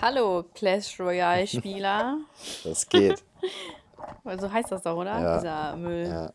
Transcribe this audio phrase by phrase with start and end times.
[0.00, 2.18] Hallo, Clash Royale-Spieler.
[2.64, 3.22] Das geht.
[4.38, 5.20] so heißt das doch, oder?
[5.20, 5.36] Ja.
[5.38, 6.06] Dieser Müll.
[6.06, 6.32] Ja.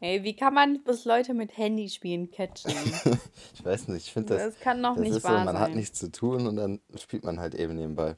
[0.00, 2.72] Ey, wie kann man bis Leute mit Handyspielen catchen?
[3.54, 4.54] Ich weiß nicht, ich finde das.
[4.54, 5.76] Das kann doch das nicht ist so, wahr man hat sein.
[5.76, 8.14] nichts zu tun und dann spielt man halt eben nebenbei.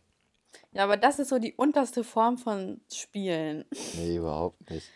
[0.72, 3.64] Ja, aber das ist so die unterste Form von Spielen.
[3.94, 4.88] Nee, überhaupt nicht.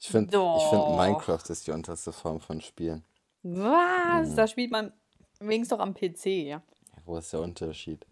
[0.00, 0.30] Ich finde,
[0.70, 3.04] finde Minecraft ist die unterste Form von Spielen.
[3.42, 4.34] Was?
[4.34, 4.92] Da spielt man
[5.38, 6.26] wenigstens doch am PC.
[6.46, 6.62] Ja,
[7.04, 8.06] Wo ist der Unterschied?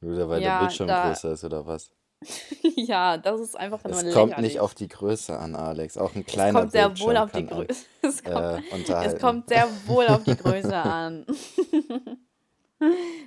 [0.00, 1.90] Nur weil Ja, der Bildschirm da- größer ist oder was?
[2.76, 4.14] ja, das ist einfach nur Es lächerlich.
[4.32, 5.98] kommt nicht auf die Größe an, Alex.
[5.98, 7.84] Auch ein es kleiner kommt sehr Bildschirm wohl auf die Größe.
[8.02, 11.26] Es kommt, äh, es kommt sehr wohl auf die Größe an.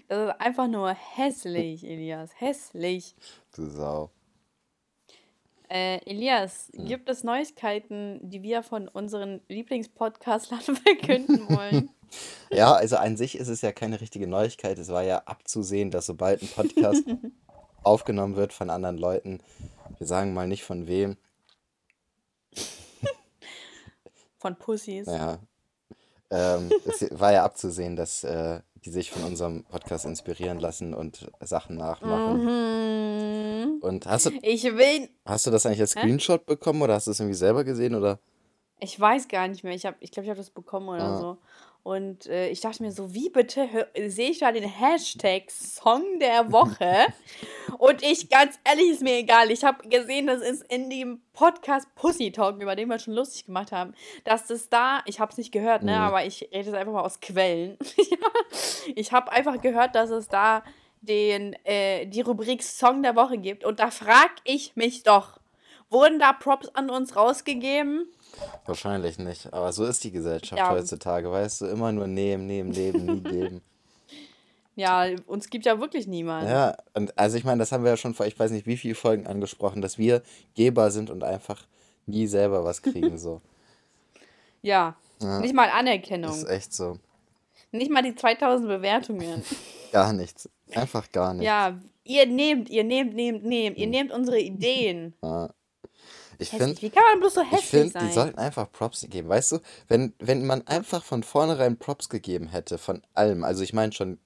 [0.07, 2.31] Das ist einfach nur hässlich, Elias.
[2.39, 3.15] Hässlich.
[3.55, 4.11] Du Sau.
[5.69, 6.85] Äh, Elias, Hm.
[6.85, 11.89] gibt es Neuigkeiten, die wir von unseren Lieblingspodcastlern verkünden wollen?
[12.51, 14.77] Ja, also an sich ist es ja keine richtige Neuigkeit.
[14.79, 17.03] Es war ja abzusehen, dass sobald ein Podcast
[17.83, 19.39] aufgenommen wird von anderen Leuten,
[19.97, 21.17] wir sagen mal nicht von wem,
[24.39, 25.07] Von Pussys.
[25.07, 25.39] ja,
[26.29, 31.29] ähm, es war ja abzusehen, dass äh, die sich von unserem Podcast inspirieren lassen und
[31.41, 32.43] Sachen nachmachen.
[32.45, 33.79] Mhm.
[33.81, 35.09] Und hast du, Ich will.
[35.25, 38.19] hast du das eigentlich als Screenshot bekommen oder hast du es irgendwie selber gesehen oder?
[38.79, 39.73] Ich weiß gar nicht mehr.
[39.73, 41.19] Ich glaube, ich, glaub, ich habe das bekommen oder Ah.
[41.19, 41.37] so.
[41.87, 46.51] Und äh, ich dachte mir so, wie bitte sehe ich da den Hashtag Song der
[46.51, 47.05] Woche?
[47.77, 49.51] Und ich, ganz ehrlich, ist mir egal.
[49.51, 53.45] Ich habe gesehen, das ist in dem Podcast Pussy Talk, über den wir schon lustig
[53.45, 53.93] gemacht haben,
[54.25, 55.97] dass das da, ich habe es nicht gehört, ne, Mhm.
[56.01, 57.77] aber ich rede jetzt einfach mal aus Quellen.
[58.95, 60.65] ich habe einfach gehört, dass es da
[60.99, 63.63] den, äh, die Rubrik Song der Woche gibt.
[63.63, 65.39] Und da frage ich mich doch,
[65.89, 68.09] wurden da Props an uns rausgegeben?
[68.65, 69.51] Wahrscheinlich nicht.
[69.53, 70.71] Aber so ist die Gesellschaft Ja.
[70.71, 73.61] heutzutage, weißt du, immer nur nehmen, nehmen, nehmen, nie geben.
[74.75, 76.47] Ja, uns gibt ja wirklich niemand.
[76.47, 78.77] Ja, und also ich meine, das haben wir ja schon vor, ich weiß nicht wie
[78.77, 80.21] viele Folgen angesprochen, dass wir
[80.53, 81.65] Geber sind und einfach
[82.05, 83.41] nie selber was kriegen, so.
[84.61, 84.95] Ja.
[85.21, 85.39] Ja.
[85.39, 86.29] Nicht mal Anerkennung.
[86.31, 86.97] Das ist echt so.
[87.71, 89.43] Nicht mal die 2000 Bewertungen.
[89.91, 90.49] Gar nichts.
[90.73, 91.45] Einfach gar nichts.
[91.45, 93.77] ja, ihr nehmt, ihr nehmt, nehmt, nehmt.
[93.77, 93.81] Hm.
[93.83, 95.13] Ihr nehmt unsere Ideen.
[95.23, 95.49] Ja.
[96.39, 98.07] Ich finde, Wie kann man bloß so ich hässlich finde, sein?
[98.07, 99.29] die sollten einfach Props geben.
[99.29, 103.73] Weißt du, wenn, wenn man einfach von vornherein Props gegeben hätte, von allem, also ich
[103.73, 104.19] meine schon,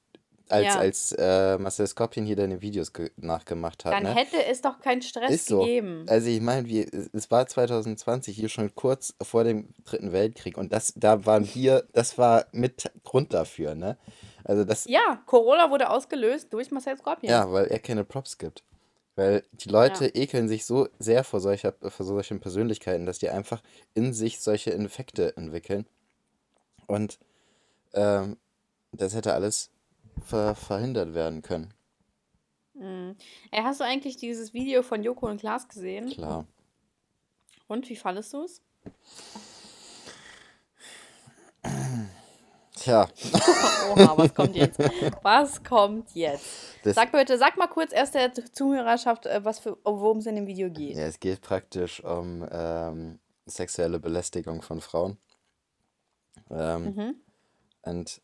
[0.49, 0.79] als, Ja.
[0.79, 4.13] als äh, Marcel Skorpion hier deine Videos ge nachgemacht hat, Dann ne?
[4.15, 5.59] hätte es doch keinen Stress Ist so.
[5.61, 6.05] gegeben.
[6.09, 6.67] Also ich meine,
[7.13, 11.85] es war 2020 hier schon kurz vor dem Dritten Weltkrieg und das, da waren wir,
[11.93, 13.97] das war mit Grund dafür, ne?
[14.43, 17.31] Also das, ja, Corona wurde ausgelöst durch Marcel Scorpion.
[17.31, 18.63] ja, weil er keine Props gibt.
[19.21, 23.61] Weil die Leute ekeln sich so sehr vor, solcher, vor solchen Persönlichkeiten, dass die einfach
[23.93, 25.85] in sich solche Infekte entwickeln.
[26.87, 27.19] Und
[27.93, 28.37] ähm,
[28.91, 29.69] das hätte alles
[30.25, 31.71] ver verhindert werden können.
[32.73, 33.15] Mhm.
[33.51, 36.09] Ey, hast du eigentlich dieses Video von Joko und Klaas gesehen?
[36.09, 36.47] Klar.
[37.67, 38.63] Und wie fandest du es?
[42.81, 43.07] Tja,
[43.91, 44.79] Oha, was kommt jetzt?
[45.21, 46.45] Was kommt jetzt?
[46.83, 50.35] das, Sag bitte, sag mal kurz erst der Zuhörerschaft, äh, was für, worum es in
[50.35, 50.97] dem Video geht.
[50.97, 55.17] ja, es geht praktisch um ähm, sexuelle Belästigung von Frauen.
[56.49, 57.15] Ähm, Mhm.
[57.83, 58.21] Und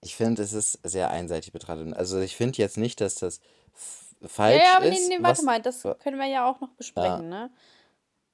[0.00, 1.94] ich finde, es ist sehr einseitig betrachtet.
[1.96, 3.40] Also ich finde jetzt nicht, dass das
[4.20, 5.08] Ja, falsch ja, aber ist.
[5.08, 7.50] nee, nee, warte was- mal, das können wir ja auch noch besprechen, ne?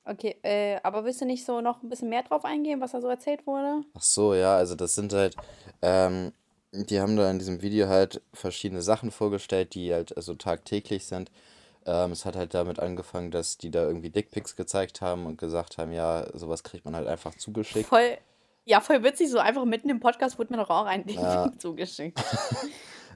[0.08, 3.00] Okay, äh, aber willst du nicht so noch ein bisschen mehr drauf eingehen, was da
[3.02, 3.82] so erzählt wurde?
[3.94, 5.36] Ach so, ja, also das sind halt,
[5.82, 6.32] ähm,
[6.72, 11.30] die haben da in diesem Video halt verschiedene Sachen vorgestellt, die halt also tagtäglich sind.
[11.84, 15.76] Ähm, es hat halt damit angefangen, dass die da irgendwie Dickpics gezeigt haben und gesagt
[15.76, 17.88] haben, ja, sowas kriegt man halt einfach zugeschickt.
[17.88, 18.16] Voll,
[18.64, 21.52] ja, voll witzig, so einfach mitten im Podcast wurde mir doch auch ein Ding Ja.
[21.58, 22.18] zugeschickt.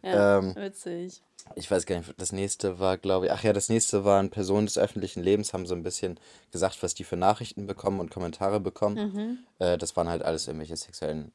[0.05, 1.23] Ja, Ähm, witzig.
[1.55, 4.67] Ich weiß gar nicht, das nächste war, glaube ich, ach ja, das nächste waren Personen
[4.67, 6.19] des öffentlichen Lebens, haben so ein bisschen
[6.51, 9.13] gesagt, was die für Nachrichten bekommen und Kommentare bekommen.
[9.13, 9.39] Mhm.
[9.59, 11.33] Äh, das waren halt alles irgendwelche sexuellen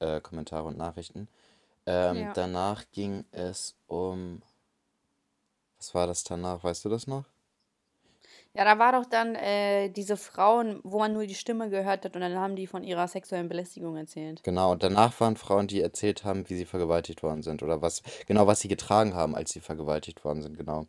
[0.00, 1.28] äh, Kommentare und Nachrichten.
[1.86, 2.32] Ähm, Ja.
[2.32, 4.42] Danach ging es um.
[5.78, 6.64] Was war das danach?
[6.64, 7.24] Weißt du das noch?
[8.56, 12.14] Ja, da war doch dann äh, diese Frauen, wo man nur die Stimme gehört hat
[12.16, 14.42] und dann haben die von ihrer sexuellen Belästigung erzählt.
[14.44, 18.02] Genau, und danach waren Frauen, die erzählt haben, wie sie vergewaltigt worden sind oder was,
[18.26, 20.86] genau, was sie getragen haben, als sie vergewaltigt worden sind, genau.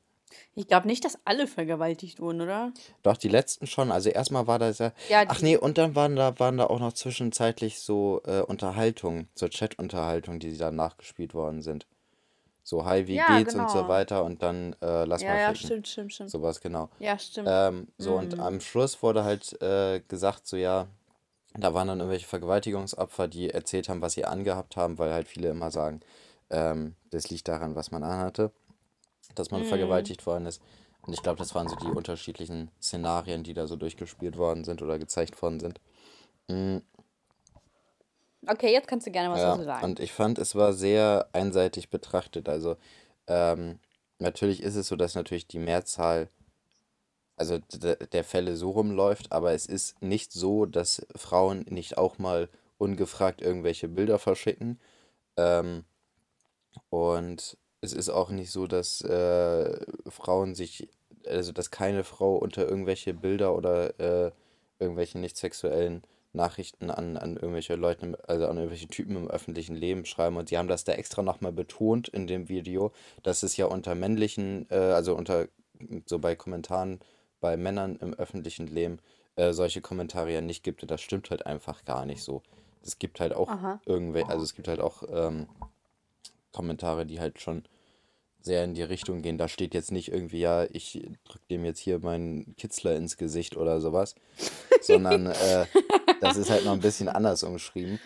[0.55, 2.71] Ich glaube nicht, dass alle vergewaltigt wurden, oder?
[3.03, 3.91] Doch, die letzten schon.
[3.91, 4.91] Also erstmal war das ja.
[5.09, 9.29] Ja, Ach nee, und dann waren da, waren da auch noch zwischenzeitlich so äh, Unterhaltungen,
[9.33, 11.85] so Chat-Unterhaltungen, die da nachgespielt worden sind.
[12.67, 13.87] So, hi, wie Ja, geht's und so genau.
[13.87, 15.69] weiter und dann äh, lass Ja, mal ja, ficken.
[15.69, 16.29] stimmt, stimmt, stimmt.
[16.31, 16.89] Sowas, genau.
[16.99, 17.47] Ja, stimmt.
[17.47, 18.41] Ähm, so, und Mhm.
[18.41, 20.87] am Schluss wurde halt äh, gesagt, so ja,
[21.57, 25.47] da waren dann irgendwelche Vergewaltigungsopfer, die erzählt haben, was sie angehabt haben, weil halt viele
[25.49, 26.01] immer sagen,
[26.49, 28.51] ähm, das liegt daran, was man anhatte,
[29.35, 29.65] dass man mhm.
[29.65, 30.61] vergewaltigt worden ist.
[31.05, 34.81] Und ich glaube, das waren so die unterschiedlichen Szenarien, die da so durchgespielt worden sind
[34.81, 35.79] oder gezeigt worden sind.
[36.49, 36.81] Mhm.
[38.49, 39.83] Okay, jetzt kannst du gerne was ja, dazu sagen.
[39.83, 42.49] Und ich fand, es war sehr einseitig betrachtet.
[42.49, 42.77] Also
[43.27, 43.79] ähm,
[44.19, 46.29] natürlich ist es so, dass natürlich die Mehrzahl,
[47.35, 52.49] also der Fälle so rumläuft, aber es ist nicht so, dass Frauen nicht auch mal
[52.77, 54.79] ungefragt irgendwelche Bilder verschicken.
[55.35, 55.83] Ähm,
[56.89, 59.79] und es ist auch nicht so, dass äh,
[60.09, 60.89] Frauen sich,
[61.25, 64.31] also dass keine Frau unter irgendwelche Bilder oder äh,
[64.79, 66.03] irgendwelche nicht sexuellen
[66.37, 70.37] Nachrichten an, an irgendwelche Leute, also an irgendwelche Typen im öffentlichen Leben schreiben.
[70.37, 72.93] Und sie haben das da extra nochmal betont in dem Video,
[73.23, 75.49] dass es ja unter männlichen, äh, also unter
[76.05, 76.99] so bei Kommentaren
[77.39, 78.99] bei Männern im öffentlichen Leben
[79.35, 80.81] äh, solche Kommentare ja nicht gibt.
[80.81, 82.41] Und das stimmt halt einfach gar nicht so.
[82.81, 83.49] Es gibt halt auch
[83.85, 85.47] irgendwelche, also es gibt halt auch ähm,
[86.53, 87.65] Kommentare, die halt schon
[88.47, 89.37] sehr in die Richtung gehen.
[89.37, 93.55] Da steht jetzt nicht irgendwie, ja, ich drücke dem jetzt hier meinen Kitzler ins Gesicht
[93.55, 94.15] oder sowas,
[94.81, 95.65] sondern äh,
[96.19, 97.99] das ist halt noch ein bisschen anders umschrieben.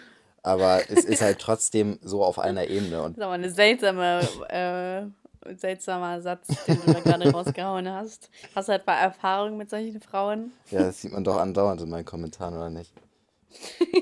[0.44, 3.04] Aber es ist halt trotzdem so auf einer Ebene.
[3.04, 8.30] Und das ist aber eine seltsame, äh, seltsamer Satz, den du da gerade rausgehauen hast.
[8.56, 10.52] Hast du etwa Erfahrung mit solchen Frauen?
[10.72, 12.92] Ja, das sieht man doch andauernd in meinen Kommentaren, oder nicht?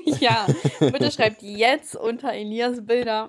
[0.20, 0.46] ja,
[0.80, 3.28] bitte schreibt jetzt unter Elias Bilder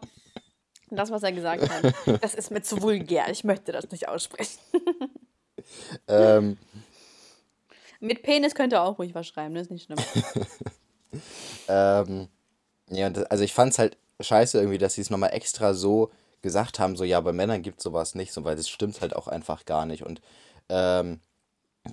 [0.97, 1.93] das, was er gesagt hat.
[2.21, 3.29] Das ist mir zu vulgär.
[3.29, 4.59] Ich möchte das nicht aussprechen.
[6.07, 6.57] ähm,
[7.99, 9.99] Mit Penis könnt ihr auch ruhig was schreiben, das ist nicht schlimm.
[11.67, 12.27] ähm,
[12.89, 16.11] ja, also ich fand es halt scheiße irgendwie, dass sie es nochmal extra so
[16.41, 19.15] gesagt haben, so ja, bei Männern gibt es sowas nicht, so, weil das stimmt halt
[19.15, 20.03] auch einfach gar nicht.
[20.03, 20.21] Und
[20.69, 21.21] ähm,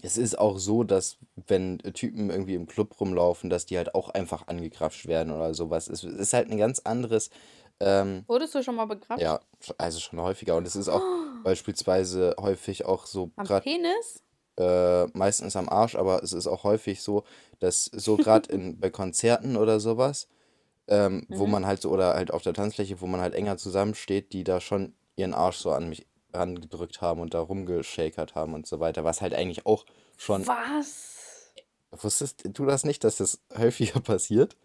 [0.02, 4.10] es ist auch so, dass wenn Typen irgendwie im Club rumlaufen, dass die halt auch
[4.10, 5.88] einfach angegrapscht werden oder sowas.
[5.88, 7.30] Es ist halt ein ganz anderes
[7.80, 9.22] ähm, Wurdest du schon mal begrapscht?
[9.22, 9.40] Ja,
[9.76, 10.56] also schon häufiger.
[10.56, 11.42] Und es ist auch oh.
[11.44, 13.30] beispielsweise häufig auch so.
[13.36, 14.22] Am grad, Penis?
[14.58, 17.24] Äh, meistens am Arsch, aber es ist auch häufig so,
[17.60, 20.28] dass so gerade bei Konzerten oder sowas,
[20.88, 21.38] ähm, mhm.
[21.38, 24.42] wo man halt so, oder halt auf der Tanzfläche, wo man halt enger zusammensteht, die
[24.42, 28.80] da schon ihren Arsch so an mich rangedrückt haben und da rumgeschakert haben und so
[28.80, 29.86] weiter, was halt eigentlich auch
[30.16, 30.46] schon.
[30.46, 31.52] Was?
[31.90, 34.56] Wusstest du das nicht, dass das häufiger passiert?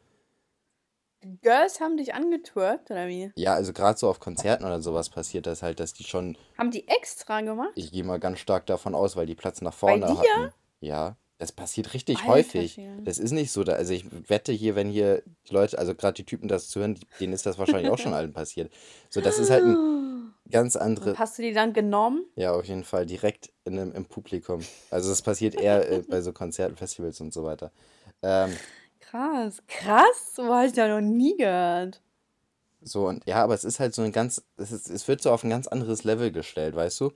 [1.42, 3.31] Girls haben dich angetwerkt, oder wie?
[3.36, 6.38] Ja, also gerade so auf Konzerten oder sowas passiert das halt, dass die schon.
[6.58, 7.72] Haben die extra gemacht?
[7.75, 10.20] Ich gehe mal ganz stark davon aus, weil die Platz nach vorne Bei dir?
[10.20, 10.54] hatten.
[10.81, 12.80] Ja, das passiert richtig Alter, häufig.
[13.04, 16.14] Das ist nicht so, da, also ich wette hier, wenn hier die Leute, also gerade
[16.14, 18.72] die Typen das zu hören, denen ist das wahrscheinlich auch schon allen passiert.
[19.10, 19.78] So, das ist halt ein
[20.52, 21.18] ganz andere.
[21.18, 22.26] Hast du die dann genommen?
[22.36, 24.62] Ja, auf jeden Fall, direkt in, im Publikum.
[24.90, 27.72] Also das passiert eher äh, bei so Konzerten, Festivals und so weiter.
[28.22, 28.56] Ähm,
[29.13, 29.62] Krass.
[29.68, 32.01] Krass, so habe ich ja noch nie gehört.
[32.81, 35.30] So, und ja, aber es ist halt so ein ganz, es, ist, es wird so
[35.30, 37.12] auf ein ganz anderes Level gestellt, weißt du?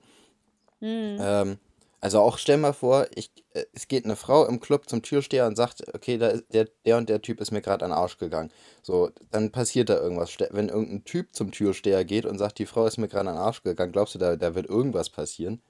[0.78, 1.18] Mhm.
[1.20, 1.58] Ähm,
[2.00, 5.48] also auch stell mal vor, ich, äh, es geht eine Frau im Club zum Türsteher
[5.48, 7.98] und sagt, okay, da ist der, der und der Typ ist mir gerade an den
[7.98, 8.52] Arsch gegangen.
[8.80, 10.36] So, dann passiert da irgendwas.
[10.50, 13.42] Wenn irgendein Typ zum Türsteher geht und sagt, die Frau ist mir gerade an den
[13.42, 15.60] Arsch gegangen, glaubst du, da, da wird irgendwas passieren?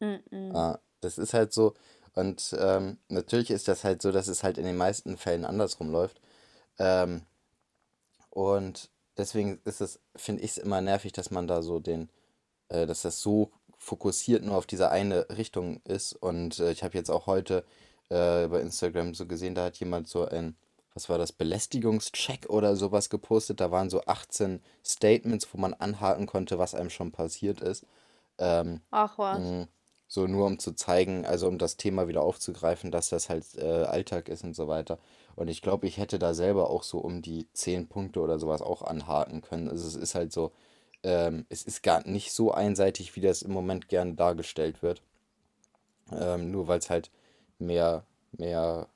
[0.00, 0.54] Mhm.
[0.54, 1.72] Ah, das ist halt so,
[2.18, 5.88] und ähm, natürlich ist das halt so, dass es halt in den meisten Fällen andersrum
[5.92, 6.20] läuft.
[6.80, 7.22] Ähm,
[8.30, 12.10] und deswegen ist es, finde ich es immer nervig, dass man da so den,
[12.70, 16.12] äh, dass das so fokussiert nur auf diese eine Richtung ist.
[16.12, 17.64] Und äh, ich habe jetzt auch heute
[18.08, 20.56] äh, bei Instagram so gesehen, da hat jemand so ein,
[20.94, 23.60] was war das, Belästigungscheck oder sowas gepostet.
[23.60, 27.86] Da waren so 18 Statements, wo man anhaken konnte, was einem schon passiert ist.
[28.38, 29.38] Ähm, Ach was.
[30.08, 33.84] So nur um zu zeigen, also um das Thema wieder aufzugreifen, dass das halt äh,
[33.84, 34.98] Alltag ist und so weiter.
[35.36, 38.62] Und ich glaube, ich hätte da selber auch so um die zehn Punkte oder sowas
[38.62, 39.68] auch anhaken können.
[39.68, 40.50] Also es ist halt so,
[41.02, 45.02] ähm, es ist gar nicht so einseitig, wie das im Moment gern dargestellt wird.
[46.10, 47.10] Ähm, nur weil es halt
[47.58, 48.88] mehr, mehr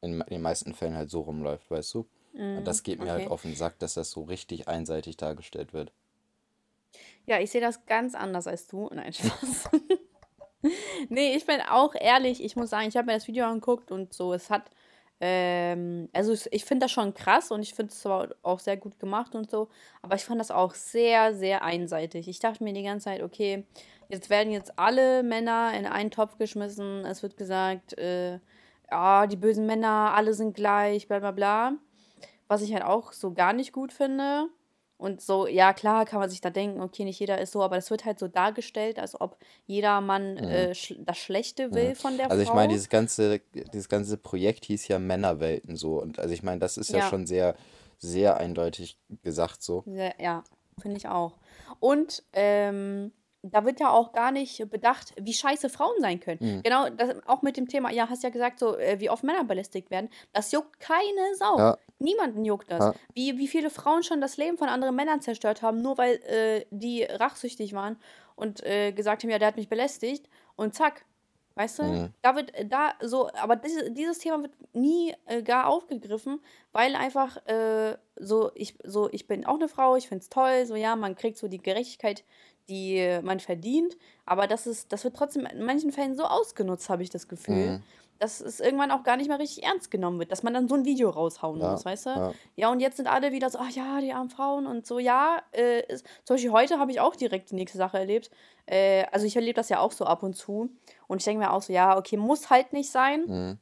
[0.00, 2.06] in, in, den meisten Fällen halt so rumläuft, weißt du?
[2.32, 3.24] Mm, und das geht mir halt okay.
[3.24, 5.92] halt auf den Sack, dass das so richtig einseitig dargestellt wird.
[7.26, 8.88] Ja, ich sehe das ganz anders als du.
[8.92, 9.70] Nein, Spaß.
[11.08, 12.42] nee, ich bin auch ehrlich.
[12.42, 14.70] Ich muss sagen, ich habe mir das Video angeguckt und so, es hat.
[15.24, 18.04] Ähm, also ich finde das schon krass und ich finde es
[18.42, 19.68] auch sehr gut gemacht und so.
[20.02, 22.26] Aber ich fand das auch sehr, sehr einseitig.
[22.26, 23.64] Ich dachte mir die ganze Zeit, okay,
[24.08, 27.04] jetzt werden jetzt alle Männer in einen Topf geschmissen.
[27.04, 28.40] Es wird gesagt, äh,
[28.90, 31.74] ja, die bösen Männer, alle sind gleich, bla bla bla.
[32.48, 34.48] Was ich halt auch so gar nicht gut finde.
[35.02, 37.74] Und so, ja, klar kann man sich da denken, okay, nicht jeder ist so, aber
[37.74, 40.44] das wird halt so dargestellt, als ob jeder Mann mhm.
[40.44, 41.94] äh, sch das Schlechte will mhm.
[41.96, 42.40] von der also Frau.
[42.40, 43.40] Also ich meine, dieses ganze,
[43.72, 46.00] dieses ganze Projekt hieß ja Männerwelten so.
[46.00, 47.56] Und also ich meine, das ist ja, ja schon sehr,
[47.98, 49.82] sehr eindeutig gesagt so.
[49.86, 50.44] Sehr, ja.
[50.80, 51.32] finde ich auch.
[51.80, 53.10] Und ähm,
[53.42, 56.38] da wird ja auch gar nicht bedacht, wie scheiße Frauen sein können.
[56.40, 56.62] Mhm.
[56.62, 59.44] Genau, das, auch mit dem Thema, ja, hast ja gesagt, so äh, wie oft Männer
[59.44, 60.08] belästigt werden.
[60.32, 61.58] Das juckt keine Sau.
[61.58, 61.78] Ja.
[61.98, 62.80] Niemanden juckt das.
[62.80, 62.94] Ja.
[63.14, 66.64] Wie, wie viele Frauen schon das Leben von anderen Männern zerstört haben, nur weil äh,
[66.70, 67.96] die rachsüchtig waren
[68.36, 70.28] und äh, gesagt haben, ja, der hat mich belästigt.
[70.54, 71.04] Und zack,
[71.54, 71.82] Weißt du?
[71.82, 72.14] Mhm.
[72.22, 76.40] Da wird da so, aber diese, dieses Thema wird nie äh, gar aufgegriffen,
[76.72, 80.64] weil einfach äh, so, ich, so, ich bin auch eine Frau, ich finde es toll,
[80.64, 82.24] so ja, man kriegt so die Gerechtigkeit,
[82.68, 87.02] die man verdient, aber das ist, das wird trotzdem in manchen Fällen so ausgenutzt, habe
[87.02, 87.82] ich das Gefühl, Mhm.
[88.18, 90.76] dass es irgendwann auch gar nicht mehr richtig ernst genommen wird, dass man dann so
[90.76, 92.10] ein Video raushauen Ja, muss, weißt du?
[92.10, 92.32] ja.
[92.54, 95.42] Ja, und jetzt sind alle wieder so, ach ja, die armen Frauen und so, ja,
[95.52, 98.30] äh, ist, zum Beispiel heute habe ich auch direkt die nächste Sache erlebt.
[98.66, 100.70] Äh, also ich erlebe das ja auch so ab und zu.
[101.08, 103.24] Und ich denke mir auch so, ja, okay, muss halt nicht sein.
[103.26, 103.58] Mhm.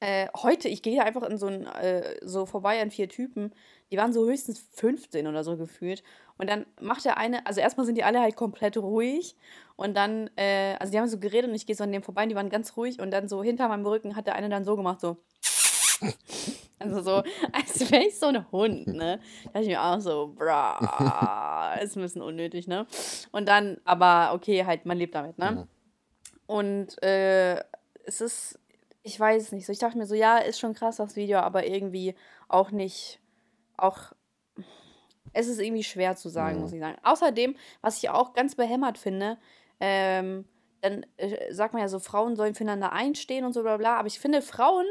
[0.00, 3.52] Äh, heute, ich gehe einfach in so ein, äh, so vorbei an vier Typen,
[3.90, 6.02] die waren so höchstens 15 oder so gefühlt.
[6.36, 9.36] Und dann macht der eine, also erstmal sind die alle halt komplett ruhig.
[9.76, 12.24] Und dann, äh, also die haben so geredet und ich gehe so an dem vorbei
[12.24, 13.00] und die waren ganz ruhig.
[13.00, 15.16] Und dann so hinter meinem Rücken hat der eine dann so gemacht, so.
[16.80, 19.18] Also so, als wäre ich so ein Hund, ne?
[19.46, 22.86] Da dachte ich mir auch so, bra, ist ein bisschen unnötig, ne?
[23.32, 25.66] Und dann, aber okay, halt, man lebt damit, ne?
[26.46, 27.56] Und äh,
[28.04, 28.58] es ist,
[29.02, 29.72] ich weiß es nicht so.
[29.72, 32.14] Ich dachte mir so, ja, ist schon krass das Video, aber irgendwie
[32.48, 33.20] auch nicht,
[33.78, 34.12] auch,
[35.32, 36.62] es ist irgendwie schwer zu sagen, Mhm.
[36.62, 36.96] muss ich sagen.
[37.02, 39.38] Außerdem, was ich auch ganz behämmert finde,
[39.80, 40.46] ähm,
[40.80, 44.06] dann äh, sagt man ja so, Frauen sollen füreinander einstehen und so bla bla, aber
[44.06, 44.86] ich finde, Frauen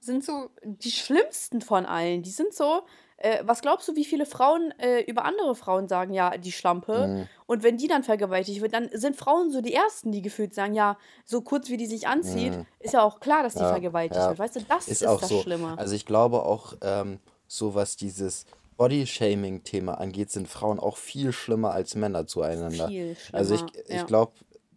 [0.00, 2.22] sind so die schlimmsten von allen.
[2.22, 2.82] Die sind so,
[3.16, 7.06] äh, was glaubst du, wie viele Frauen äh, über andere Frauen sagen, ja, die Schlampe?
[7.08, 7.28] Mhm.
[7.46, 10.74] Und wenn die dann vergewaltigt wird, dann sind Frauen so die Ersten, die gefühlt sagen,
[10.74, 12.66] ja, so kurz wie die sich anzieht, Mhm.
[12.80, 14.28] ist ja auch klar, dass die Ja, vergewaltigt ja.
[14.28, 14.38] wird.
[14.38, 15.40] Weißt du, das Ist ist, auch das so.
[15.40, 15.74] Schlimme.
[15.78, 18.44] Also ich glaube auch, ähm, so was dieses
[18.76, 22.88] Body-Shaming-Thema angeht, sind Frauen auch viel schlimmer als Männer zueinander.
[22.88, 23.38] Viel schlimmer.
[23.38, 24.04] Also ich, ich ja.
[24.04, 24.32] glaube,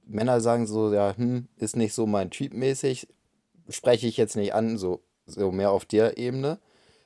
[0.06, 3.08] Männer sagen so, ja, hm, ist nicht so mein Typ mäßig,
[3.70, 6.60] spreche ich jetzt nicht an, so, so mehr auf der Ebene.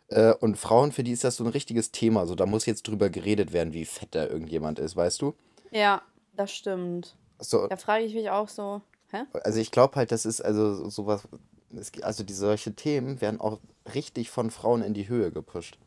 [0.07, 2.25] Äh, und Frauen, für die ist das so ein richtiges Thema.
[2.27, 5.33] So, da muss jetzt drüber geredet werden, wie fett da irgendjemand ist, weißt du?
[5.71, 6.01] ja,
[6.35, 7.15] das stimmt.
[7.39, 9.23] So, Da frage ich mich auch so, hä?
[9.43, 11.27] also ich glaube halt, das ist also so- sowas,
[11.75, 13.59] es, also die solche Themen werden auch
[13.93, 15.77] richtig von Frauen in die Höhe gepusht.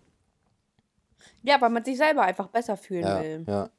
[1.42, 3.44] Ja, weil man sich selber einfach besser fühlen Ja, will.
[3.46, 3.70] ja.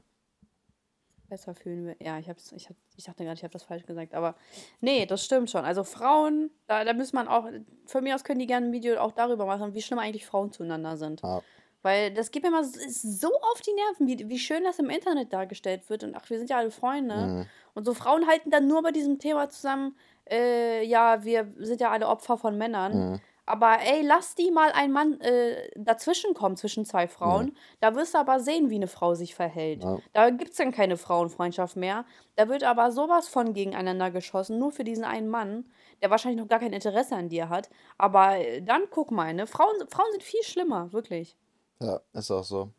[1.29, 1.95] Besser fühlen will.
[1.99, 4.13] Ja, ich, hab's, ich, hab, ich dachte gerade, ich habe das falsch gesagt.
[4.13, 4.35] Aber
[4.79, 5.65] nee, das stimmt schon.
[5.65, 7.49] Also Frauen, da, da muss man auch,
[7.85, 10.51] von mir aus können die gerne ein Video auch darüber machen, wie schlimm eigentlich Frauen
[10.51, 11.21] zueinander sind.
[11.21, 11.41] ja.
[11.83, 15.31] Weil das geht mir immer so auf die Nerven, wie, wie schön das im Internet
[15.31, 16.03] dargestellt wird.
[16.03, 17.15] Und ach, wir sind ja alle Freunde.
[17.15, 17.45] Mhm.
[17.75, 19.95] Und so Frauen halten dann nur bei diesem Thema zusammen,
[20.29, 23.11] äh, ja, wir sind ja alle Opfer von Männern.
[23.11, 23.19] Mhm.
[23.47, 27.55] Aber ey, lass die mal ein Mann äh, dazwischen kommen, zwischen zwei Frauen.
[27.79, 29.85] Da wirst du aber sehen, wie eine Frau sich verhält.
[29.85, 29.99] Ja.
[30.11, 32.03] Da gibt es dann keine Frauenfreundschaft mehr.
[32.35, 35.65] Da wird aber sowas von gegeneinander geschossen, nur für diesen einen Mann,
[36.01, 37.69] der wahrscheinlich noch gar kein Interesse an dir hat.
[37.97, 39.47] Aber äh, dann guck mal, ne?
[39.47, 41.37] Frauen, Frauen sind viel schlimmer, wirklich.
[41.79, 42.69] Ja, ist auch so.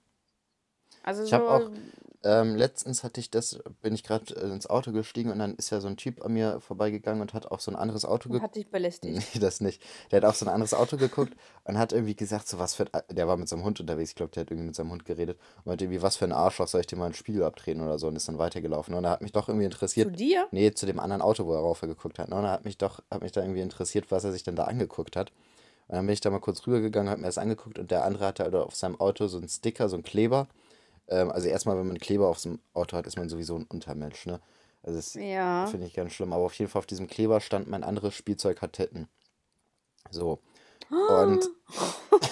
[1.03, 1.37] Also Ich so.
[1.37, 1.71] habe auch,
[2.25, 5.71] ähm, letztens hatte ich das, bin ich gerade äh, ins Auto gestiegen und dann ist
[5.71, 8.43] ja so ein Typ an mir vorbeigegangen und hat auf so ein anderes Auto geguckt.
[8.43, 9.15] hat dich belästigt.
[9.35, 9.81] Nee, das nicht.
[10.11, 11.35] Der hat auf so ein anderes Auto geguckt
[11.65, 14.17] und hat irgendwie gesagt, so was für ein, der war mit seinem Hund unterwegs, ich
[14.17, 16.67] glaube, der hat irgendwie mit seinem Hund geredet und meinte irgendwie, was für ein Arschloch,
[16.67, 18.95] soll ich dir mal ein Spiegel abtreten oder so und ist dann weitergelaufen.
[18.95, 20.49] Und er hat mich doch irgendwie Zu interessiert, dir?
[20.51, 22.29] nee, zu dem anderen Auto, worauf er geguckt hat.
[22.31, 22.37] Ne?
[22.37, 24.65] Und er hat mich doch, hat mich da irgendwie interessiert, was er sich denn da
[24.65, 25.31] angeguckt hat.
[25.87, 28.27] Und dann bin ich da mal kurz rübergegangen, habe mir das angeguckt und der andere
[28.27, 30.49] hatte halt auf seinem Auto so einen Sticker, so einen Kleber.
[31.09, 34.27] Ähm, also erstmal, wenn man Kleber auf dem Auto hat, ist man sowieso ein Untermensch,
[34.27, 34.41] ne?
[34.83, 35.67] Also das Ja.
[35.67, 36.33] finde ich ganz schlimm.
[36.33, 39.09] Aber auf jeden Fall auf diesem Kleber stand mein anderes Spielzeug hat Titten.
[40.11, 40.39] So.
[41.09, 41.51] Und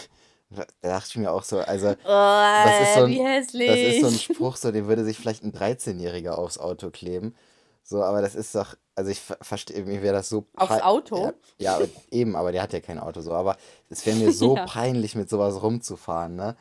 [0.50, 3.68] da dachte ich mir auch so, also Oh, das ist so ein, wie hässlich.
[3.68, 7.34] das ist so ein Spruch, so den würde sich vielleicht ein 13-Jähriger aufs Auto kleben.
[7.82, 11.32] So, aber das ist doch, also ich ver- verstehe, mir wäre das so Aufs Auto?
[11.58, 13.32] Ja, ja, eben, aber der hat ja kein Auto so.
[13.32, 13.56] Aber
[13.90, 14.64] es wäre mir so Ja.
[14.66, 16.56] peinlich, mit sowas rumzufahren, ne?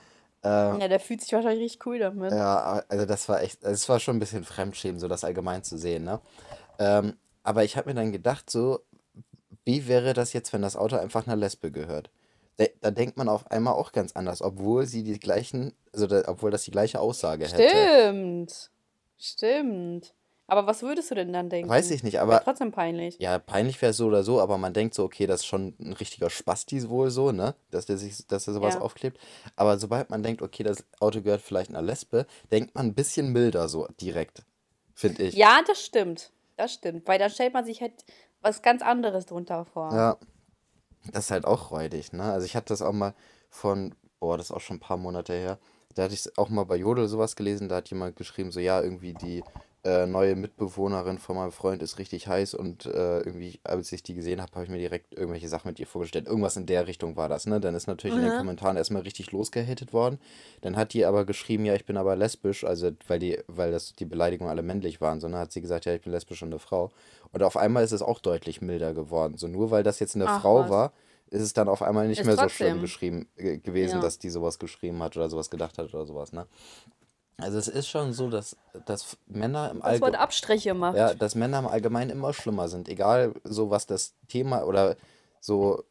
[0.46, 2.32] Ähm, ja, der fühlt sich wahrscheinlich richtig cool damit.
[2.32, 5.64] ja, also das war echt, also es war schon ein bisschen Fremdschämen, so das allgemein
[5.64, 6.22] zu sehen, ne?
[6.78, 8.82] Ähm, aber ich habe mir dann gedacht, so,
[9.64, 12.12] wie wäre das jetzt, wenn das Auto einfach einer Lesbe gehört?
[12.58, 16.24] Da, da denkt man auf einmal auch ganz anders, obwohl sie die gleichen, also da,
[16.28, 17.68] obwohl das die gleiche Aussage hätte.
[17.68, 18.70] Stimmt.
[19.18, 20.14] Stimmt.
[20.48, 21.70] Aber was würdest du denn dann denken?
[21.70, 23.18] Weiß ich nicht, aber trotzdem peinlich.
[23.20, 25.76] ja, peinlich wäre es so oder so, aber man denkt so, okay, das ist schon
[25.80, 27.56] ein richtiger Spasti wohl so, ne?
[27.72, 28.82] Dass der sich, dass er sowas Ja.
[28.82, 29.20] aufklebt.
[29.56, 33.32] Aber sobald man denkt, okay, das Auto gehört vielleicht einer Lesbe, denkt man ein bisschen
[33.32, 34.44] milder so direkt,
[34.94, 35.34] finde ich.
[35.36, 36.32] Ja, das stimmt.
[36.58, 37.08] Das stimmt.
[37.08, 38.06] Weil dann stellt man sich halt
[38.42, 39.92] was ganz anderes drunter vor.
[39.92, 40.18] Ja,
[41.12, 42.24] das ist halt auch räudig, ne?
[42.24, 43.16] Also ich hatte das auch mal
[43.50, 45.58] von, boah, das ist auch schon ein paar Monate her.
[45.96, 48.82] da hatte ich auch mal bei Jodel sowas gelesen, da hat jemand geschrieben, so ja,
[48.82, 49.44] irgendwie die
[49.86, 54.16] äh, neue Mitbewohnerin von meinem Freund ist richtig heiß und äh, irgendwie, als ich die
[54.16, 56.28] gesehen habe, habe ich mir direkt irgendwelche Sachen mit ihr vorgestellt.
[56.28, 57.60] Irgendwas in der Richtung war das, ne?
[57.62, 58.38] Dann ist natürlich in den Mhm.
[58.38, 60.20] Kommentaren erstmal richtig losgehatet worden.
[60.62, 63.94] Dann hat die aber geschrieben, ja, ich bin aber lesbisch, also weil die, weil das
[63.94, 66.60] die Beleidigungen alle männlich waren, sondern hat sie gesagt, ja, ich bin lesbisch und eine
[66.60, 66.92] Frau.
[67.32, 69.38] Und auf einmal ist es auch deutlich milder geworden.
[69.38, 70.70] So nur weil das jetzt eine Ach Frau was.
[70.72, 70.94] war,
[71.30, 72.82] ist es dann auf einmal nicht Ist mehr so schlimm trotzdem.
[72.82, 74.02] geschrieben äh, gewesen, Ja.
[74.02, 76.48] dass die sowas geschrieben hat oder sowas gedacht hat oder sowas, ne?
[77.38, 80.98] Also es ist schon so, dass, dass Männer im Das Wort Allgemeinen Abstriche macht.
[80.98, 84.98] ja, dass Männer im Allgemeinen immer schlimmer sind, egal so was das Thema oder
[85.42, 85.84] so,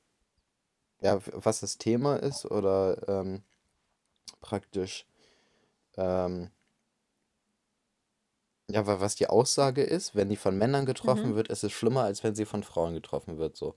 [1.01, 3.43] ja, was das Thema ist oder ähm,
[4.41, 5.07] praktisch,
[5.97, 6.51] ähm,
[8.69, 11.35] ja, wa- was die Aussage ist, wenn die von Männern getroffen Mhm.
[11.35, 13.75] wird, ist es schlimmer, als wenn sie von Frauen getroffen wird, so.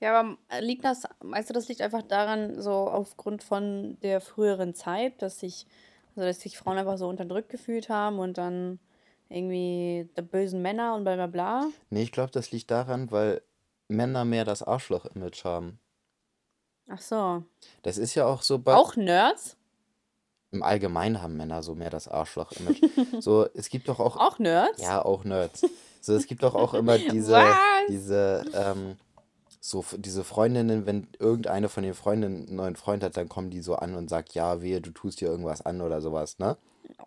[0.00, 4.20] Ja, aber äh, liegt das, meinst du, das liegt einfach daran, so aufgrund von der
[4.20, 5.66] früheren Zeit, dass sich,
[6.16, 8.78] also dass sich Frauen einfach so unterdrückt gefühlt haben und dann
[9.28, 11.66] irgendwie die bösen Männer und bla bla bla?
[11.90, 13.42] Nee, ich glaube, das liegt daran, weil
[13.88, 15.78] Männer mehr das Arschloch-Image haben.
[16.88, 17.42] Ach so.
[17.82, 19.56] Das ist ja auch so bei, Auch Nerds?
[20.54, 22.80] im Allgemeinen haben Männer so mehr das Arschloch-Image.
[23.20, 24.82] So, es gibt doch auch Auch Nerds?
[24.82, 25.66] Ja, auch Nerds.
[26.00, 27.42] So, es gibt doch auch immer diese,
[27.88, 28.96] diese, ähm,
[29.66, 33.62] so diese Freundinnen, wenn irgendeine von den Freundinnen einen neuen Freund hat, dann kommen die
[33.62, 36.58] so an und sagt, ja, wehe, du tust dir irgendwas an oder sowas, ne?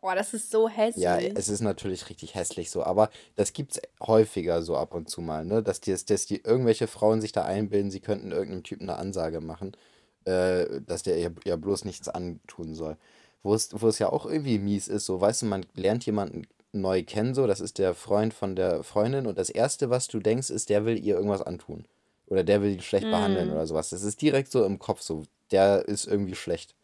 [0.02, 1.04] Oh, das ist so hässlich.
[1.04, 5.22] Ja, es ist natürlich richtig hässlich so, aber das gibt's häufiger so ab und zu
[5.22, 5.62] mal, ne?
[5.62, 9.40] Dass die, dass die irgendwelche Frauen sich da einbilden, sie könnten irgendeinem Typen eine Ansage
[9.40, 9.78] machen,
[10.26, 12.98] äh, dass der ihr ja bloß nichts antun soll.
[13.44, 16.48] Wo es, wo es ja auch irgendwie mies ist, so, weißt du, man lernt jemanden
[16.72, 20.20] neu kennen, so, das ist der Freund von der Freundin und das Erste, was du
[20.20, 21.86] denkst, ist, der will ihr irgendwas antun.
[22.28, 23.54] Oder der will die schlecht behandeln Mm.
[23.54, 23.90] oder sowas.
[23.90, 26.76] Das ist direkt so im Kopf so, der ist irgendwie schlecht.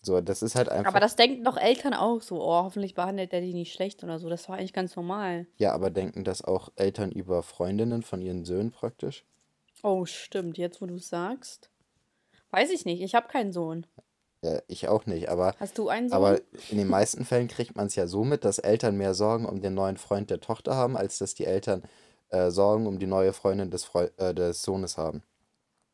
[0.00, 0.90] So, das ist halt einfach.
[0.90, 2.42] Aber das denken doch Eltern auch so.
[2.42, 4.28] Oh, hoffentlich behandelt der die nicht schlecht oder so.
[4.28, 5.46] Das war eigentlich ganz normal.
[5.56, 9.24] Ja, aber denken das auch Eltern über Freundinnen von ihren Söhnen praktisch?
[9.82, 10.58] Oh, stimmt.
[10.58, 11.70] Jetzt, wo du es sagst.
[12.50, 13.02] Weiß ich nicht.
[13.02, 13.86] Ich habe keinen Sohn.
[14.42, 16.16] Ja, ich auch nicht, aber, Hast du einen Sohn?
[16.16, 16.38] aber
[16.68, 19.62] in den meisten Fällen kriegt man es ja so mit, dass Eltern mehr Sorgen um
[19.62, 21.82] den neuen Freund der Tochter haben, als dass die Eltern
[22.30, 25.22] äh, Sorgen um die neue Freundin des, Freu äh, des Sohnes haben.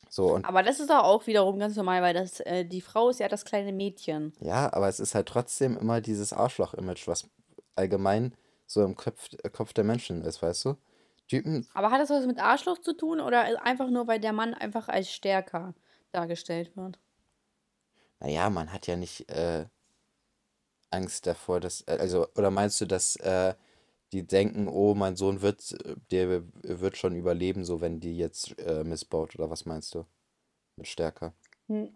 [0.09, 3.09] So, und Aber das ist doch auch wiederum ganz normal, weil das, äh, die Frau
[3.11, 4.33] ist ja das kleine Mädchen.
[4.41, 7.29] ja, aber es ist halt trotzdem immer dieses Arschloch-Image, was
[7.75, 8.35] allgemein
[8.67, 10.77] so im Kopf, äh, Kopf der Menschen ist, weißt du?
[11.29, 14.55] Typen, Aber hat das was mit Arschloch zu tun oder einfach nur, weil der Mann
[14.55, 15.75] einfach als stärker
[16.13, 17.01] dargestellt wird?
[18.21, 19.67] naja, man hat ja nicht äh,
[20.91, 23.55] Angst davor, dass, äh, also, oder meinst du, dass äh,
[24.13, 25.77] die denken, oh, mein Sohn wird,
[26.11, 30.05] der wird schon überleben, so wenn die jetzt äh, missbaut, oder was meinst du?
[30.77, 31.35] Mit stärker.
[31.69, 31.95] N-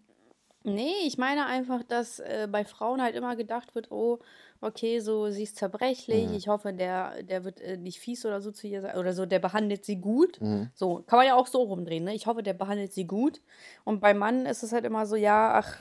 [0.67, 4.17] Nee, ich meine einfach, dass äh, bei Frauen halt immer gedacht wird, oh,
[4.61, 6.33] okay, so sie ist zerbrechlich, Mhm.
[6.33, 9.27] ich hoffe, der, der wird äh, nicht fies oder so zu ihr sein, oder so,
[9.27, 10.41] der behandelt sie gut.
[10.41, 10.71] Mhm.
[10.73, 12.15] So, kann man ja auch so rumdrehen, ne?
[12.15, 13.41] Ich hoffe, der behandelt sie gut.
[13.83, 15.77] Und beim Mann ist es halt immer so, ja, ach,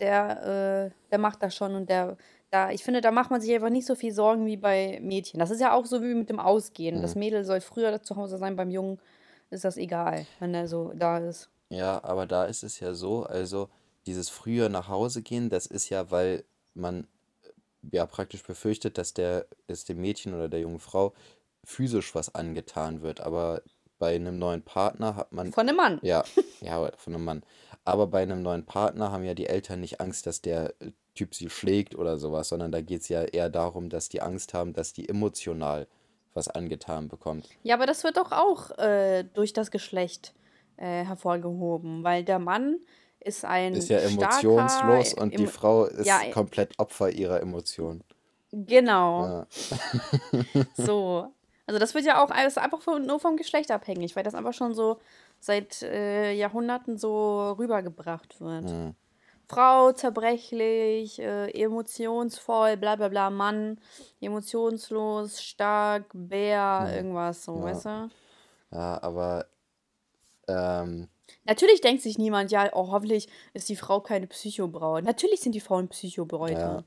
[0.00, 2.16] der, äh, der macht das schon und der,
[2.50, 5.38] da, ich finde, da macht man sich einfach nicht so viel Sorgen wie bei Mädchen.
[5.38, 7.02] Das ist ja auch so wie mit dem Ausgehen.
[7.02, 7.20] Das Mhm.
[7.20, 8.98] Mädel soll früher zu Hause sein, beim Jungen
[9.50, 11.48] ist das egal, wenn er so da ist.
[11.70, 13.68] Ja, aber da ist es ja so, also
[14.06, 17.06] dieses frühe nach Hause gehen, das ist ja, weil man
[17.42, 21.12] äh, ja praktisch befürchtet, dass der, dass dem Mädchen oder der jungen Frau
[21.64, 23.20] physisch was angetan wird.
[23.20, 23.60] Aber
[23.98, 25.98] bei einem neuen Partner hat man Von einem Mann.
[26.02, 26.24] Ja,
[26.60, 27.42] ja, von einem Mann.
[27.84, 31.34] Aber bei einem neuen Partner haben ja die Eltern nicht Angst, dass der äh, Typ
[31.34, 34.72] sie schlägt oder sowas, sondern da geht es ja eher darum, dass die Angst haben,
[34.72, 35.88] dass die emotional
[36.32, 37.48] was angetan bekommt.
[37.64, 40.32] Ja, aber das wird doch auch äh, durch das Geschlecht
[40.76, 42.76] äh, hervorgehoben, weil der Mann
[43.18, 47.40] ist ein Ist ja starker, emotionslos und die emo- Frau ist ja, komplett Opfer ihrer
[47.40, 48.04] Emotionen.
[48.52, 49.46] genau, Ja.
[50.74, 51.26] so.
[51.66, 54.54] Also das wird ja auch alles einfach von, nur vom Geschlecht abhängig, weil das einfach
[54.54, 55.00] schon so
[55.40, 58.70] seit äh, Jahrhunderten so rübergebracht wird.
[58.70, 58.94] Mhm.
[59.48, 63.80] Frau zerbrechlich, äh, emotionsvoll, bla bla bla, Mann,
[64.20, 66.94] emotionslos, stark, Bär, Mhm.
[66.94, 67.62] irgendwas so, Ja.
[67.62, 68.10] weißt du?
[68.72, 69.46] Ja, aber
[70.48, 71.08] ähm,
[71.44, 75.04] Natürlich denkt sich niemand, ja, oh, hoffentlich ist die Frau keine Psychobraut.
[75.04, 75.88] Natürlich sind die Frauen ja.
[75.90, 76.84] Psychobräuter.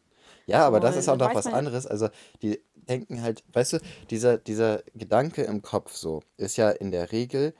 [0.47, 1.85] Ja, aber das ist auch noch was anderes.
[1.85, 2.09] Also,
[2.41, 7.11] die denken halt, weißt du, dieser, dieser Gedanke im Kopf so ist ja in der
[7.11, 7.53] Regel,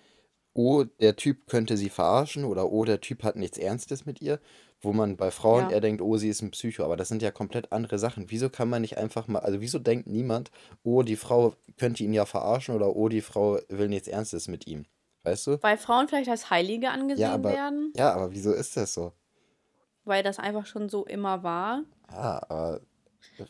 [0.54, 4.40] oh, der Typ könnte sie verarschen oder oh, der Typ hat nichts Ernstes mit ihr,
[4.82, 5.72] wo man bei Frauen Ja.
[5.72, 8.26] eher denkt, oh, sie ist ein Psycho, aber das sind ja komplett andere Sachen.
[8.30, 10.52] Wieso kann man nicht einfach mal, also wieso denkt niemand,
[10.84, 14.66] oh, die Frau könnte ihn ja verarschen oder oh, die Frau will nichts Ernstes mit
[14.68, 14.86] ihm?
[15.24, 15.62] Weißt du?
[15.62, 17.94] Weil Frauen vielleicht als Heilige Ja, angesehen aber, werden.
[17.96, 19.12] ja, aber wieso ist das so?
[20.04, 21.84] weil das einfach schon so immer war.
[22.12, 22.82] Ja, aber.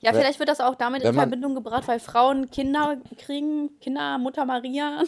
[0.02, 3.80] Ja, vielleicht wird das auch damit in wenn man- Verbindung gebracht, weil Frauen Kinder kriegen,
[3.80, 5.02] Kinder, Mutter Maria.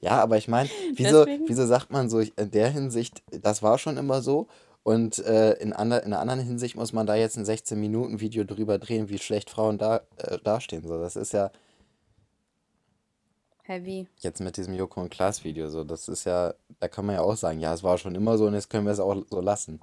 [0.00, 1.48] Ja, aber ich meine, wieso, Deswegen?
[1.48, 4.48] wieso sagt man so, in der Hinsicht, das war schon immer so
[4.84, 8.78] und äh, in, ander, in einer anderen Hinsicht muss man da jetzt ein 16-Minuten-Video drüber
[8.78, 10.86] drehen, wie schlecht Frauen da äh, dastehen.
[10.86, 11.50] So, das ist ja
[13.62, 14.06] Heavy.
[14.20, 17.22] jetzt mit diesem Joko und Klaas Video so, das ist ja, da kann man ja
[17.22, 19.40] auch sagen, ja, es war schon immer so und jetzt können wir es auch so
[19.40, 19.80] lassen.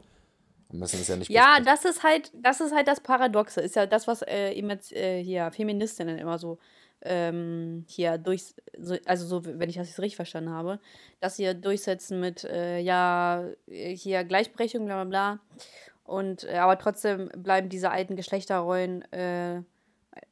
[0.69, 3.59] Wir müssen es ja nicht Ja, das ist halt, das ist halt das Paradoxe.
[3.59, 6.59] Ist ja das, was äh, eben jetzt äh, hier Feministinnen immer so
[7.03, 10.79] ähm, hier durch, so, also so, wenn ich das jetzt richtig verstanden habe,
[11.19, 15.39] dass sie durchsetzen mit, äh, ja, äh, hier Gleichberechtigung, bla bla bla.
[16.03, 19.61] Und äh, aber trotzdem bleiben diese alten Geschlechterrollen, äh,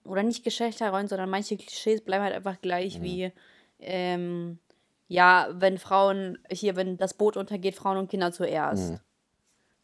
[0.03, 3.31] oder nicht Geschlechterrollen, sondern manche Klischees bleiben halt einfach gleich wie,
[3.79, 4.59] ähm,
[5.07, 8.91] ja, wenn Frauen, hier, wenn das Boot untergeht, Frauen und Kinder zuerst.
[8.91, 8.99] Mhm.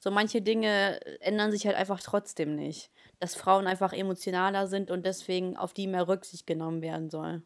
[0.05, 2.91] So manche Dinge ändern sich halt einfach trotzdem nicht.
[3.19, 7.41] Dass Frauen einfach emotionaler sind und deswegen auf die mehr Rücksicht genommen werden soll.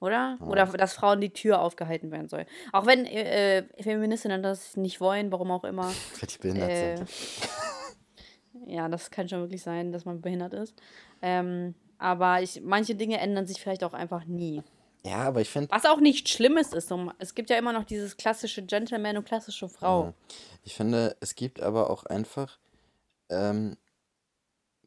[0.00, 0.36] Oder?
[0.40, 2.44] Oder dass Frauen die Tür aufgehalten werden soll.
[2.72, 5.84] Auch wenn äh, Feministinnen das nicht wollen, warum auch immer.
[6.20, 7.10] Weil die behindert Äh, sind.
[8.66, 10.74] ja, das kann schon wirklich sein, dass man behindert ist.
[11.22, 14.64] Ähm, aber ich, manche Dinge ändern sich vielleicht auch einfach nie.
[15.04, 16.92] Ja, aber ich finde, Was auch nicht Schlimmes ist.
[17.18, 20.14] Es gibt ja immer noch dieses klassische Gentleman und klassische Frau.
[20.62, 22.58] ich finde, es gibt aber auch einfach
[23.30, 23.76] ähm,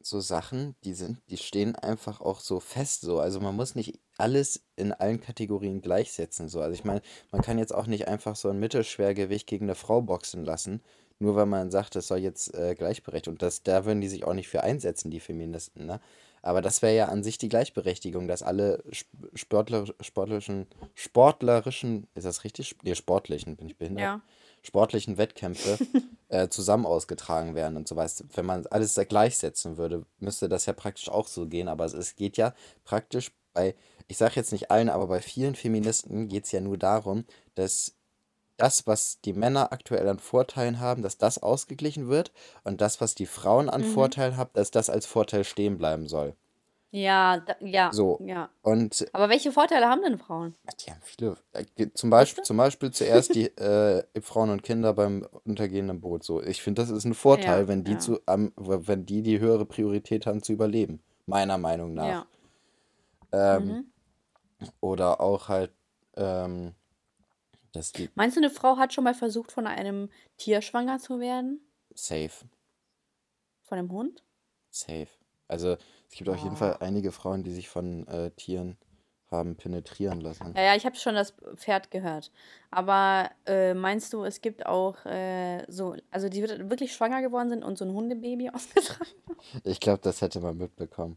[0.06, 3.18] so Sachen, die sind, die stehen einfach auch so fest so.
[3.18, 6.60] Also man muss nicht alles in allen Kategorien gleichsetzen so.
[6.60, 10.02] Also ich meine, man kann jetzt auch nicht einfach so ein Mittelschwergewicht gegen eine Frau
[10.02, 10.82] boxen lassen,
[11.18, 13.28] nur weil man sagt, es soll jetzt äh, gleichberechtigt.
[13.28, 16.00] Und das, da würden die sich auch nicht für einsetzen, die Feministen, ne?
[16.44, 22.24] Aber das wäre ja an sich die Gleichberechtigung, dass alle Sp- Sportler, sportlerischen, sportlerischen, ist
[22.26, 22.76] das richtig?
[22.82, 24.02] Nee, sportlichen, bin ich behindert?
[24.02, 24.20] Ja.
[24.62, 25.78] sportlichen Wettkämpfe
[26.28, 28.24] äh, zusammen ausgetragen werden und so weiter.
[28.34, 31.68] Wenn man alles gleichsetzen würde, müsste das ja praktisch auch so gehen.
[31.68, 32.54] Aber es, es geht ja
[32.84, 33.74] praktisch bei,
[34.08, 37.94] ich sage jetzt nicht allen, aber bei vielen Feministen geht es ja nur darum, dass
[38.56, 43.14] das, was die Männer aktuell an Vorteilen haben, dass das ausgeglichen wird und das, was
[43.14, 46.34] die Frauen an Vorteilen haben, dass das als Vorteil stehen bleiben soll.
[46.92, 47.92] Ja, da, ja.
[47.92, 48.20] So.
[48.24, 48.50] Ja.
[48.62, 50.54] Und Aber welche Vorteile haben denn Frauen?
[50.86, 51.36] die haben viele.
[51.52, 56.22] äh, ge- Zum Beispiel, zum Beispiel zuerst die äh, Frauen und Kinder beim untergehenden Boot.
[56.22, 57.98] So, ich finde, das ist ein Vorteil, Ja, wenn die ja.
[57.98, 61.02] zu, am, wenn die die höhere Priorität haben zu überleben.
[61.26, 62.08] Meiner Meinung nach.
[62.08, 63.56] Ja.
[63.56, 63.66] Ähm,
[64.60, 64.70] Mhm.
[64.80, 65.72] Oder auch halt,
[66.16, 66.74] ähm,
[68.14, 71.60] Meinst du, eine Frau hat schon mal versucht, von einem Tier schwanger zu werden?
[71.94, 72.46] safe,
[73.62, 74.22] Von einem Hund?
[74.70, 75.08] safe.
[75.48, 75.76] Also
[76.08, 76.58] es gibt auf jeden Oh.
[76.58, 78.76] Fall einige Frauen, die sich von äh, Tieren
[79.30, 80.52] haben penetrieren lassen.
[80.56, 82.30] Ja, ja, ich habe schon das Pferd gehört.
[82.70, 87.48] Aber äh, meinst du, es gibt auch äh, so, also die wird- wirklich schwanger geworden
[87.50, 89.10] sind und so ein Hundebaby ausgetragen?
[89.64, 91.16] Ich glaube, das hätte man mitbekommen.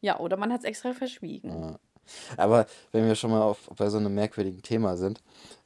[0.00, 1.50] Ja, oder man hat es extra verschwiegen.
[1.50, 1.78] Ja.
[2.36, 5.20] Aber wenn wir schon mal auf, bei so einem merkwürdigen Thema sind,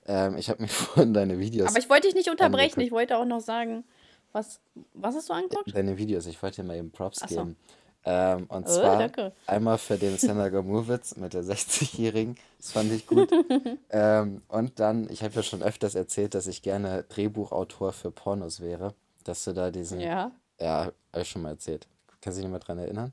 [0.06, 2.62] ähm, ich habe mir vorhin deine Videos, Aber ich wollte dich nicht unterbrechen.
[2.64, 2.86] angeguckt.
[2.86, 3.84] Ich wollte auch noch sagen,
[4.32, 4.60] was,
[4.94, 5.74] was hast du angeguckt?
[5.74, 7.26] deine Videos, ich wollte dir mal eben Props so.
[7.26, 7.56] geben.
[8.02, 9.32] Ähm, und Oh, zwar danke.
[9.46, 13.30] einmal für den Sender Gamurwitz mit der 60-Jährigen, das fand ich gut.
[13.90, 18.60] ähm, und dann, ich habe ja schon öfters erzählt, dass ich gerne Drehbuchautor für Pornos
[18.60, 20.30] wäre, dass du da diesen, Ja.
[20.58, 21.88] ja, habe ich schon mal erzählt.
[22.22, 23.12] Kannst du dich noch mal dran erinnern?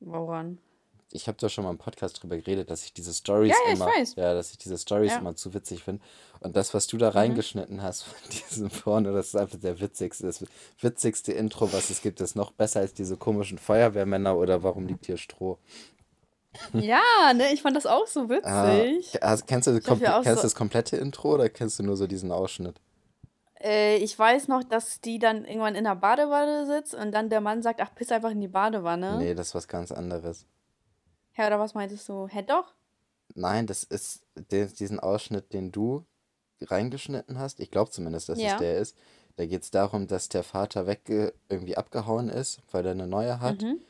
[0.00, 0.58] Woran?
[1.12, 3.74] Ich habe da schon mal im Podcast drüber geredet, dass ich diese Stories Ja, ja,
[3.74, 5.18] immer, ja, dass ich diese Stories Ja.
[5.20, 5.26] Mhm.
[5.26, 6.02] immer zu witzig finde.
[6.40, 10.26] Und das, was du da reingeschnitten hast von diesem Porno, das ist einfach der witzigste,
[10.26, 10.44] das
[10.80, 15.06] witzigste Intro, was es gibt, ist noch besser als diese komischen Feuerwehrmänner oder warum liegt
[15.06, 15.58] hier Stroh?
[16.72, 17.00] Ja,
[17.34, 19.18] ne, ich fand das auch so Ah, witzig.
[19.22, 21.96] hast, kennst du, das komple- kennst du so- das komplette Intro oder kennst du nur
[21.96, 22.80] so diesen Ausschnitt?
[23.62, 27.40] Äh, ich weiß noch, dass die dann irgendwann in der Badewanne sitzt und dann der
[27.40, 29.18] Mann sagt, ach, piss einfach in die Badewanne.
[29.18, 30.46] Nee, das ist was ganz anderes.
[31.36, 32.28] Hä, oder was meintest du?
[32.28, 32.72] Hä, doch?
[33.34, 36.06] Nein, das ist der, diesen Ausschnitt, den du
[36.62, 37.60] reingeschnitten hast.
[37.60, 38.52] Ich glaube zumindest, dass Ja.
[38.54, 38.96] es der ist.
[39.36, 41.02] Da geht es darum, dass der Vater weg
[41.50, 43.60] irgendwie abgehauen ist, weil er eine neue hat.
[43.60, 43.80] Mhm.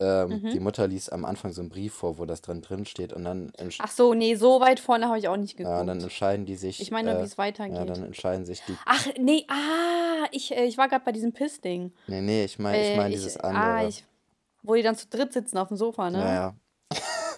[0.00, 3.12] Ähm, Die Mutter liest am Anfang so einen Brief vor, wo das drin drin steht.
[3.12, 5.98] Und dann, Ach so, nee, so weit vorne habe ich auch nicht ja, und dann
[5.98, 6.02] geguckt.
[6.02, 6.80] entscheiden die sich.
[6.82, 7.76] Ich meine äh, wie es weitergeht.
[7.76, 8.76] Ja, dann entscheiden sich die.
[8.84, 11.92] Ach, nee, ah, ich, äh, ich war gerade bei diesem Piss-Ding.
[12.08, 13.88] Nee, nee, ich meine ich Äh, mein dieses Ah, andere.
[13.88, 14.04] ich,
[14.64, 16.18] wo die dann zu dritt sitzen auf dem Sofa, ne?
[16.18, 16.56] ja, ja,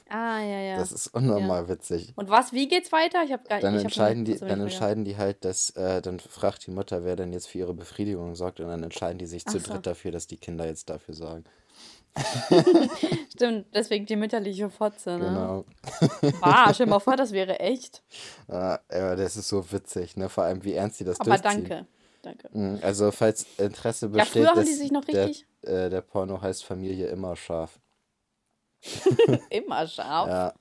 [0.08, 0.76] Ah, ja, ja.
[0.76, 2.12] das ist unnormal witzig.
[2.16, 3.22] Und was, wie geht's weiter?
[3.24, 6.66] Ich habe gar Dann entscheiden schon- die, dann entscheiden die halt, dass, äh, dann fragt
[6.66, 9.58] die Mutter, wer denn jetzt für ihre Befriedigung sorgt und dann entscheiden die sich zu
[9.58, 9.72] Ach so.
[9.74, 11.44] dritt dafür, dass die Kinder jetzt dafür sorgen.
[13.32, 15.26] Stimmt, deswegen die mütterliche Fotze, ne?
[15.26, 15.64] Genau.
[16.40, 18.02] Ah, stell dir mal vor, das wäre echt.
[18.48, 20.28] Ja, aber das ist so witzig, ne?
[20.28, 21.64] Vor allem, wie ernst die das Aber durchziehen.
[21.68, 21.86] danke.
[22.22, 22.48] Danke.
[22.52, 26.00] Mhm, Also, falls Interesse Ja, besteht, früher haben die sich noch der, richtig äh, der
[26.00, 27.78] Porno heißt Familie immer scharf.
[29.50, 30.28] immer scharf.
[30.28, 30.54] Ja,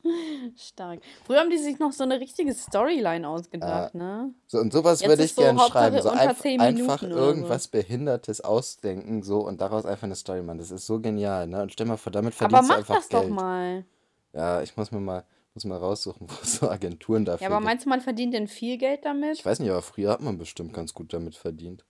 [0.55, 1.01] Stark.
[1.25, 3.29] Früher haben die sich noch so eine richtige Storyline ja.
[3.29, 4.33] ausgedacht, ne?
[4.47, 6.01] So, und sowas Jetzt würde ich so gern Hauptsache schreiben.
[6.01, 7.19] So 10 einfach oder so.
[7.19, 10.57] irgendwas Behindertes ausdenken, so und daraus einfach eine Story machen.
[10.57, 11.61] Das ist so genial, ne?
[11.61, 13.33] Und stell mal vor, damit Aber verdienst du mach einfach das doch Geld.
[13.33, 13.85] mal.
[14.33, 17.65] Ja, ich muss mir mal, muss mal raussuchen, wo so Agenturen Ja, dafür aber gibt.
[17.65, 19.45] meinst du, man verdient denn viel Geld Ich damit?
[19.45, 21.85] weiß nicht, aber früher hat man bestimmt ganz gut damit verdient.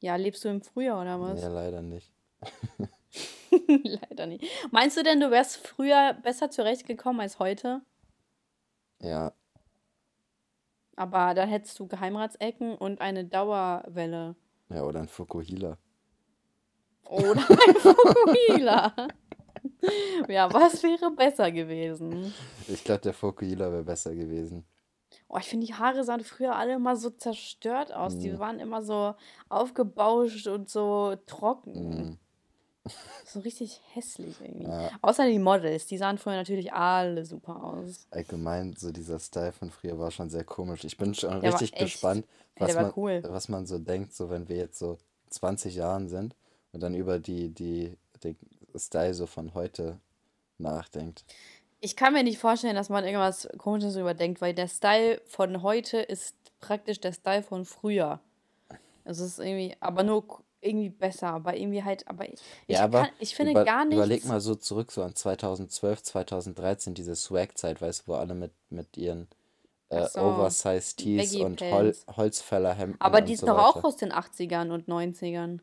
[0.00, 1.40] Ja, lebst du im Frühjahr oder was?
[1.42, 2.12] leider nicht.
[3.84, 4.44] Leider nicht.
[4.70, 7.82] Meinst du denn, du wärst früher besser zurechtgekommen als heute?
[9.00, 9.34] Ja,
[10.96, 14.34] Aber dann hättest du Geheimratsecken und eine Dauerwelle.
[14.68, 15.78] ja, oder ein Fukuhila.
[17.06, 19.10] Oder ein Fukuhila.
[20.28, 22.34] Ja, was wäre besser gewesen?
[22.66, 24.66] Ich glaube, der Fukuhila wäre besser gewesen.
[25.28, 28.18] Oh, ich finde, die Haare sahen früher alle immer so zerstört aus.
[28.18, 29.14] Die Mm, waren immer so
[29.48, 32.08] aufgebauscht und so trocken.
[32.08, 32.18] mm,
[33.26, 34.64] So richtig hässlich irgendwie.
[34.64, 38.06] ja, Außer die Models, die sahen früher natürlich alle super aus.
[38.10, 40.84] allgemein, so dieser Style von früher war schon sehr komisch.
[40.84, 42.26] Ich bin schon Der richtig gespannt,
[42.58, 43.22] was war man, cool.
[43.26, 44.98] was man so denkt, so wenn wir jetzt so
[45.30, 46.36] 20 Jahren sind
[46.72, 48.36] und dann über die, die, den
[48.76, 49.98] Style so von heute
[50.58, 51.24] nachdenkt.
[51.80, 55.98] Ich kann mir nicht vorstellen, dass man irgendwas Komisches überdenkt, weil der Style von heute
[55.98, 58.20] ist praktisch der Style von früher.
[59.04, 60.24] Es ist irgendwie, aber nur
[60.64, 63.84] irgendwie besser, aber irgendwie halt, aber ich, Ja, ich aber kann, ich finde über, gar
[63.90, 64.26] überleg nichts.
[64.26, 68.96] mal so zurück, so an 2012, 2013, diese Swag-Zeit, weißt du, wo alle mit, mit
[68.96, 69.28] ihren
[69.90, 71.96] äh, so, Oversize Tees und Hol.
[72.08, 73.84] Holzfällerhemden Aber die ist so doch auch weiter.
[73.84, 75.60] aus den 80ern und 90ern.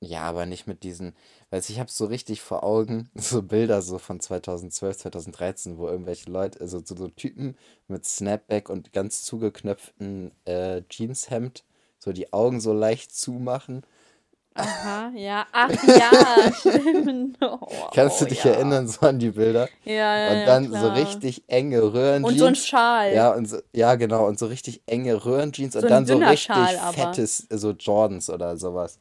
[0.00, 1.14] Ja, aber nicht mit diesen,
[1.50, 6.30] weiß ich habe so richtig vor Augen so Bilder so von 2012, 2013, wo irgendwelche
[6.30, 7.56] Leute, also so, so Typen
[7.88, 11.64] mit Snapback und ganz zugeknöpften äh, Jeanshemd,
[12.04, 13.82] so die Augen so leicht zumachen.
[14.56, 15.46] Aha, ja.
[15.50, 17.38] Ach ja, stimmt.
[17.92, 18.52] Kannst du Oh, dich ja.
[18.52, 19.68] erinnern, so an die Bilder?
[19.84, 20.94] Ja, ja, Und ja, dann so klar.
[20.94, 22.66] richtig enge Und so ein Röhrenjeans.
[22.66, 23.12] Schal.
[23.14, 26.44] Ja, und so, ja, genau, und so richtig enge Röhrenjeans So und dann so richtig
[26.44, 28.98] Schal fettes, so Jordans oder sowas.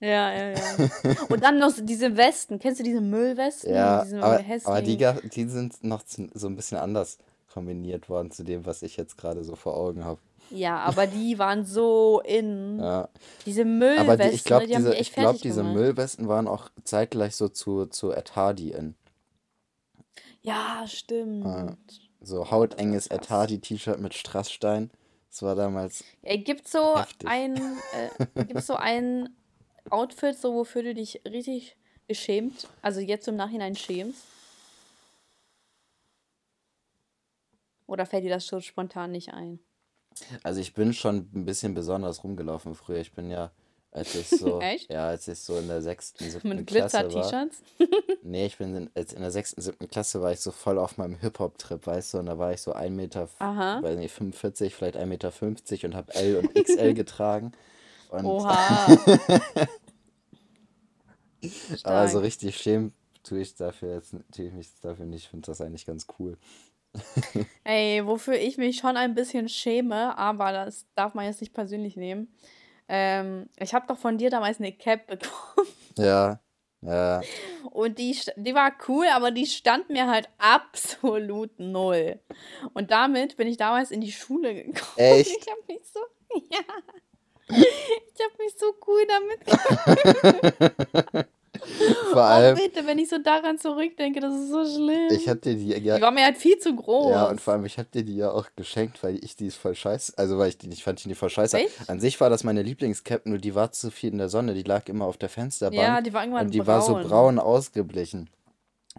[0.00, 0.60] Ja, ja, ja.
[1.30, 2.58] Und dann noch so diese Westen.
[2.58, 3.72] Kennst du diese Müllwesten?
[3.72, 7.16] Ja, Diese aber, aber die, die sind noch so ein bisschen anders
[7.50, 10.20] kombiniert worden zu dem, was ich jetzt gerade so vor Augen habe.
[10.54, 12.78] Ja, aber die waren so in.
[12.78, 13.08] Ja,
[13.44, 15.42] Diese aber die, ich Müllwesten, glaube, ne, die haben diese, die echt ich glaube, fertig
[15.42, 15.62] diese.
[15.64, 18.94] Müllwesten waren auch zeitgleich so zu, zu Ed Hardy in.
[20.42, 22.00] Ja, stimmt.
[22.20, 23.30] so hautenges Ed.
[23.30, 24.90] Hardy T-Shirt mit Strassstein.
[25.30, 27.28] Das war damals Ey, gibt's so heftig.
[27.28, 29.30] ein, äh, gibt's so ein
[29.90, 34.22] Outfit, so wofür du dich richtig geschämt, also jetzt im Nachhinein schämst?
[37.86, 39.58] Oder fällt dir das so spontan nicht ein?
[40.42, 42.98] Also ich bin schon ein bisschen besonders rumgelaufen früher.
[42.98, 43.50] Ich bin ja,
[43.90, 44.90] als ich so, Echt?
[44.90, 47.08] ja, als ich so in der sechsten, siebten Mit Klasse war.
[47.08, 47.62] Glitzer-T-Shirts?
[48.26, 50.96] Nee, ich bin in, als in der sechsten, siebten Klasse war ich so voll auf
[50.96, 53.82] meinem Hip-Hop-Trip, weißt du, und da war ich so 1 Meter, Aha.
[53.82, 57.52] weiß nicht, 45, vielleicht 1,50 Meter 50 und habe L und XL getragen.
[58.08, 58.98] Und Oha.
[61.82, 65.24] aber so richtig schämen tue ich dafür jetzt, tue ich mich dafür nicht.
[65.24, 66.38] Ich finde das eigentlich ganz cool.
[67.64, 71.96] Ey, wofür ich mich schon ein bisschen schäme, aber das darf man jetzt nicht persönlich
[71.96, 72.32] nehmen.
[72.88, 75.68] Ähm, ich habe doch von dir damals eine Cap bekommen.
[75.96, 76.40] Ja,
[76.82, 77.22] ja.
[77.70, 82.20] Und die, die war cool, aber die stand mir halt absolut null.
[82.74, 84.92] Und damit bin ich damals in die Schule gekommen.
[84.96, 85.30] Echt?
[85.30, 86.00] Ich habe mich so,
[86.50, 86.60] ja,
[87.48, 91.28] ich habe mich so cool damit gefühlt.
[92.12, 95.08] Vor Oh allem, bitte, wenn ich so daran zurückdenke, das ist so schlimm.
[95.10, 97.10] ich hab dir die, ja, Die war mir halt viel zu groß.
[97.10, 99.56] Ja, und vor allem, ich hab dir die ja auch geschenkt, weil ich die ist
[99.56, 100.14] voll scheiße.
[100.16, 101.56] Also, weil ich die nicht fand, ich die voll scheiße.
[101.58, 101.88] Echt?
[101.88, 104.54] An sich war das meine Lieblingscap, nur die war zu viel in der Sonne.
[104.54, 107.08] Die lag immer auf der Ja, Fensterbank die war irgendwann und die war so braun.
[107.08, 108.30] braun ausgeglichen.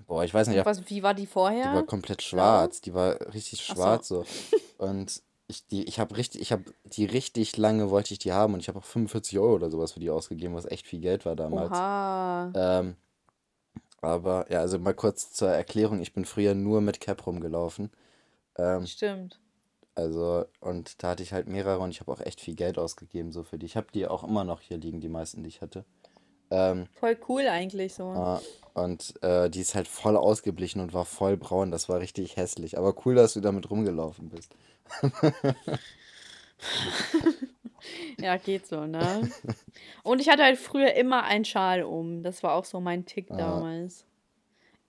[0.08, 1.84] Boah, ich weiß nicht, was, wie war die die war vorher?
[1.84, 2.82] komplett schwarz.
[2.82, 3.82] Die war richtig Ach so.
[3.82, 4.26] schwarz so.
[4.78, 8.54] Und ich, die, ich habe richtig, ich habe die richtig lange wollte ich die haben
[8.54, 11.26] und ich habe auch 45 Euro oder sowas für die ausgegeben, was echt viel Geld
[11.26, 11.72] war damals.
[12.56, 12.96] Ähm,
[14.02, 17.92] aber ja, also mal kurz zur Erklärung, ich bin früher nur mit Cap rumgelaufen.
[18.58, 19.40] Ähm, Stimmt.
[19.96, 23.32] also, und da hatte ich halt mehrere und ich habe auch echt viel Geld ausgegeben
[23.32, 23.66] so für die.
[23.66, 25.86] Ich habe die auch immer noch hier liegen, die meisten, die ich hatte.
[26.52, 28.14] Ähm, Voll cool eigentlich so.
[28.14, 31.72] äh, und äh, die ist halt voll ausgeblichen und war voll braun.
[31.72, 32.78] Das war richtig hässlich.
[32.78, 34.54] Aber cool, dass du damit rumgelaufen bist.
[38.20, 39.30] Ja, geht so, ne?
[40.04, 42.24] Und ich hatte halt früher immer einen Schal um.
[42.24, 43.38] Das war auch so mein Tick Ah.
[43.38, 44.06] damals.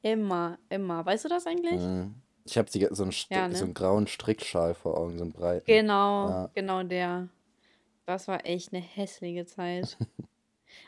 [0.03, 1.05] Immer, immer.
[1.05, 1.81] Weißt du das eigentlich?
[1.81, 2.15] Mhm.
[2.45, 3.63] Ich habe so, einen St- Ja, so ne?
[3.65, 5.67] einen grauen Strickschal vor Augen, so einen breiten.
[5.67, 6.51] Genau, Ja.
[6.55, 7.29] genau der.
[8.07, 9.97] Das war echt eine hässliche Zeit.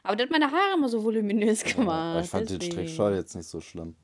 [0.02, 2.24] Aber der hat meine Haare immer so voluminös Ja, gemacht.
[2.24, 2.72] ich fand den deswegen.
[2.86, 3.96] Strickschal jetzt nicht so schlimm.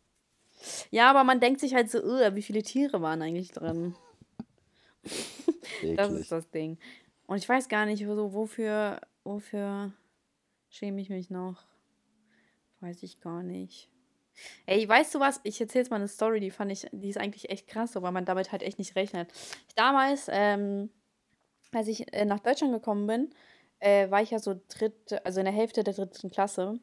[0.90, 3.94] Ja, aber man denkt sich halt so, "Ugh, wie viele Tiere waren eigentlich drin?
[5.96, 6.78] Das ist das Ding.
[7.26, 9.92] Und ich weiß gar nicht, so, wofür, wofür
[10.70, 11.62] schäme ich mich noch?
[12.80, 13.90] Weiß ich gar nicht.
[14.66, 15.40] Ey, weißt du was?
[15.44, 18.02] Ich erzähle jetzt mal eine Story, die fand ich, die ist eigentlich echt krass, so,
[18.02, 19.32] weil man damit halt echt nicht rechnet.
[19.76, 20.90] Damals, ähm,
[21.72, 23.30] als ich äh, nach Deutschland gekommen bin,
[23.84, 26.78] äh, war ich ja so dritte, also in der Hälfte der dritten Klasse.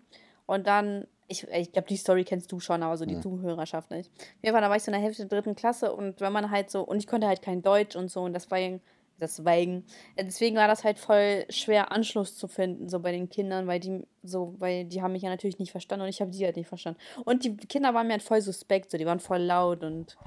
[0.46, 3.22] Und dann, ich, ich glaube, die Story kennst du schon, aber so die Ja.
[3.22, 4.12] Zuhörerschaft nicht.
[4.44, 6.52] Jeden Fall, da war ich so in der Hälfte der dritten Klasse und wenn man
[6.52, 8.60] halt so, und ich konnte halt kein Deutsch und so, und das war
[9.20, 9.86] deswegen,
[10.20, 14.06] deswegen war das halt voll schwer, Anschluss zu finden, so bei den Kindern, weil die
[14.24, 16.68] so, weil die haben mich ja natürlich nicht verstanden und ich habe die halt nicht
[16.68, 17.00] verstanden.
[17.26, 20.18] Und die Kinder waren mir halt voll suspekt, so, die waren voll laut und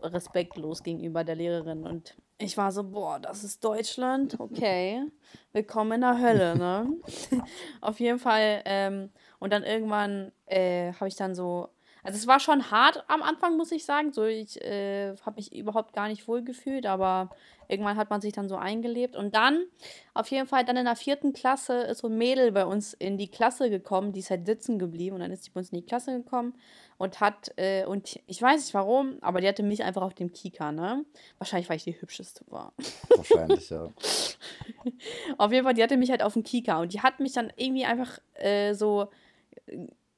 [0.00, 1.84] respektlos gegenüber der Lehrerin.
[1.84, 5.04] Und ich war so, boah, das ist Deutschland, okay.
[5.52, 6.92] Willkommen in der Hölle, ne?
[7.80, 8.62] Auf jeden Fall.
[8.64, 11.68] Ähm, und dann irgendwann äh, habe ich dann so.
[12.04, 14.12] Also es war schon hart am Anfang, muss ich sagen.
[14.12, 17.30] So, ich äh, habe mich überhaupt gar nicht wohl gefühlt, aber
[17.66, 19.16] irgendwann hat man sich dann so eingelebt.
[19.16, 19.64] Und dann,
[20.12, 23.16] auf jeden Fall, dann in der vierten Klasse ist so ein Mädel bei uns in
[23.16, 25.78] die Klasse gekommen, die ist halt sitzen geblieben und dann ist sie bei uns in
[25.78, 26.54] die Klasse gekommen
[26.98, 30.32] und hat, äh, und ich weiß nicht warum, aber die hatte mich einfach auf dem
[30.32, 31.04] Kika, ne?
[31.38, 32.74] Wahrscheinlich, weil ich die hübscheste war.
[33.16, 33.88] Wahrscheinlich, ja.
[35.38, 37.52] Auf jeden Fall, die hatte mich halt auf dem Kika und die hat mich dann
[37.56, 39.08] irgendwie einfach äh, so,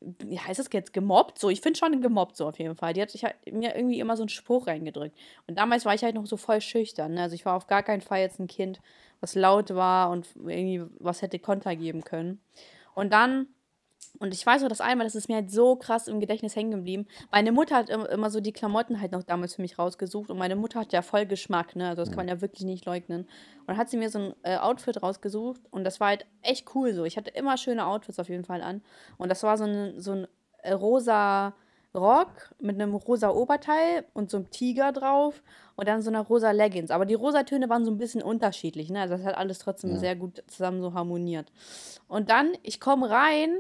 [0.01, 1.39] wie heißt das jetzt, gemobbt?
[1.39, 2.93] So, ich finde schon gemobbt so auf jeden Fall.
[2.93, 5.17] Die hat sich halt mir irgendwie immer so einen Spruch reingedrückt.
[5.47, 7.15] Und damals war ich halt noch so voll schüchtern.
[7.15, 7.23] Ne?
[7.23, 8.81] Also ich war auf gar keinen Fall jetzt ein Kind,
[9.21, 12.41] was laut war und irgendwie was hätte Konter geben können.
[12.95, 13.49] Und dann
[14.19, 16.71] und ich weiß noch, das einmal, das ist mir halt so krass im Gedächtnis hängen
[16.71, 17.07] geblieben.
[17.31, 20.39] Meine Mutter hat im- immer so die Klamotten halt noch damals für mich rausgesucht und
[20.39, 21.89] meine Mutter hat ja voll Geschmack, ne?
[21.91, 23.23] Also das kann man ja wirklich nicht leugnen.
[23.23, 26.75] Und dann hat sie mir so ein äh, Outfit rausgesucht und das war halt echt
[26.75, 27.05] cool so.
[27.05, 28.81] Ich hatte immer schöne Outfits auf jeden Fall an.
[29.19, 30.27] Und das war so ein, so ein
[30.63, 31.53] äh, rosa
[31.95, 35.43] Rock mit einem rosa Oberteil und so einem Tiger drauf
[35.77, 36.91] und dann so einer rosa Leggings.
[36.91, 39.01] Aber die Rosatöne waren so ein bisschen unterschiedlich, ne?
[39.01, 39.97] Also das hat alles trotzdem Ja.
[39.99, 41.53] sehr gut zusammen so harmoniert.
[42.09, 43.59] Und dann, ich komme rein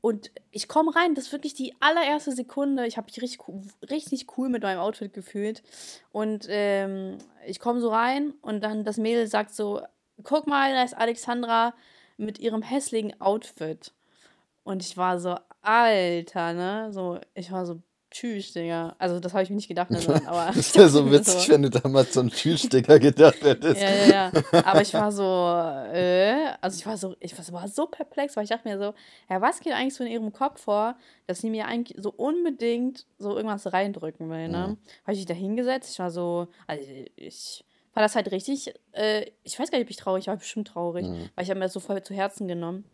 [0.00, 2.86] und ich komme rein, das ist wirklich die allererste Sekunde.
[2.86, 5.62] Ich habe mich richtig, cool- richtig cool mit meinem Outfit gefühlt.
[6.12, 9.82] Und ähm, ich komme so rein und dann das Mädel sagt so:
[10.22, 11.74] Guck mal, da ist Alexandra
[12.16, 13.92] mit ihrem hässlichen Outfit.
[14.64, 16.92] Und ich war so, Alter, ne?
[16.92, 18.94] So, ich war so, tschüss, Digga.
[18.98, 20.52] Also, das habe ich mir nicht gedacht, ne, sondern, aber.
[20.54, 23.80] Das wäre so witzig, wenn du damals so einen Türsticker gedacht hättest.
[23.80, 24.64] ja, ja, ja.
[24.64, 25.22] Aber ich war so,
[25.92, 28.78] äh, also ich war so, ich war so- war so perplex, weil ich dachte mir
[28.78, 28.94] so,
[29.30, 33.06] ja, was geht eigentlich so in ihrem Kopf vor, dass sie mir eigentlich so unbedingt
[33.18, 34.68] so irgendwas reindrücken will, ne?
[34.68, 34.76] Mhm.
[35.04, 36.82] Habe ich mich da hingesetzt, ich war so, also
[37.16, 40.68] ich fand das halt richtig, äh, ich weiß gar nicht, ob ich traurig war, bestimmt
[40.68, 41.30] traurig, Mhm.
[41.34, 42.84] weil ich habe mir das so voll zu Herzen genommen.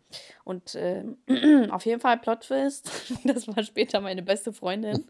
[0.43, 1.17] Und ähm,
[1.71, 2.89] auf jeden Fall Plot Twist,
[3.23, 5.05] das war später meine beste Freundin,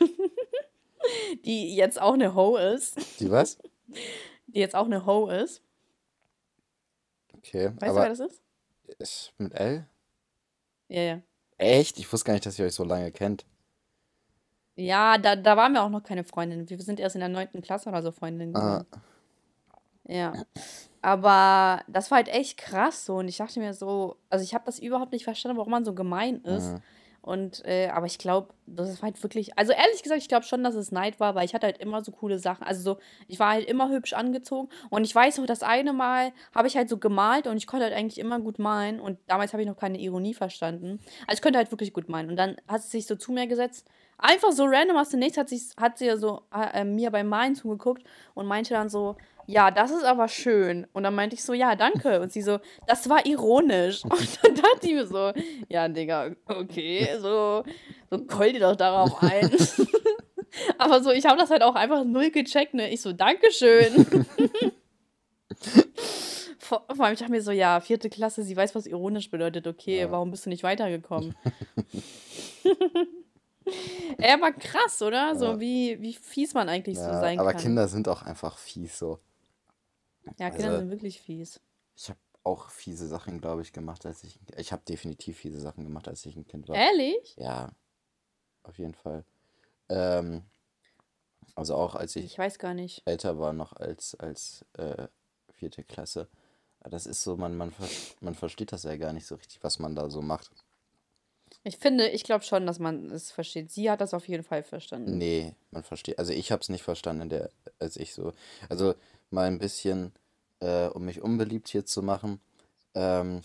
[1.44, 3.58] die jetzt auch eine Ho ist, Die was?
[4.46, 5.62] die jetzt auch eine Ho ist.
[7.36, 8.42] Okay, Weißt du, wer das ist?
[8.98, 9.86] ist mit L?
[10.88, 11.22] Ja, ja.
[11.56, 11.98] Echt?
[11.98, 13.46] Ich wusste gar nicht, dass ihr euch so lange kennt.
[14.80, 16.68] Ja, da, da waren wir auch noch keine Freundinnen.
[16.68, 18.86] Wir sind erst in der neunten Klasse oder so Freundinnen Ah, geworden.
[20.08, 20.32] Ja.
[21.02, 23.16] Aber das war halt echt krass so.
[23.16, 25.94] Und ich dachte mir so, also ich habe das überhaupt nicht verstanden, warum man so
[25.94, 26.72] gemein ist.
[26.72, 26.82] mhm.
[27.22, 30.64] Und, äh, aber ich glaube, das ist halt wirklich, also ehrlich gesagt, ich glaube schon,
[30.64, 32.64] dass es Neid war, weil ich hatte halt immer so coole Sachen.
[32.64, 34.70] Also so, ich war halt immer hübsch angezogen.
[34.88, 37.84] Und ich weiß noch, das eine Mal habe ich halt so gemalt und ich konnte
[37.84, 39.00] halt eigentlich immer gut malen.
[39.00, 40.98] Und damals habe ich noch keine Ironie verstanden.
[41.26, 42.30] Also ich konnte halt wirklich gut malen.
[42.30, 43.86] Und dann hat sie sich so zu mir gesetzt.
[44.22, 47.54] Einfach so random aus dem Nichts hat, sich, hat sie so äh, mir beim Malen
[47.54, 48.04] zugeguckt
[48.34, 50.86] und meinte dann so, ja, das ist aber schön.
[50.92, 52.20] Und dann meinte ich so, ja, danke.
[52.22, 54.04] Und sie so, das war ironisch.
[54.04, 55.32] Und dann dachte ich mir so,
[55.68, 57.64] ja, Digga, okay, so,
[58.10, 59.50] so keul dir doch darauf ein.
[60.78, 62.90] aber so, ich habe das halt auch einfach null gecheckt, ne?
[62.90, 64.06] Ich so, Dankeschön.
[66.58, 69.66] Vor, vor allem, ich dachte mir so, ja, vierte Klasse, sie weiß, was ironisch bedeutet.
[69.66, 70.10] Okay, Ja.
[70.12, 71.34] warum bist du nicht weitergekommen?
[74.18, 75.34] Ey, aber krass, oder?
[75.36, 75.60] So, Ja.
[75.60, 77.60] wie, wie fies man eigentlich so Ja, sein aber kann.
[77.62, 79.18] Kinder sind auch einfach fies so.
[80.38, 81.60] ja, Kinder also- sind wirklich fies.
[81.96, 84.38] Ich habe auch fiese Sachen, glaube ich, gemacht, als ich.
[84.56, 86.76] Ich habe definitiv fiese Sachen gemacht, als ich ein Kind war.
[86.76, 87.34] Ehrlich?
[87.36, 87.70] Ja,
[88.62, 89.24] auf jeden Fall.
[89.90, 90.42] Ähm,
[91.54, 93.02] also auch als ich Ich weiß gar nicht.
[93.04, 95.08] älter war noch als, als äh,
[95.54, 96.28] vierte Klasse,
[96.88, 97.74] Das ist so, man, man,
[98.20, 100.50] man versteht das ja gar nicht so richtig, was man da so macht.
[101.62, 103.70] Ich finde, ich glaube schon, dass man es versteht.
[103.70, 105.18] Sie hat das auf jeden Fall verstanden.
[105.18, 106.18] Nee, man versteht.
[106.18, 108.32] Also ich habe es nicht verstanden, der, als ich so.
[108.70, 108.94] Also
[109.30, 110.12] mal ein bisschen,
[110.60, 112.40] äh, um mich unbeliebt hier zu machen.
[112.94, 113.42] Ähm,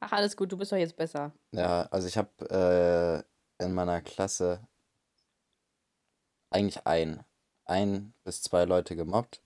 [0.00, 1.32] Ach, alles gut, du bist doch jetzt besser.
[1.52, 3.24] ja, also ich habe
[3.58, 4.60] äh, in meiner Klasse
[6.50, 7.24] eigentlich ein,
[7.64, 9.40] ein bis zwei Leute gemobbt.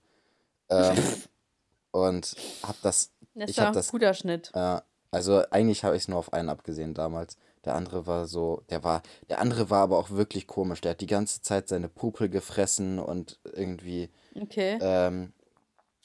[0.69, 0.97] Ähm,
[1.91, 4.51] und habe das, Das ist ich ein das, guter Schnitt.
[4.53, 7.37] äh, also eigentlich habe ich es nur auf einen abgesehen damals.
[7.65, 10.81] Der andere war so, der war, der andere war aber auch wirklich komisch.
[10.81, 14.09] Der hat die ganze Zeit seine Pupel gefressen und irgendwie,
[14.41, 14.77] Okay.
[14.79, 15.33] ähm,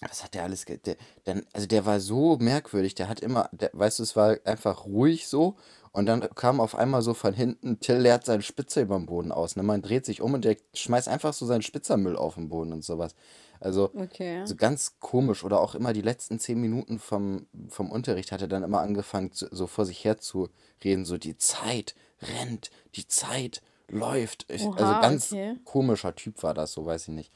[0.01, 0.97] was hat der alles, ge der,
[1.27, 4.85] der, also der war so merkwürdig, der hat immer, der, weißt du, es war einfach
[4.87, 5.57] ruhig so
[5.93, 9.33] und dann kam auf einmal so von hinten, Till leert seinen Spitzer über den Boden
[9.33, 9.63] aus, ne?
[9.63, 12.85] Man dreht sich um und der schmeißt einfach so seinen Spitzermüll auf den Boden und
[12.85, 13.15] sowas.
[13.61, 14.45] Also Okay.
[14.45, 18.49] so ganz komisch oder auch immer die letzten zehn Minuten vom, vom Unterricht hat er
[18.49, 20.49] dann immer angefangen, zu, so vor sich her zu
[20.85, 24.47] reden, so die Zeit rennt, die Zeit läuft.
[24.51, 25.57] Ich, also Oha, ganz okay.
[25.65, 27.33] komischer Typ war das, so weiß ich nicht.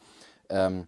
[0.48, 0.86] Ähm,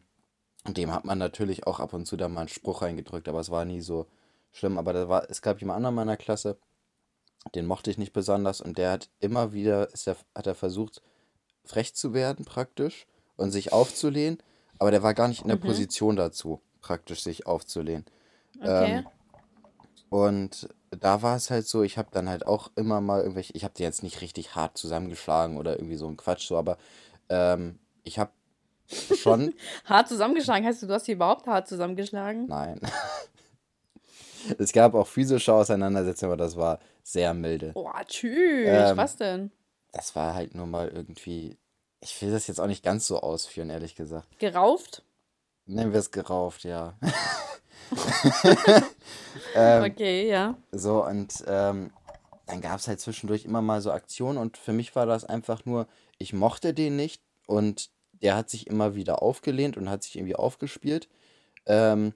[0.64, 3.41] und dem hat man natürlich auch ab und zu da mal einen Spruch reingedrückt, aber
[3.41, 4.07] es war nie so
[4.53, 4.78] schlimm.
[4.78, 6.57] Aber da war, es gab jemand anderen in meiner Klasse,
[7.55, 11.03] den mochte ich nicht besonders und der hat immer wieder, ist der, hat er versucht,
[11.64, 13.07] frech zu werden praktisch
[13.37, 14.39] und sich aufzulehnen,
[14.83, 15.61] aber der war gar nicht in der Mhm.
[15.61, 18.05] Position dazu, praktisch sich aufzulehnen.
[18.61, 19.05] Okay.
[19.05, 19.07] Ähm,
[20.11, 23.62] und da war es halt so, ich habe dann halt auch immer mal irgendwelche, ich
[23.62, 26.78] habe die jetzt nicht richtig hart zusammengeschlagen oder irgendwie so ein Quatsch so, aber
[27.28, 28.33] ähm, ich habe
[29.14, 29.55] schon,
[29.85, 30.66] Hart zusammengeschlagen.
[30.66, 32.49] Heißt du, du hast sie überhaupt hart zusammengeschlagen?
[32.49, 32.80] nein,
[34.59, 37.72] es gab auch physische Auseinandersetzungen, aber das war sehr milde.
[37.72, 38.91] Boah, tschüss.
[38.91, 39.53] Ähm, Was denn?
[39.93, 41.57] Das war halt nur mal irgendwie,
[42.03, 44.38] ich will das jetzt auch nicht ganz so ausführen, ehrlich gesagt.
[44.38, 45.05] Gerauft?
[45.66, 46.98] Nennen wir es gerauft, ja.
[49.55, 50.57] ähm, Okay, ja.
[50.72, 51.92] So, und ähm,
[52.46, 55.64] dann gab es halt zwischendurch immer mal so Aktionen und für mich war das einfach
[55.64, 55.86] nur,
[56.18, 60.36] ich mochte den nicht und der hat sich immer wieder aufgelehnt und hat sich irgendwie
[60.36, 61.09] aufgespielt.
[61.66, 62.14] Ähm,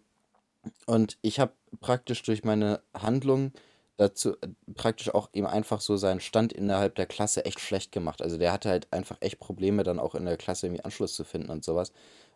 [0.87, 3.53] und ich habe praktisch durch meine Handlung
[3.97, 8.23] dazu äh, praktisch auch ihm einfach so seinen Stand innerhalb der Klasse echt schlecht gemacht.
[8.23, 11.25] Also der hatte halt einfach echt Probleme, dann auch in der Klasse irgendwie Anschluss zu
[11.25, 11.93] finden und sowas.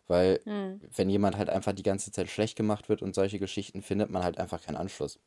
[0.07, 0.81] Weil Hm.
[0.95, 4.23] wenn jemand halt einfach die ganze Zeit schlecht gemacht wird und solche Geschichten, findet man
[4.23, 5.19] halt einfach keinen Anschluss.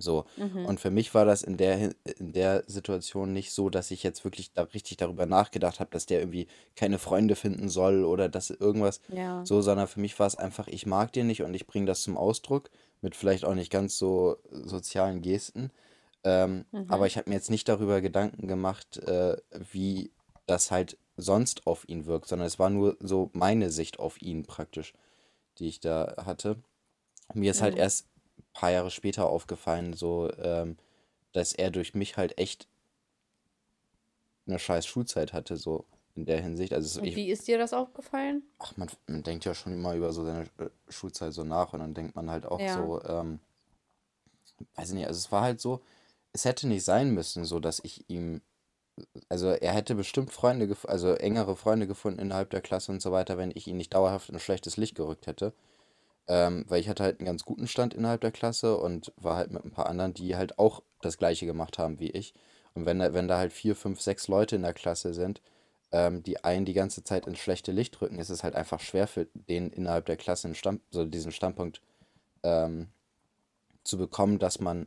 [0.00, 0.24] So.
[0.36, 0.66] Mhm.
[0.66, 4.24] Und für mich war das in der, in der Situation nicht so, dass ich jetzt
[4.24, 8.50] wirklich da richtig darüber nachgedacht habe, dass der irgendwie keine Freunde finden soll oder dass
[8.50, 9.42] irgendwas Ja.
[9.44, 12.02] so, sondern für mich war es einfach, ich mag den nicht und ich bringe das
[12.02, 12.70] zum Ausdruck
[13.00, 15.70] mit vielleicht auch nicht ganz so sozialen Gesten.
[16.24, 17.06] Ähm, aber Mhm.
[17.06, 19.36] ich habe mir jetzt nicht darüber Gedanken gemacht, äh,
[19.72, 20.12] wie
[20.46, 24.44] das halt sonst auf ihn wirkt, sondern es war nur so meine Sicht auf ihn
[24.44, 24.92] praktisch,
[25.58, 26.56] die ich da hatte.
[27.34, 27.78] Mir ist halt Mhm.
[27.78, 28.09] erst ein
[28.52, 30.76] paar Jahre später aufgefallen, so, ähm,
[31.32, 32.66] dass er durch mich halt echt
[34.46, 35.84] eine scheiß Schulzeit hatte, so
[36.14, 36.72] in der Hinsicht.
[36.72, 38.42] Also Und ich, wie ist dir das aufgefallen?
[38.58, 41.80] ach, man, man denkt ja schon immer über so seine äh, Schulzeit so nach und
[41.80, 42.74] dann denkt man halt auch Ja.
[42.74, 43.40] so, ähm,
[44.76, 45.80] weiß ich nicht, also es war halt so,
[46.32, 48.42] es hätte nicht sein müssen, so dass ich ihm,
[49.28, 53.38] also er hätte bestimmt Freunde, also engere Freunde gefunden innerhalb der Klasse und so weiter,
[53.38, 55.52] wenn ich ihn nicht dauerhaft in ein schlechtes Licht gerückt hätte.
[56.28, 59.50] Ähm, weil ich hatte halt einen ganz guten Stand innerhalb der Klasse und war halt
[59.50, 62.34] mit ein paar anderen, die halt auch das Gleiche gemacht haben wie ich.
[62.74, 65.40] Und wenn da, wenn da halt vier, fünf, sechs Leute in der Klasse sind,
[65.92, 69.08] ähm, die einen die ganze Zeit ins schlechte Licht rücken, ist es halt einfach schwer
[69.08, 71.82] für den innerhalb der Klasse einen Stamm, so diesen Standpunkt
[72.42, 72.88] ähm,
[73.82, 74.86] zu bekommen, dass man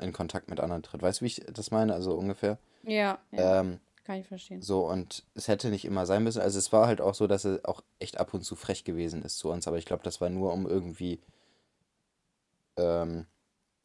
[0.00, 1.00] in Kontakt mit anderen tritt.
[1.00, 1.94] Weißt du, wie ich das meine?
[1.94, 2.58] Also ungefähr.
[2.82, 3.60] Ja, ja.
[3.60, 4.60] Ähm, Kann ich verstehen.
[4.62, 6.40] so, und es hätte nicht immer sein müssen.
[6.40, 9.22] Also es war halt auch so, dass er auch echt ab und zu frech gewesen
[9.22, 11.20] ist zu uns, aber ich glaube, das war nur, um irgendwie,
[12.76, 13.26] ähm,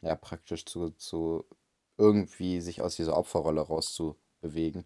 [0.01, 1.45] ja, praktisch zu, zu
[1.97, 4.85] irgendwie sich aus dieser Opferrolle rauszubewegen.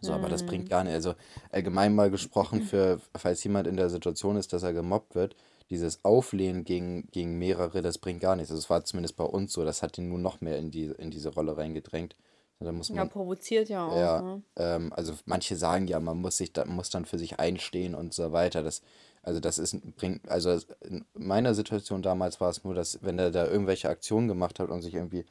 [0.00, 0.70] So, aber das bringt Hm.
[0.70, 0.94] gar nicht.
[0.94, 1.14] Also
[1.50, 5.36] allgemein mal gesprochen, für, falls jemand in der Situation ist, dass er gemobbt wird,
[5.70, 8.50] dieses Auflehnen gegen, gegen mehrere, das bringt gar nichts.
[8.52, 10.86] Also es war zumindest bei uns so, das hat ihn nur noch mehr in die,
[10.86, 12.16] in diese Rolle reingedrängt.
[12.60, 14.42] Da muss Ja, man, provoziert ja auch, ja, ne?
[14.56, 18.14] ähm, also manche sagen ja, man muss sich da, muss dann für sich einstehen und
[18.14, 18.62] so weiter.
[18.62, 18.82] Das,
[19.22, 23.30] also das ist, bringt, also in meiner Situation damals war es nur, dass wenn er
[23.30, 25.26] da irgendwelche Aktionen gemacht hat und sich irgendwie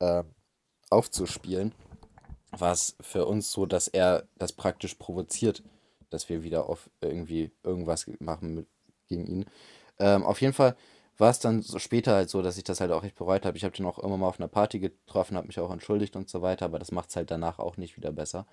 [0.00, 0.24] äh,
[0.90, 1.72] aufzuspielen,
[2.50, 5.62] war es für uns so, dass er das praktisch provoziert,
[6.10, 8.66] dass wir wieder auf irgendwie irgendwas machen mit,
[9.08, 9.44] gegen ihn.
[9.98, 10.76] Ähm, auf jeden Fall
[11.18, 13.56] war es dann so später halt so, dass ich das halt auch echt bereut habe.
[13.56, 16.28] Ich habe den auch immer mal auf einer Party getroffen, habe mich auch entschuldigt und
[16.28, 18.46] so weiter, aber das macht es halt danach auch nicht wieder besser.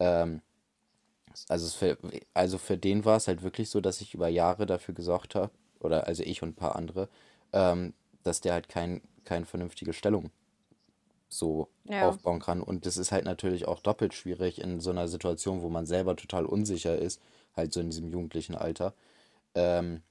[0.00, 0.42] Ähm,
[1.48, 1.98] also, für,
[2.34, 5.50] also für den war es halt wirklich so, dass ich über Jahre dafür gesorgt habe,
[5.80, 7.08] oder also ich und ein paar andere,
[7.52, 10.30] ähm, dass der halt kein, keine vernünftige Stellung
[11.28, 12.00] so Ja.
[12.00, 12.62] aufbauen kann.
[12.62, 16.16] Und das ist halt natürlich auch doppelt schwierig in so einer Situation, wo man selber
[16.16, 17.20] total unsicher ist,
[17.56, 18.94] halt so in diesem jugendlichen Alter,
[19.54, 20.02] ähm,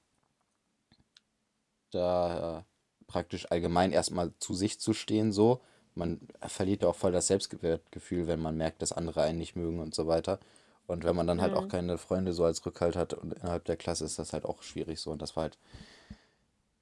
[1.94, 2.64] da äh,
[3.08, 5.62] praktisch allgemein erstmal zu sich zu stehen, so.
[5.96, 9.80] Man verliert ja auch voll das Selbstwertgefühl, wenn man merkt, dass andere einen nicht mögen
[9.80, 10.40] und so weiter.
[10.88, 11.70] Und wenn man dann halt auch Mhm.
[11.70, 15.00] keine Freunde so als Rückhalt hat und innerhalb der Klasse ist das halt auch schwierig
[15.00, 15.12] so.
[15.12, 15.58] Und das war halt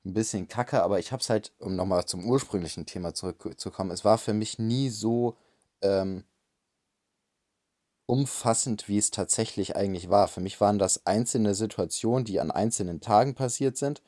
[0.06, 4.18] ein bisschen kacke, aber ich hab's halt, um nochmal zum ursprünglichen Thema zurückzukommen, es war
[4.18, 5.38] für mich nie so
[5.82, 6.24] ähm,
[8.08, 10.28] umfassend, wie es tatsächlich eigentlich war.
[10.28, 14.02] Für mich waren das einzelne Situationen, die an einzelnen Tagen passiert sind.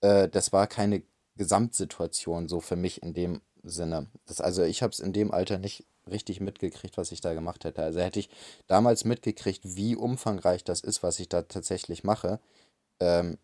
[0.00, 1.02] Äh, das war keine
[1.36, 4.08] Gesamtsituation, so für mich in dem Sinne.
[4.26, 7.64] Das, also ich habe es in dem Alter nicht richtig mitgekriegt, was ich da gemacht
[7.64, 7.82] hätte.
[7.82, 8.30] Also hätte ich
[8.66, 12.40] damals mitgekriegt, wie umfangreich das ist, was ich da tatsächlich mache,
[13.00, 13.38] ähm,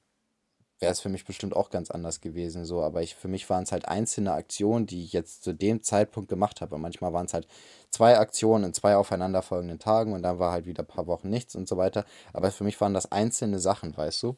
[0.80, 2.64] wäre es für mich bestimmt auch ganz anders gewesen.
[2.64, 5.82] So, aber ich, für mich waren es halt einzelne Aktionen, die ich jetzt zu dem
[5.82, 6.74] Zeitpunkt gemacht habe.
[6.74, 7.46] Und manchmal waren es halt
[7.90, 11.55] zwei Aktionen in zwei aufeinanderfolgenden Tagen und dann war halt wieder ein paar Wochen nichts
[11.55, 12.05] und so weiter.
[12.32, 14.36] Aber für mich waren das einzelne Sachen, weißt du?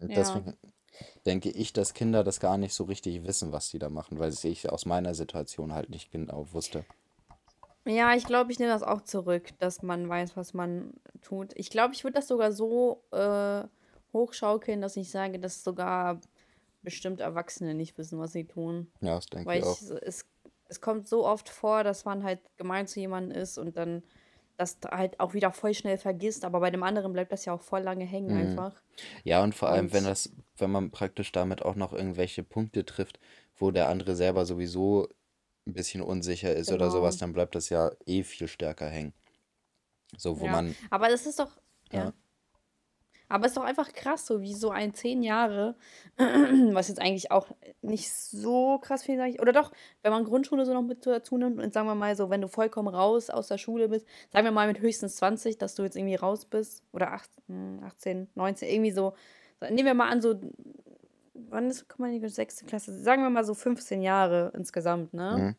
[0.00, 0.08] Ja.
[0.08, 0.56] deswegen
[1.26, 4.32] denke ich, dass Kinder das gar nicht so richtig wissen, was die da machen, weil
[4.42, 6.84] ich aus meiner Situation halt nicht genau wusste.
[7.84, 11.52] Ja, ich glaube, ich nehme das auch zurück, dass man weiß, was man tut.
[11.56, 13.64] Ich glaube, ich würde das sogar so äh,
[14.12, 16.20] hochschaukeln, dass ich sage, dass sogar
[16.82, 18.90] bestimmt Erwachsene nicht wissen, was sie tun.
[19.00, 19.80] Ja, das denke Weil ich auch.
[19.80, 20.24] ich, es,
[20.68, 24.02] es kommt so oft vor, dass man halt gemein zu jemandem ist und dann
[24.62, 26.44] das halt auch wieder voll schnell vergisst.
[26.44, 28.34] Aber bei dem anderen bleibt das ja auch voll lange hängen Mhm.
[28.34, 28.82] einfach.
[29.24, 32.84] Ja, und vor allem, wenn Und das, wenn man praktisch damit auch noch irgendwelche Punkte
[32.86, 33.20] trifft,
[33.56, 35.08] wo der andere selber sowieso
[35.66, 37.18] ein bisschen unsicher ist oder sowas, genau.
[37.18, 39.14] dann bleibt das ja eh viel stärker hängen.
[40.16, 40.48] So, wo Ja.
[40.48, 41.60] man, Aber das ist doch,
[41.92, 42.12] ja, ja.
[43.32, 45.74] Aber es ist doch einfach krass, so wie so ein zehn Jahre,
[46.18, 47.46] was jetzt eigentlich auch
[47.80, 49.40] nicht so krass viel, sag ich.
[49.40, 49.72] Oder doch,
[50.02, 52.48] wenn man Grundschule so noch mit dazu nimmt und sagen wir mal so, wenn du
[52.48, 55.96] vollkommen raus aus der Schule bist, sagen wir mal mit höchstens 20, dass du jetzt
[55.96, 56.82] irgendwie raus bist.
[56.92, 59.14] Oder 18, 18 19, irgendwie so.
[59.60, 60.38] So, Nehmen wir mal an, so,
[61.32, 65.36] wann ist, guck mal, die sechste Klasse, sagen wir mal so 15 Jahre insgesamt, ne?
[65.38, 65.56] mhm.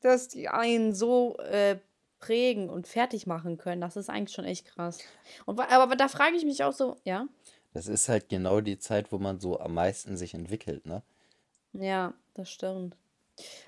[0.00, 1.76] Dass die einen so äh,
[2.18, 4.98] prägen und fertig machen können, das ist eigentlich schon echt krass.
[5.44, 7.26] Und, wa- aber da frage ich mich auch so, ja,
[7.72, 11.02] Das ist halt genau die Zeit, wo man so am meisten sich entwickelt, ne?
[11.72, 12.96] ja, das stimmt.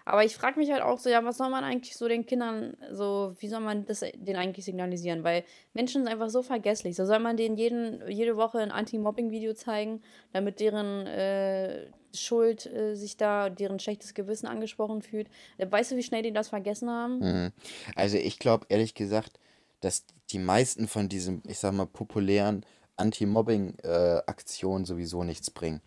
[0.05, 2.77] Aber ich frage mich halt auch so, ja, was soll man eigentlich so den Kindern,
[2.91, 5.25] so, wie soll man das denen eigentlich signalisieren?
[5.25, 5.45] Weil
[5.75, 6.97] Menschen sind einfach so vergesslich.
[6.97, 10.03] So soll man denen jeden, jede Woche ein Anti-Mobbing-Video zeigen,
[10.33, 15.29] damit deren äh, Schuld äh, sich da, deren schlechtes Gewissen angesprochen fühlt.
[15.59, 17.19] Äh, Weißt du, wie schnell die das vergessen haben?
[17.19, 17.53] Mhm.
[17.95, 19.39] Also ich glaube ehrlich gesagt,
[19.81, 22.64] dass die meisten von diesen, ich sag mal, populären
[22.97, 25.81] Anti-Mobbing-Aktionen sowieso nichts bringen.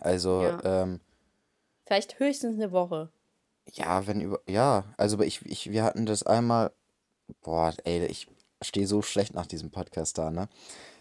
[0.00, 0.82] Also, Ja.
[0.82, 1.00] ähm,
[1.86, 3.10] Vielleicht höchstens eine Woche.
[3.72, 6.72] ja, wenn über, ja, also ich, ich, wir hatten das einmal,
[7.42, 8.26] boah, ey, ich
[8.62, 10.48] stehe so schlecht nach diesem Podcast da, ne?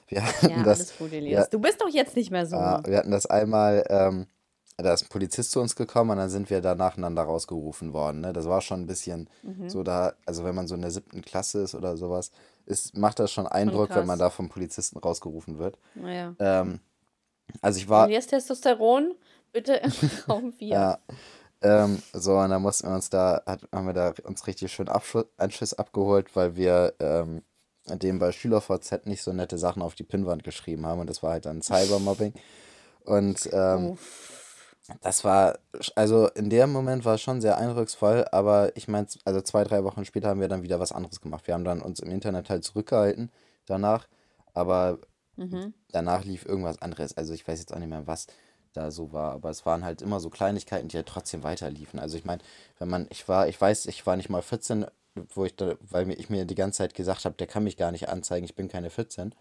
[0.08, 1.50] Wir hatten Ja, das, alles gut, ja, Elias.
[1.50, 2.56] Du bist doch jetzt nicht mehr so.
[2.56, 4.28] Ja, wir hatten das einmal, ähm,
[4.78, 8.22] da ist ein Polizist zu uns gekommen und dann sind wir da nacheinander rausgerufen worden.
[8.22, 8.34] Ne?
[8.34, 9.70] Das war schon ein bisschen Mhm.
[9.70, 12.32] so da, also wenn man so in der siebten Klasse ist oder sowas,
[12.66, 15.78] ist, macht das schon Eindruck, wenn man da vom Polizisten rausgerufen wird.
[15.96, 16.36] Naja.
[16.40, 16.80] Ähm,
[17.62, 19.14] also ich war, Elias Testosteron,
[19.54, 19.92] bitte im
[20.28, 20.68] Raum 4.
[20.70, 20.98] ja,
[21.62, 24.90] ähm, so und dann mussten wir uns da, hat, haben wir da uns richtig schön
[24.90, 27.44] Abschuss, Anschiss abgeholt, weil wir ähm,
[27.88, 31.32] dem bei SchülerVZ nicht so nette Sachen auf die Pinnwand geschrieben haben und das war
[31.32, 32.34] halt dann Cybermobbing.
[33.06, 33.98] Und ähm.
[35.02, 35.60] Das war,
[35.96, 39.86] also in dem Moment war es schon sehr eindrucksvoll, aber ich meine, also zwei, drei
[39.86, 41.48] Wochen später haben wir dann wieder was anderes gemacht.
[41.48, 43.32] Wir haben dann uns im Internet halt zurückgehalten
[43.66, 44.10] danach,
[44.54, 45.00] aber
[45.36, 45.74] Mhm.
[45.90, 47.18] danach lief irgendwas anderes.
[47.18, 48.28] Also ich weiß jetzt auch nicht mehr, was
[48.74, 52.00] da so war, aber es waren halt immer so Kleinigkeiten, die halt trotzdem weiterliefen.
[52.00, 52.42] Also ich meine,
[52.80, 54.86] wenn man, ich war, ich weiß, ich war nicht mal 14,
[55.34, 57.78] wo ich da, weil mir, ich mir die ganze Zeit gesagt habe, der kann mich
[57.78, 59.34] gar nicht anzeigen, ich bin keine 14.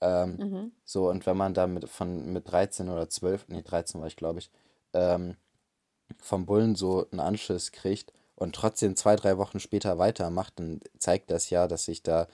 [0.00, 0.72] Ähm, Mhm.
[0.84, 4.16] so, und wenn man da mit, von, mit 13 oder 12, nee, 13 war ich,
[4.16, 4.50] glaube ich,
[4.92, 5.36] ähm,
[6.20, 11.30] vom Bullen so einen Anschiss kriegt und trotzdem zwei, drei Wochen später weitermacht, dann zeigt
[11.30, 12.26] das ja, dass sich da,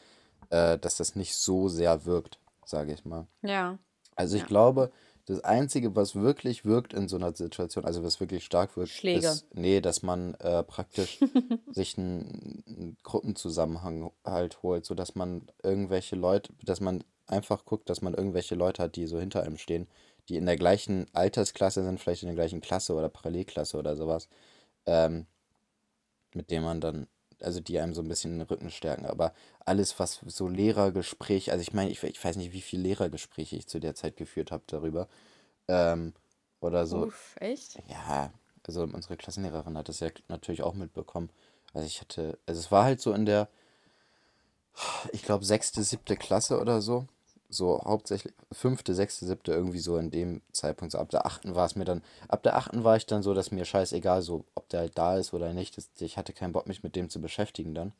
[0.50, 3.26] äh, dass das nicht so sehr wirkt, sage ich mal.
[3.42, 3.78] Ja,
[4.16, 4.48] Also ich ja.
[4.48, 4.90] glaube,
[5.30, 9.26] das Einzige, was wirklich wirkt in so einer Situation, also was wirklich stark wirkt, Schläge.
[9.26, 11.20] ist, nee, dass man äh, praktisch
[11.70, 18.02] sich einen, einen Gruppenzusammenhang halt holt, sodass man irgendwelche Leute, dass man einfach guckt, dass
[18.02, 19.86] man irgendwelche Leute hat, die so hinter einem stehen,
[20.28, 24.28] die in der gleichen Altersklasse sind, vielleicht in der gleichen Klasse oder Parallelklasse oder sowas,
[24.86, 25.26] ähm,
[26.34, 27.06] mit dem man dann,
[27.42, 29.06] also die einem so ein bisschen den Rücken stärken.
[29.06, 29.32] Aber
[29.64, 33.66] alles, was so Lehrergespräch, also ich meine, ich, ich weiß nicht, wie viele Lehrergespräche ich
[33.66, 35.08] zu der Zeit geführt habe darüber.
[35.68, 36.12] Ähm,
[36.60, 37.06] Oder so.
[37.06, 37.78] Uff, echt?
[37.88, 38.32] Ja,
[38.66, 41.30] also unsere Klassenlehrerin hat das ja natürlich auch mitbekommen.
[41.72, 43.48] Also ich hatte, also es war halt so in der,
[45.12, 47.06] ich glaube, sechste, siebte Klasse oder so.
[47.52, 50.92] So hauptsächlich fünfte, sechste, siebte, irgendwie so in dem Zeitpunkt.
[50.92, 53.34] So ab der achten war es mir dann, ab der achten war ich dann so,
[53.34, 55.76] dass mir scheißegal, so ob der halt da ist oder nicht.
[55.76, 57.92] Das, ich hatte keinen Bock, mich mit dem zu beschäftigen dann.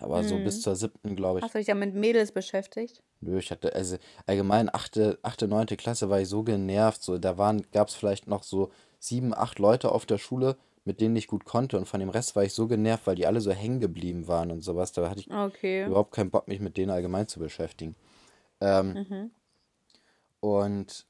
[0.00, 0.62] Aber so bis Mhm.
[0.62, 3.02] zur siebten, glaube ich, Hast du dich ja mit Mädels beschäftigt?
[3.20, 3.96] nö, ich hatte, also
[4.26, 7.02] allgemein achte, achte, neunte Klasse war ich so genervt.
[7.02, 11.00] So, da waren, gab es vielleicht noch so sieben, acht Leute auf der Schule, mit
[11.00, 11.76] denen ich gut konnte.
[11.76, 14.50] Und von dem Rest war ich so genervt, weil die alle so hängen geblieben waren
[14.50, 14.92] und sowas.
[14.92, 15.86] Da hatte ich Okay.
[15.86, 17.96] überhaupt keinen Bock, mich mit denen allgemein zu beschäftigen.
[18.60, 19.30] Ähm, Mhm.
[20.40, 21.06] und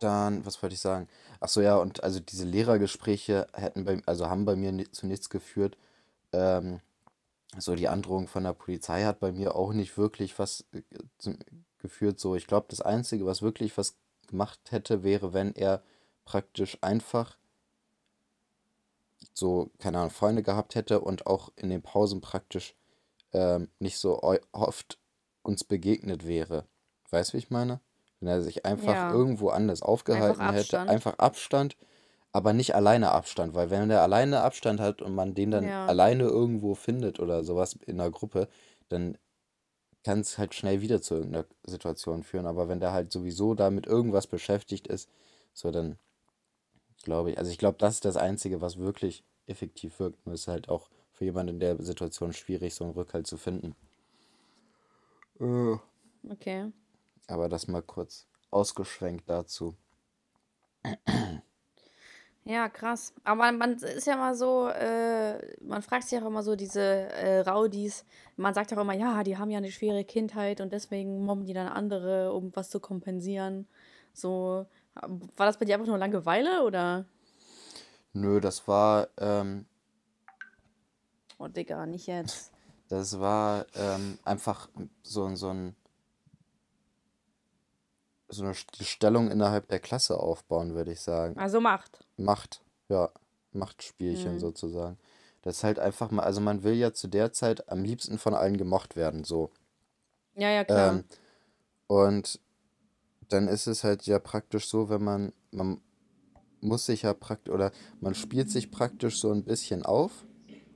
[0.00, 1.08] dann, was wollte ich sagen?
[1.40, 5.30] Ach so, ja, und also diese Lehrergespräche hätten bei, also haben bei mir zu nichts
[5.30, 5.76] geführt.
[6.32, 6.80] Ähm,
[7.58, 10.82] so die Androhung von der Polizei hat bei mir auch nicht wirklich was äh,
[11.78, 12.20] geführt.
[12.20, 13.96] So, ich glaube, das Einzige, was wirklich was
[14.28, 15.82] gemacht hätte, wäre, wenn er
[16.24, 17.36] praktisch einfach
[19.32, 22.74] so, keine Ahnung, Freunde gehabt hätte und auch in den Pausen praktisch
[23.32, 24.22] ähm, nicht so
[24.52, 24.98] oft
[25.44, 26.66] uns begegnet wäre.
[27.10, 27.80] Weißt du, wie ich meine?
[28.20, 29.08] Wenn er sich einfach Ja.
[29.08, 30.88] irgendwo anders Einfach aufgehalten hätte, Abstand.
[30.88, 31.76] einfach Abstand,
[32.32, 35.86] aber nicht alleine Abstand, weil wenn der alleine Abstand hat und man den dann Ja.
[35.86, 38.48] alleine irgendwo findet oder sowas in einer Gruppe,
[38.88, 39.18] dann
[40.04, 42.46] kann es halt schnell wieder zu irgendeiner Situation führen.
[42.46, 45.10] Aber wenn der halt sowieso da mit irgendwas beschäftigt ist,
[45.54, 45.98] so dann
[47.02, 50.24] glaube ich, also ich glaube, das ist das Einzige, was wirklich effektiv wirkt.
[50.26, 53.74] Nur ist halt auch für jemanden in der Situation schwierig, so einen Rückhalt zu finden.
[55.40, 55.76] Äh,
[56.30, 56.72] Okay.
[57.26, 59.76] Aber das mal kurz ausgeschwenkt dazu.
[62.44, 63.14] Ja, krass.
[63.24, 67.40] Aber man ist ja immer so, äh, man fragt sich auch immer so, diese äh,
[67.40, 68.04] Rowdies,
[68.36, 71.54] man sagt auch immer, ja, die haben ja eine schwere Kindheit und deswegen mobben die
[71.54, 73.66] dann andere, um was zu kompensieren.
[74.12, 77.06] So, war das bei dir einfach nur Langeweile oder?
[78.12, 79.64] Nö, das war, ähm,
[81.38, 82.53] Oh, Digga, nicht jetzt.
[82.94, 84.68] Das war ähm, einfach
[85.02, 85.76] so, ein- so ein
[88.28, 91.38] so eine St- Stellung innerhalb der Klasse aufbauen, würde ich sagen.
[91.38, 92.04] Also Macht.
[92.16, 93.10] Macht, ja,
[93.52, 94.38] Machtspielchen Mhm.
[94.40, 94.98] sozusagen.
[95.42, 98.34] Das ist halt einfach mal, also man will ja zu der Zeit am liebsten von
[98.34, 99.50] allen gemocht werden, so.
[100.34, 100.88] Ja, ja, klar.
[100.94, 101.04] Ähm,
[101.86, 102.40] und
[103.28, 105.80] dann ist es halt ja praktisch so, wenn man, man
[106.60, 110.24] muss sich ja praktisch, oder man spielt sich praktisch so ein bisschen auf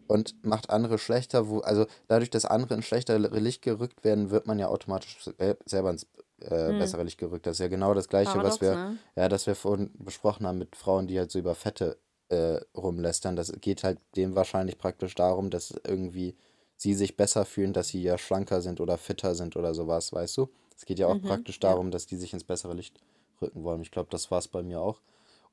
[0.09, 4.47] und macht andere schlechter, wo, also dadurch, dass andere in schlechtere Licht gerückt werden, wird
[4.49, 6.07] man ja automatisch sel- selber ins
[6.41, 6.75] äh, Hm.
[6.75, 7.47] bessere Licht gerückt.
[7.47, 8.99] Das ist ja genau das Gleiche, was Paradox, wir, ne?
[9.17, 11.99] ja, das wir vorhin besprochen haben mit Frauen, die halt so über Fette
[12.31, 13.37] äh, rumlästern.
[13.37, 16.37] Das geht halt dem wahrscheinlich praktisch darum, dass irgendwie
[16.77, 20.37] sie sich besser fühlen, dass sie ja schlanker sind oder fitter sind oder sowas, weißt
[20.39, 20.49] du?
[20.77, 21.75] Es geht ja auch Mhm, praktisch ja.
[21.75, 23.01] darum, dass die sich ins bessere Licht
[23.43, 23.83] rücken wollen.
[23.83, 25.01] Ich glaube, das war es bei mir auch.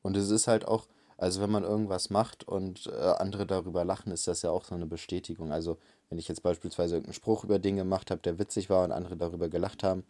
[0.01, 0.87] Und es ist halt auch,
[1.17, 4.75] also wenn man irgendwas macht und äh, andere darüber lachen, ist das ja auch so
[4.75, 5.51] eine Bestätigung.
[5.51, 5.77] Also
[6.09, 9.15] wenn ich jetzt beispielsweise irgendeinen Spruch über den gemacht habe, der witzig war und andere
[9.15, 10.03] darüber gelacht haben,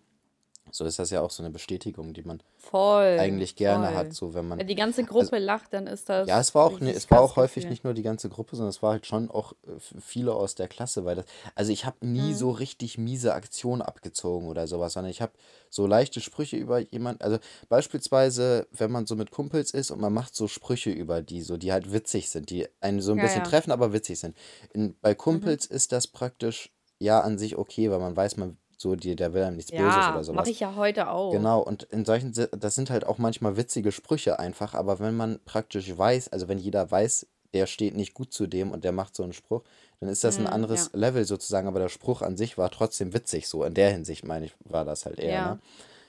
[0.72, 3.96] so ist das ja auch so eine Bestätigung, die man Voll, eigentlich gerne voll.
[3.96, 6.66] hat, so wenn man Wenn die ganze Gruppe lacht, dann ist das ja, es war
[6.66, 7.72] auch, ne, es war auch häufig Gefühl.
[7.72, 10.68] nicht nur die ganze Gruppe, sondern es war halt schon auch äh, viele aus der
[10.68, 12.38] Klasse, weil das, also ich habe nie Mhm.
[12.38, 15.34] so richtig miese Aktionen abgezogen oder sowas, sondern ich habe
[15.70, 17.38] so leichte Sprüche über jemand, also
[17.70, 21.58] beispielsweise, wenn man so mit Kumpels ist und man macht so Sprüche über die, so
[21.58, 23.50] die halt witzig sind, die einen so ein Ja, bisschen ja.
[23.50, 24.36] treffen, aber witzig sind.
[24.74, 25.18] In, bei Mhm.
[25.18, 29.34] Kumpels ist das praktisch ja an sich okay, weil man weiß, man so, die, der
[29.34, 30.50] will einem nichts Böses Ja, oder mache sowas.
[30.52, 31.32] ich ja heute auch.
[31.32, 35.40] Genau, und in solchen, das sind halt auch manchmal witzige Sprüche einfach, aber wenn man
[35.44, 37.26] praktisch weiß, also wenn jeder weiß,
[37.56, 39.64] der steht nicht gut zu dem und der macht so einen Spruch,
[40.00, 41.00] dann ist das ein Mhm, anderes ja.
[41.00, 44.46] Level sozusagen, aber der Spruch an sich war trotzdem witzig, so in der Hinsicht meine
[44.46, 45.54] ich, war das halt eher, Ja.
[45.54, 45.60] ne?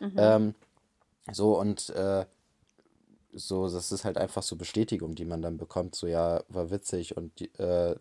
[0.01, 0.19] Mhm.
[0.19, 0.55] Ähm,
[1.33, 2.27] so und äh,
[3.33, 7.17] so, das ist halt einfach so Bestätigung, die man dann bekommt, so ja, war witzig
[7.17, 7.97] und die, äh,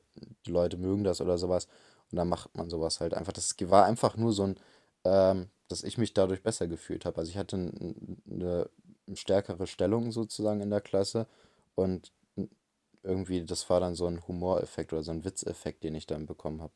[0.46, 1.68] die Leute mögen das oder sowas
[2.12, 3.34] und dann macht man sowas halt einfach.
[3.34, 4.56] Das war einfach nur so ein,
[5.04, 7.18] ähm, dass ich mich dadurch besser gefühlt habe.
[7.18, 7.56] Also ich hatte
[8.30, 8.70] eine
[9.14, 11.28] stärkere Stellung sozusagen in der Klasse
[11.76, 12.12] und
[13.04, 16.62] irgendwie, das war dann so ein Humoreffekt oder so ein Witzeffekt, den ich dann bekommen
[16.62, 16.74] habe.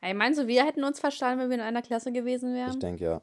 [0.00, 2.80] Ey, meinst du, wir hätten uns verstanden, wenn wir in einer Klasse gewesen Ich wären?
[2.80, 3.22] denke ja.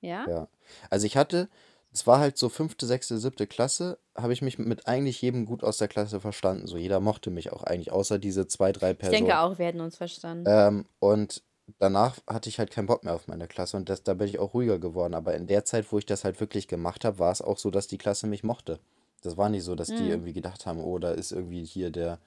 [0.00, 0.26] Ja?
[0.28, 0.48] Ja.
[0.90, 1.48] Also ich hatte,
[1.96, 5.64] es war halt so fünfte, sechste, siebte Klasse, habe ich mich mit eigentlich jedem gut
[5.64, 6.66] aus der Klasse verstanden.
[6.66, 9.30] So jeder mochte mich auch eigentlich, außer diese zwei, drei Ich denke Personen.
[9.32, 10.44] auch, wir hätten uns verstanden.
[10.46, 11.42] Ähm, und
[11.78, 14.38] danach hatte ich halt keinen Bock mehr auf meine Klasse und das, da bin ich
[14.38, 15.14] auch ruhiger geworden.
[15.14, 17.70] Aber in der Zeit, wo ich das halt wirklich gemacht habe, war es auch so,
[17.70, 18.78] dass die Klasse mich mochte.
[19.22, 20.10] Das war nicht so, dass die Mhm.
[20.10, 22.18] irgendwie gedacht haben, oh, da ist irgendwie hier der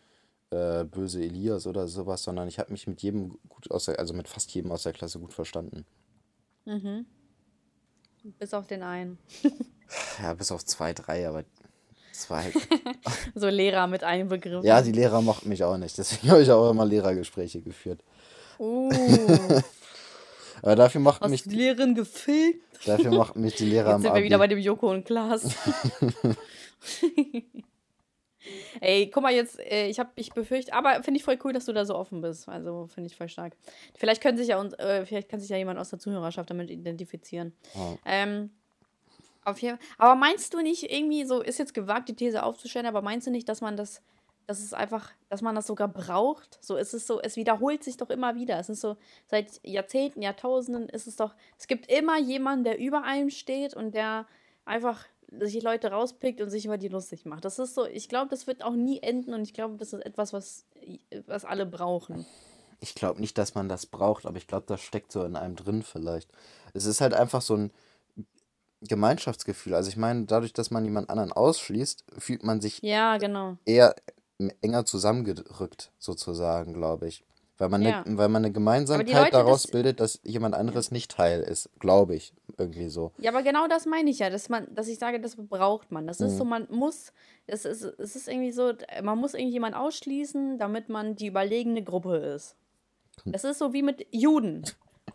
[0.50, 4.16] äh, böse Elias oder sowas, sondern ich habe mich mit jedem gut aus der, also
[4.16, 5.86] mit fast jedem aus der Klasse gut verstanden.
[6.66, 7.06] Mhm.
[8.24, 9.18] Bis auf den einen.
[10.22, 11.44] Ja, bis auf zwei, drei, aber
[12.12, 12.52] zwei.
[13.36, 14.64] so Lehrer mit Begriff.
[14.64, 15.98] Ja, die Lehrer mochten mich auch nicht.
[15.98, 18.02] Deswegen habe ich auch immer Lehrergespräche geführt.
[18.60, 18.92] Uh.
[20.62, 21.44] aber dafür mochten Hast mich.
[21.44, 22.58] die Lehrerin gefilmt?
[22.86, 25.44] Dafür mochten mich die Lehrer Jetzt am sind wir wieder bei dem Joko und Klaas.
[28.80, 31.66] Ey, guck mal jetzt, äh, ich habe, ich befürchte, aber finde ich voll cool, dass
[31.66, 32.48] du da so offen bist.
[32.48, 33.54] Also finde ich voll stark.
[33.96, 36.70] Vielleicht können sich ja uns, äh, vielleicht kann sich ja jemand aus der Zuhörerschaft damit
[36.70, 37.54] identifizieren.
[37.76, 37.98] Oh.
[38.06, 38.52] Ähm,
[39.44, 43.02] auf jeden Aber meinst du nicht irgendwie so, ist jetzt gewagt, die These aufzustellen, aber
[43.02, 44.02] meinst du nicht, dass man das,
[44.48, 46.60] dass es einfach, dass man das sogar braucht?
[46.64, 48.60] So ist es so, es wiederholt sich doch immer wieder.
[48.60, 53.04] Es ist so, seit Jahrzehnten, Jahrtausenden ist es doch, es gibt immer jemanden, der über
[53.04, 54.28] einem steht und der
[54.66, 57.46] einfach sich Leute rauspickt und sich über die lustig macht.
[57.46, 60.06] Das ist so, ich glaube, das wird auch nie enden und ich glaube, das ist
[60.06, 60.66] etwas, was,
[61.28, 62.26] was alle brauchen.
[62.82, 65.56] Ich glaube nicht, dass man das braucht, aber ich glaube, das steckt so in einem
[65.56, 66.32] drin vielleicht.
[66.74, 67.72] Es ist halt einfach so ein
[68.82, 69.74] Gemeinschaftsgefühl.
[69.74, 73.58] Also ich meine, dadurch, dass man jemand anderen ausschließt, fühlt man sich ja, genau.
[73.66, 73.96] eher
[74.62, 77.26] enger zusammengerückt, sozusagen, glaube ich.
[77.60, 78.04] Weil man, ja.
[78.06, 82.16] ne, weil man eine Gemeinsamkeit daraus das, bildet, dass jemand anderes nicht Teil ist, glaube
[82.16, 83.12] ich, irgendwie so.
[83.18, 86.08] Ja, aber genau das meine ich ja, dass man, dass ich sage, das braucht man.
[86.08, 86.38] Das ist mhm.
[86.38, 87.12] so, man muss,
[87.48, 88.72] es ist, es ist irgendwie so,
[89.04, 92.56] man muss irgendjemand ausschließen, damit man die überlegene Gruppe ist.
[93.26, 94.64] Das ist so wie mit Juden.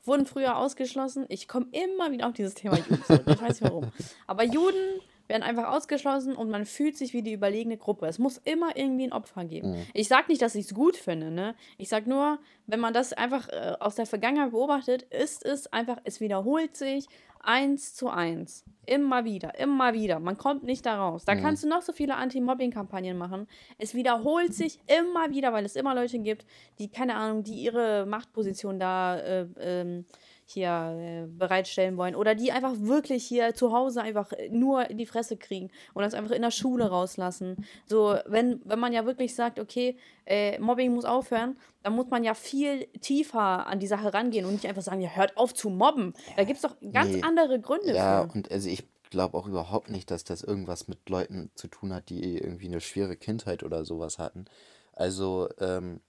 [0.05, 1.25] Wurden früher ausgeschlossen.
[1.31, 3.23] Ich komme immer wieder auf dieses Thema Juden zurück.
[3.27, 3.91] Ich weiß nicht warum.
[4.27, 8.07] Aber Juden werden einfach ausgeschlossen und man fühlt sich wie die überlegene Gruppe.
[8.07, 9.73] Es muss immer irgendwie ein Opfer geben.
[9.73, 9.87] Mhm.
[9.95, 11.55] Ich sage nicht, dass ich es gut finde, ne?
[11.79, 15.99] Ich sage nur, wenn man das einfach äh, aus der Vergangenheit beobachtet, ist es einfach,
[16.05, 17.07] es wiederholt sich
[17.45, 18.65] eins zu eins.
[18.87, 20.19] Immer wieder, immer wieder.
[20.19, 21.25] Man kommt nicht da raus.
[21.25, 21.41] Da mhm.
[21.41, 23.47] kannst du noch so viele Anti-Mobbing-Kampagnen machen.
[23.79, 26.45] Es wiederholt sich immer wieder, weil es immer Leute gibt,
[26.79, 30.05] die, keine Ahnung, die ihre Machtposition da äh, ähm,
[30.47, 35.07] hier äh, bereitstellen wollen oder die einfach wirklich hier zu Hause einfach nur in die
[35.07, 37.65] Fresse kriegen und das einfach in der Schule rauslassen.
[37.87, 42.25] So, wenn, wenn man ja wirklich sagt, okay, äh, Mobbing muss aufhören, dann muss man
[42.25, 45.71] ja viel tiefer an die Sache rangehen und nicht einfach sagen, ja, hört auf zu
[45.71, 46.15] mobben.
[46.37, 47.23] Da gibt es doch ganz nee.
[47.23, 48.33] andere Gründe ja, für.
[48.33, 52.09] und also ich glaube auch überhaupt nicht, dass das irgendwas mit Leuten zu tun hat,
[52.09, 54.47] die irgendwie eine schwere Kindheit oder sowas hatten.
[54.93, 56.01] Also, ähm,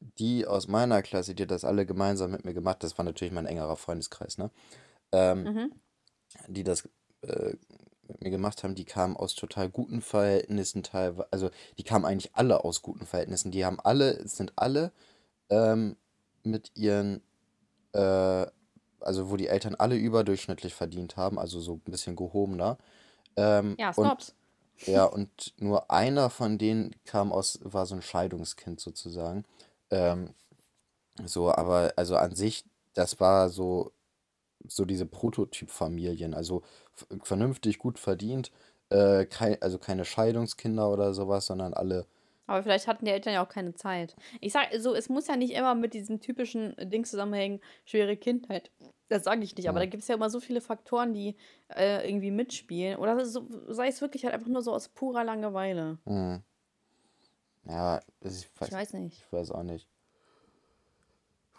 [0.00, 3.46] die aus meiner Klasse, die das alle gemeinsam mit mir gemacht, das war natürlich mein
[3.46, 4.50] engerer Freundeskreis, ne?
[5.12, 5.72] Ähm, mhm.
[6.48, 6.88] Die das
[7.22, 7.54] äh,
[8.08, 12.34] mit mir gemacht haben, die kamen aus total guten Verhältnissen teilweise, also die kamen eigentlich
[12.34, 13.50] alle aus guten Verhältnissen.
[13.50, 14.92] Die haben alle, sind alle
[15.48, 15.96] ähm,
[16.42, 17.22] mit ihren,
[17.92, 18.46] äh,
[19.00, 22.78] also wo die Eltern alle überdurchschnittlich verdient haben, also so ein bisschen gehobener.
[23.36, 24.34] Ähm, ja, Snobs.
[24.86, 29.44] Und, ja, und nur einer von denen kam aus, war so ein Scheidungskind sozusagen.
[29.90, 30.34] Ähm,
[31.24, 32.64] so, aber also an sich,
[32.94, 33.92] das war so,
[34.66, 36.62] so diese Prototypfamilien, also
[37.22, 38.50] vernünftig gut verdient,
[38.90, 42.06] äh, kein, also keine Scheidungskinder oder sowas, sondern alle.
[42.46, 44.16] Aber vielleicht hatten die Eltern ja auch keine Zeit.
[44.40, 48.72] Ich sag so, es muss ja nicht immer mit diesem typischen Ding zusammenhängen, schwere Kindheit.
[49.08, 49.86] Das sage ich nicht, aber ja.
[49.86, 51.36] da gibt es ja immer so viele Faktoren, die
[51.68, 52.98] äh, irgendwie mitspielen.
[52.98, 55.98] Oder so, sei es wirklich halt einfach nur so aus purer Langeweile.
[56.04, 56.42] Mhm.
[57.64, 59.18] Ja, ich weiß, ich weiß nicht.
[59.18, 59.86] Ich weiß auch nicht,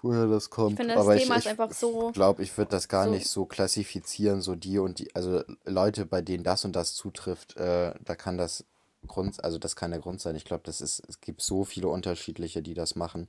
[0.02, 0.72] woher das kommt.
[0.72, 2.10] Ich finde, das Aber Thema ich, ist einfach so.
[2.10, 5.44] Ich glaube, ich würde das gar so nicht so klassifizieren, so die und die, also
[5.66, 8.66] Leute, bei denen das und das zutrifft, äh, da kann das
[9.08, 10.36] Grund, also das kann der Grund sein.
[10.36, 13.28] Ich glaube, das ist, es gibt so viele unterschiedliche, die das machen,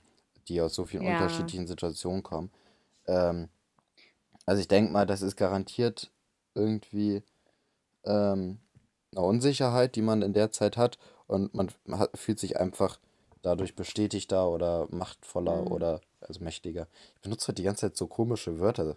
[0.48, 1.12] die aus so vielen ja.
[1.12, 2.50] unterschiedlichen Situationen kommen.
[3.06, 3.48] Ähm,
[4.46, 6.10] also ich denke mal, das ist garantiert
[6.54, 7.22] irgendwie
[8.04, 8.58] ähm,
[9.12, 12.98] eine Unsicherheit, die man in der Zeit hat und man hat, fühlt sich einfach
[13.42, 15.72] dadurch bestätigter oder machtvoller mhm.
[15.72, 16.86] oder also mächtiger.
[17.16, 18.96] Ich benutze halt die ganze Zeit so komische Wörter,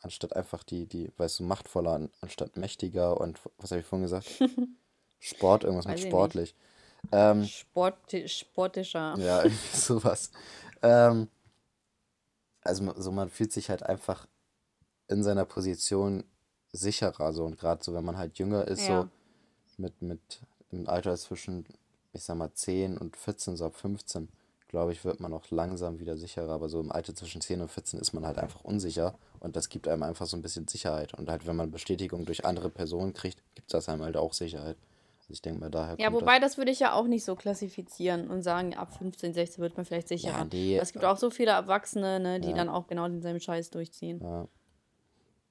[0.00, 4.26] anstatt einfach die, die, weißt du, machtvoller anstatt mächtiger und was habe ich vorhin gesagt?
[5.18, 6.54] Sport, irgendwas Weiß mit sportlich.
[7.10, 7.96] Ähm, Sport,
[8.26, 9.14] sportischer.
[9.18, 10.30] Ja, irgendwie sowas.
[10.82, 11.28] Ähm,
[12.62, 14.26] also so man fühlt sich halt einfach
[15.08, 16.24] in seiner Position
[16.72, 19.02] sicherer so und gerade so wenn man halt jünger ist ja.
[19.02, 19.08] so
[19.78, 21.66] mit mit im Alter zwischen
[22.12, 24.28] ich sag mal 10 und 14 so ab 15
[24.68, 26.52] glaube ich, wird man auch langsam wieder sicherer.
[26.52, 29.14] Aber so im Alter zwischen 10 und 14 ist man halt einfach unsicher.
[29.40, 31.14] Und das gibt einem einfach so ein bisschen Sicherheit.
[31.14, 34.76] Und halt, wenn man Bestätigung durch andere Personen kriegt, gibt das einem halt auch Sicherheit.
[35.20, 36.52] Also ich denke mal, daher Ja, wobei das.
[36.52, 39.84] das würde ich ja auch nicht so klassifizieren und sagen, ab 15, 16 wird man
[39.86, 40.38] vielleicht sicherer.
[40.38, 42.54] Ja, nee, es gibt auch so viele Erwachsene, ne, die ja.
[42.54, 44.20] dann auch genau denselben Scheiß durchziehen.
[44.22, 44.46] Ja.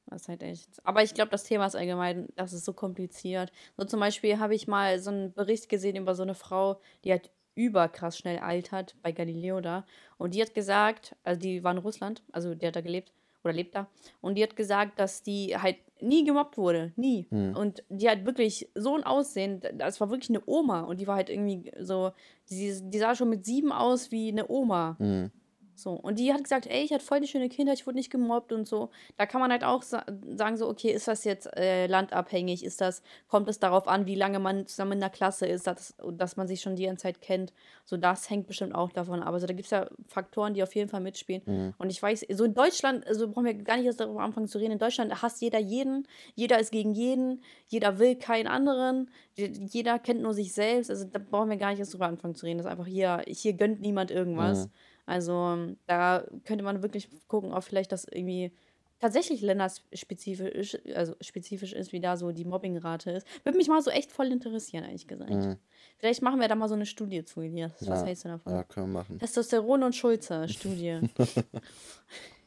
[0.08, 0.70] Das ist halt echt.
[0.84, 3.52] Aber ich glaube, das Thema ist allgemein, das ist so kompliziert.
[3.78, 7.14] So zum Beispiel habe ich mal so einen Bericht gesehen über so eine Frau, die
[7.14, 9.86] hat überkrass schnell altert bei Galileo da.
[10.18, 13.12] Und die hat gesagt, also die war in Russland, also die hat da gelebt,
[13.44, 13.88] oder lebt da.
[14.22, 16.92] Und die hat gesagt, dass die halt nie gemobbt wurde.
[16.96, 17.28] Nie.
[17.30, 17.56] Hm.
[17.56, 19.62] Und die hat wirklich so ein Aussehen.
[19.76, 20.82] Das war wirklich eine Oma.
[20.82, 22.12] Und die war halt irgendwie so.
[22.50, 24.98] Die, die sah schon mit sieben aus wie eine Oma.
[25.00, 25.32] Mhm.
[25.76, 28.10] So, und die hat gesagt, ey, ich hatte voll die schöne Kindheit, ich wurde nicht
[28.10, 28.90] gemobbt und so.
[29.18, 30.06] Da kann man halt auch sa
[30.36, 32.64] sagen, so, okay, ist das jetzt äh, landabhängig?
[32.64, 35.96] Ist das, kommt es darauf an, wie lange man zusammen in der Klasse ist, dass,
[36.14, 37.52] dass man sich schon die ganze Zeit kennt?
[37.84, 39.34] So, das hängt bestimmt auch davon ab.
[39.34, 41.42] Also da gibt es ja Faktoren, die auf jeden Fall mitspielen.
[41.46, 41.74] Mhm.
[41.78, 44.58] Und ich weiß, so in Deutschland, also brauchen wir gar nicht erst darüber anfangen zu
[44.58, 50.00] reden, in Deutschland hasst jeder jeden, jeder ist gegen jeden, jeder will keinen anderen, jeder
[50.00, 50.90] kennt nur sich selbst.
[50.90, 52.60] Also da brauchen wir gar nicht erst darüber anfangen zu reden.
[52.60, 54.68] Das ist einfach hier, hier gönnt niemand irgendwas.
[54.68, 54.72] Mhm.
[55.06, 58.52] Also da könnte man wirklich gucken, ob vielleicht das irgendwie
[59.00, 63.28] tatsächlich länderspezifisch, also spezifisch ist, wie da so die Mobbingrate ist.
[63.44, 65.30] Würde mich mal so echt voll interessieren, ehrlich gesagt.
[65.32, 65.58] Mhm.
[65.98, 67.74] Vielleicht machen wir da mal so eine Studie zu, Elias.
[67.82, 68.06] Was Ja.
[68.06, 68.54] hältst du davon?
[68.54, 69.20] Ja, können wir machen.
[69.20, 71.02] Testosteron und Schulze, Studie.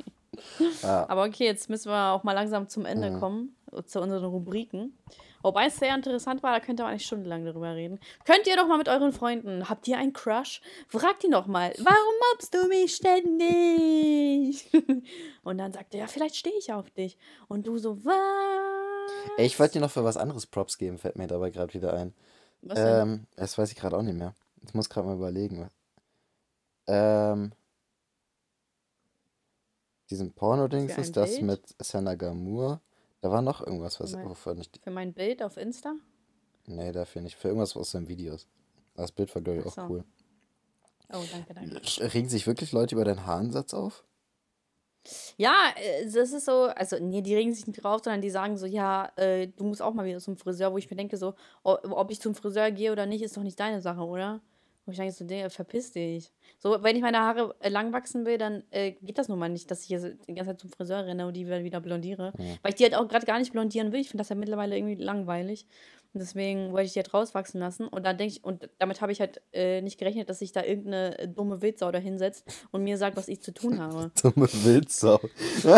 [0.83, 1.09] Ja.
[1.11, 3.21] Aber okay, jetzt müssen wir auch mal langsam zum Ende Mhm.
[3.21, 4.97] kommen, zu unseren Rubriken.
[5.43, 7.99] Wobei es sehr interessant war, da könnte man eigentlich stundenlang darüber reden.
[8.25, 10.61] Könnt ihr doch mal mit euren Freunden, habt ihr einen Crush?
[10.89, 14.71] Fragt ihn doch mal, warum mobst du mich ständig?
[15.43, 17.19] Und dann sagt er, ja, vielleicht stehe ich auf dich.
[17.49, 19.13] Und du so, was?
[19.37, 21.93] Ey, ich wollte dir noch für was anderes Props geben, fällt mir dabei gerade wieder
[21.95, 22.15] ein.
[22.63, 23.01] Was denn?
[23.01, 24.35] Ähm, das weiß ich gerade auch nicht mehr.
[24.65, 25.69] Ich muss gerade mal überlegen.
[26.87, 27.53] Ähm,
[30.11, 31.43] diesen Porno-Dings ist das Bild?
[31.43, 32.81] mit Sana Gamur.
[33.23, 34.71] Da war noch irgendwas, was, Mein- wovon ich.
[34.83, 35.95] Für mein Bild auf Insta?
[36.67, 37.37] Nee, dafür nicht.
[37.37, 38.47] Für irgendwas aus seinen Videos.
[38.95, 39.83] Das Bild war, glaube ich, auch so.
[39.89, 40.05] cool.
[41.13, 42.15] Oh, danke, danke.
[42.15, 44.05] Regen sich wirklich Leute über deinen Haarensatz auf?
[45.37, 45.53] Ja,
[46.05, 49.11] das ist so, also nee, die regen sich nicht drauf, sondern die sagen so, ja,
[49.17, 52.21] äh, du musst auch mal wieder zum Friseur, wo ich mir denke so, ob ich
[52.21, 54.41] zum Friseur gehe oder nicht, ist doch nicht deine Sache, oder?
[54.85, 56.33] Wo ich denke so, Digga, verpiss dich.
[56.59, 59.49] So, wenn ich meine Haare äh, lang wachsen will, dann äh, geht das nun mal
[59.49, 62.33] nicht, dass ich jetzt die ganze Zeit zum Friseur renne und die wieder, wieder blondiere.
[62.37, 62.57] Ja.
[62.63, 64.01] Weil ich die halt auch gerade gar nicht blondieren will.
[64.01, 65.67] Ich finde das ja mittlerweile irgendwie langweilig.
[66.15, 67.87] Und deswegen wollte ich die halt rauswachsen lassen.
[67.87, 70.63] Und dann denke ich, und damit habe ich halt äh, nicht gerechnet, dass sich da
[70.63, 74.11] irgendeine äh, dumme Wildsau da hinsetzt und mir sagt, was ich zu tun habe.
[74.23, 75.21] Dumme Wildsau.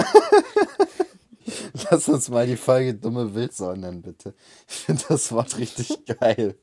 [1.91, 4.35] Lass uns mal die Folge Dumme Wildsau nennen, bitte.
[4.67, 6.57] Ich finde das Wort richtig geil.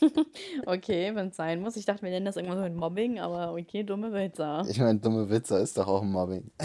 [0.66, 1.76] Okay, wenn es sein muss.
[1.76, 4.62] Ich dachte, wir nennen das irgendwann so mit Mobbing, aber okay, dumme Wildsau.
[4.68, 6.50] Ich meine, dumme Wildsau ist doch auch ein Mobbing.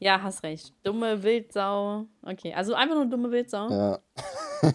[0.00, 0.72] Ja, hast recht.
[0.84, 2.06] Dumme Wildsau.
[2.22, 3.68] Okay, also einfach nur dumme Wildsau.
[3.68, 3.98] Ja.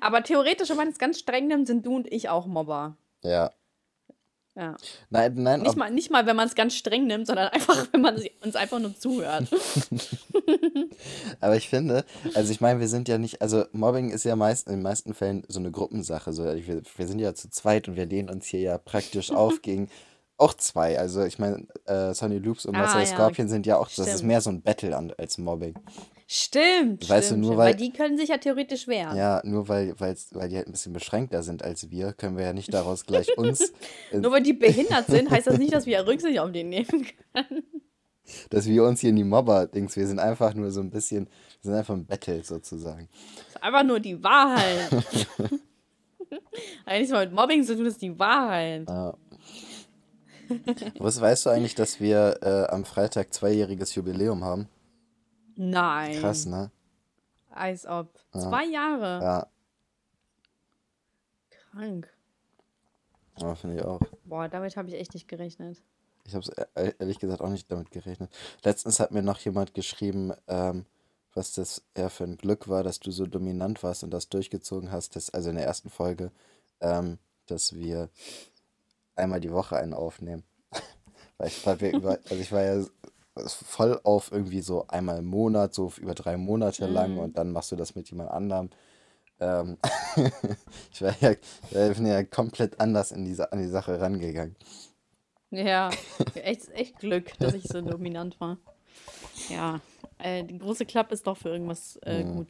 [0.00, 2.98] Aber theoretisch, wenn man es ganz streng nimmt, sind du und ich auch Mobber.
[3.22, 3.50] Ja.
[4.56, 4.76] Ja.
[5.10, 8.00] Nein, nein, Nicht mal, nicht mal, wenn man es ganz streng nimmt, sondern einfach, wenn
[8.00, 9.48] man uns einfach nur zuhört.
[11.40, 14.68] aber ich finde, also ich meine, wir sind ja nicht, also Mobbing ist ja meist,
[14.68, 16.32] in den meisten Fällen so eine Gruppensache.
[16.32, 19.60] So, wir, wir sind ja zu zweit und wir lehnen uns hier ja praktisch auf
[19.62, 19.88] gegen
[20.36, 20.98] auch zwei.
[20.98, 23.98] Also ich meine, äh, Sonny Loops und Ah, Marcel ja, Scorpion sind ja auch, das
[23.98, 24.24] ist stimmt.
[24.24, 25.74] mehr so ein Battle an, als Mobbing.
[26.36, 27.08] Stimmt.
[27.08, 27.58] Weißt du, stimmt, nur stimmt.
[27.58, 29.16] weil- weil die können sich ja theoretisch wehren.
[29.16, 30.16] Ja, nur weil, weil
[30.48, 33.72] die halt ein bisschen beschränkter sind als wir, können wir ja nicht daraus gleich uns,
[34.12, 37.62] Nur weil die behindert sind, heißt das nicht, dass wir Rücksicht auf die nehmen können.
[38.50, 41.26] dass wir uns hier in die Mobber-Dings, wir sind einfach nur so ein bisschen,
[41.62, 43.08] wir sind einfach ein Battle sozusagen.
[43.36, 44.90] Das ist einfach nur die Wahrheit.
[46.84, 48.88] Eigentlich mal mit Mobbing zu tun, ist die Wahrheit.
[48.88, 49.14] Ja.
[50.98, 54.68] Was weißt du eigentlich, dass wir äh, am Freitag zweijähriges Jubiläum haben?
[55.56, 56.20] Nein.
[56.20, 56.70] Krass, ne?
[57.50, 58.08] Als ob.
[58.34, 58.40] Ja.
[58.40, 59.22] Zwei Jahre.
[59.22, 59.46] Ja,
[61.74, 62.08] Krank.
[63.38, 64.00] ja finde ich auch.
[64.24, 65.82] Boah, damit habe ich echt nicht gerechnet.
[66.26, 68.30] Ich habe es ehrlich gesagt auch nicht damit gerechnet.
[68.62, 70.86] Letztens hat mir noch jemand geschrieben, ähm,
[71.34, 74.90] was das eher für ein Glück war, dass du so dominant warst und das durchgezogen
[74.90, 76.30] hast, dass, also in der ersten Folge,
[76.80, 78.08] ähm, dass wir
[79.16, 80.44] einmal die Woche einen aufnehmen.
[81.36, 82.84] Weil ich, weil wir über, also ich war ja
[83.46, 87.18] voll auf irgendwie so einmal im Monat, so über drei Monate lang Mhm.
[87.18, 88.70] und dann machst du das mit jemand anderem.
[89.40, 89.78] Ähm,
[90.92, 91.34] ich war ja,
[91.92, 94.56] bin ja komplett anders in diese, an die Sache rangegangen.
[95.50, 95.90] Ja,
[96.34, 98.58] echt, echt Glück, dass ich so dominant war.
[99.50, 99.80] Ja,
[100.18, 102.36] äh, die große Klappe ist doch für irgendwas äh, Mhm.
[102.36, 102.48] gut.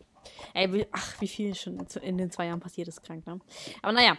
[0.54, 3.40] Ey, ach, wie viel schon in den zwei Jahren passiert ist, krank, ne?
[3.82, 4.16] Aber naja.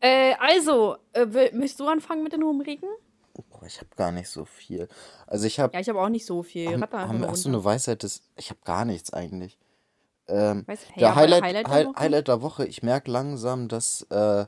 [0.00, 2.88] Äh, also, äh, möchtest du anfangen mit den Rubriken?
[3.34, 4.88] Boah, ich habe gar nicht so viel.
[5.26, 6.72] Also ich habe Ja, ich habe auch nicht so viel.
[6.80, 8.22] Haben, haben, hast du eine Weisheit des.
[8.36, 9.58] Ich habe gar nichts eigentlich.
[10.28, 12.00] Ähm, Weiß- der ja, Highlight, Highlight der Woche?
[12.00, 14.46] Highlight der Woche, ich merke langsam, dass äh,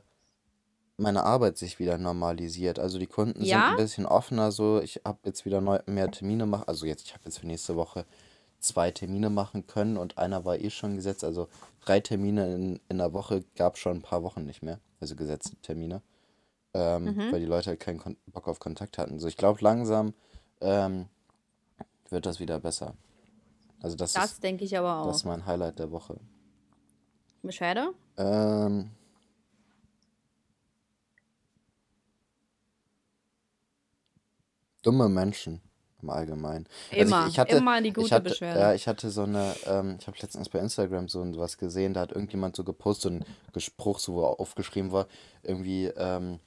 [0.97, 2.79] meine Arbeit sich wieder normalisiert.
[2.79, 3.71] Also die Kunden sind Ja?
[3.71, 4.79] ein bisschen offener so.
[4.81, 6.65] Ich habe jetzt wieder neu, mehr Termine machen.
[6.67, 8.05] Also jetzt, ich habe jetzt für nächste Woche
[8.59, 11.23] zwei Termine machen können und einer war eh schon gesetzt.
[11.23, 11.49] Also
[11.83, 14.79] drei Termine in, in der Woche gab schon ein paar Wochen nicht mehr.
[15.01, 16.01] Also gesetzte Termine.
[16.73, 17.31] Ähm, Mhm.
[17.31, 19.19] weil die Leute halt keinen Kon Bock auf Kontakt hatten.
[19.19, 20.13] So, ich glaube, langsam
[20.61, 21.07] ähm,
[22.09, 22.93] wird das wieder besser.
[23.81, 25.15] Also das Das ist, denke ich aber das auch.
[25.19, 26.17] ist mein Highlight der Woche.
[27.41, 27.89] Beschwerde?
[28.17, 28.89] Ähm,
[34.81, 35.61] dumme Menschen
[36.01, 36.65] im Allgemeinen.
[36.91, 37.27] Also ich, Immer.
[37.27, 38.59] ich hatte, Immer die ich gute hatte, Beschwerde.
[38.59, 42.01] ja, ich hatte so eine, ähm, ich habe letztens bei Instagram so was gesehen, da
[42.01, 45.07] hat irgendjemand so gepostet, ein Gespruch, so wo aufgeschrieben war,
[45.43, 46.39] irgendwie, ähm,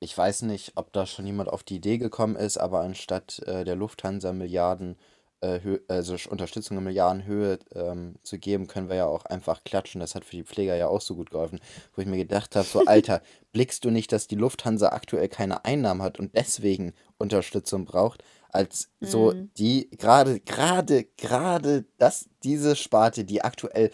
[0.00, 3.64] ich weiß nicht, ob da schon jemand auf die Idee gekommen ist, aber anstatt äh,
[3.64, 4.96] der Lufthansa Milliarden,
[5.40, 9.64] äh, Hö also Sch- Unterstützung in Milliardenhöhe ähm, zu geben, können wir ja auch einfach
[9.64, 10.00] klatschen.
[10.00, 11.60] Das hat für die Pfleger ja auch so gut geholfen.
[11.94, 13.22] Wo ich mir gedacht habe, so Alter,
[13.52, 18.90] blickst du nicht, dass die Lufthansa aktuell keine Einnahmen hat und deswegen Unterstützung braucht, als
[19.00, 19.50] so Mhm.
[19.56, 23.90] die gerade, gerade, gerade das, diese Sparte, die aktuell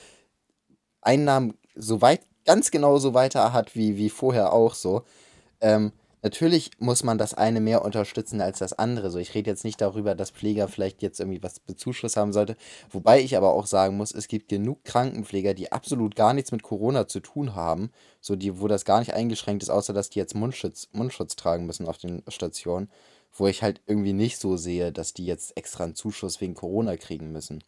[1.00, 5.04] Einnahmen so weit, ganz genauso weiter hat wie, wie vorher auch so.
[5.60, 5.92] Ähm,
[6.22, 9.10] natürlich muss man das eine mehr unterstützen als das andere.
[9.10, 12.56] So, ich rede jetzt nicht darüber, dass Pfleger vielleicht jetzt irgendwie was Bezuschuss haben sollte.
[12.90, 16.62] Wobei ich aber auch sagen muss, es gibt genug Krankenpfleger, die absolut gar nichts mit
[16.62, 17.90] Corona zu tun haben.
[18.20, 21.66] So, die, wo das gar nicht eingeschränkt ist, außer dass die jetzt Mundschutz, Mundschutz tragen
[21.66, 22.90] müssen auf den Stationen.
[23.32, 26.96] Wo ich halt irgendwie nicht so sehe, dass die jetzt extra einen Zuschuss wegen Corona
[26.96, 27.62] kriegen müssen.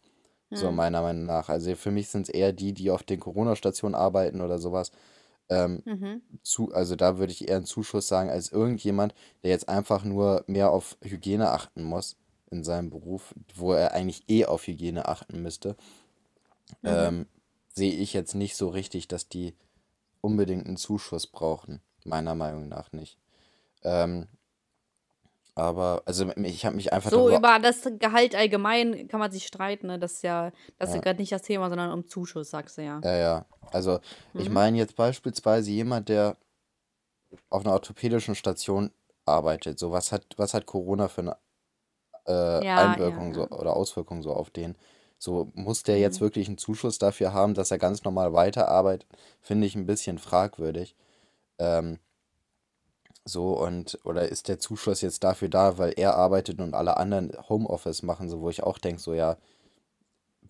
[0.53, 0.75] So Hm.
[0.75, 1.49] meiner Meinung nach.
[1.49, 4.91] Also für mich sind es eher die, die auf den Corona-Stationen arbeiten oder sowas.
[5.49, 6.21] Ähm, Mhm.
[6.43, 9.13] zu, also da würde ich eher einen Zuschuss sagen, als irgendjemand,
[9.43, 12.17] der jetzt einfach nur mehr auf Hygiene achten muss
[12.49, 15.75] in seinem Beruf, wo er eigentlich eh auf Hygiene achten müsste.
[16.81, 16.89] Mhm.
[16.89, 17.25] Ähm,
[17.73, 19.55] sehe ich jetzt nicht so richtig, dass die
[20.21, 21.81] unbedingt einen Zuschuss brauchen.
[22.05, 23.17] Meiner Meinung nach nicht.
[23.83, 24.27] Ähm,
[25.53, 27.37] aber, also ich habe mich einfach So, darüber.
[27.37, 29.99] über das Gehalt allgemein kann man sich streiten, ne?
[29.99, 31.01] Das ist ja, das ist ja Ja.
[31.01, 33.01] gerade nicht das Thema, sondern um Zuschuss, sagst du ja.
[33.03, 33.45] Ja, ja.
[33.71, 33.99] Also,
[34.37, 34.55] ich Mhm.
[34.55, 36.37] meine jetzt beispielsweise jemand, der
[37.49, 38.91] auf einer orthopädischen Station
[39.25, 39.79] arbeitet.
[39.79, 41.37] So, was hat, was hat Corona für eine
[42.25, 43.49] äh, Ja, Einwirkung ja, so ja.
[43.49, 44.77] oder Auswirkung so auf den?
[45.19, 46.21] So, muss der jetzt Mhm.
[46.21, 49.07] wirklich einen Zuschuss dafür haben, dass er ganz normal weiterarbeitet?
[49.41, 50.95] Finde ich ein bisschen fragwürdig.
[51.59, 51.99] Ähm,
[53.25, 57.31] so und, oder ist der Zuschuss jetzt dafür da, weil er arbeitet und alle anderen
[57.49, 59.37] Homeoffice machen, so wo ich auch denke, so ja,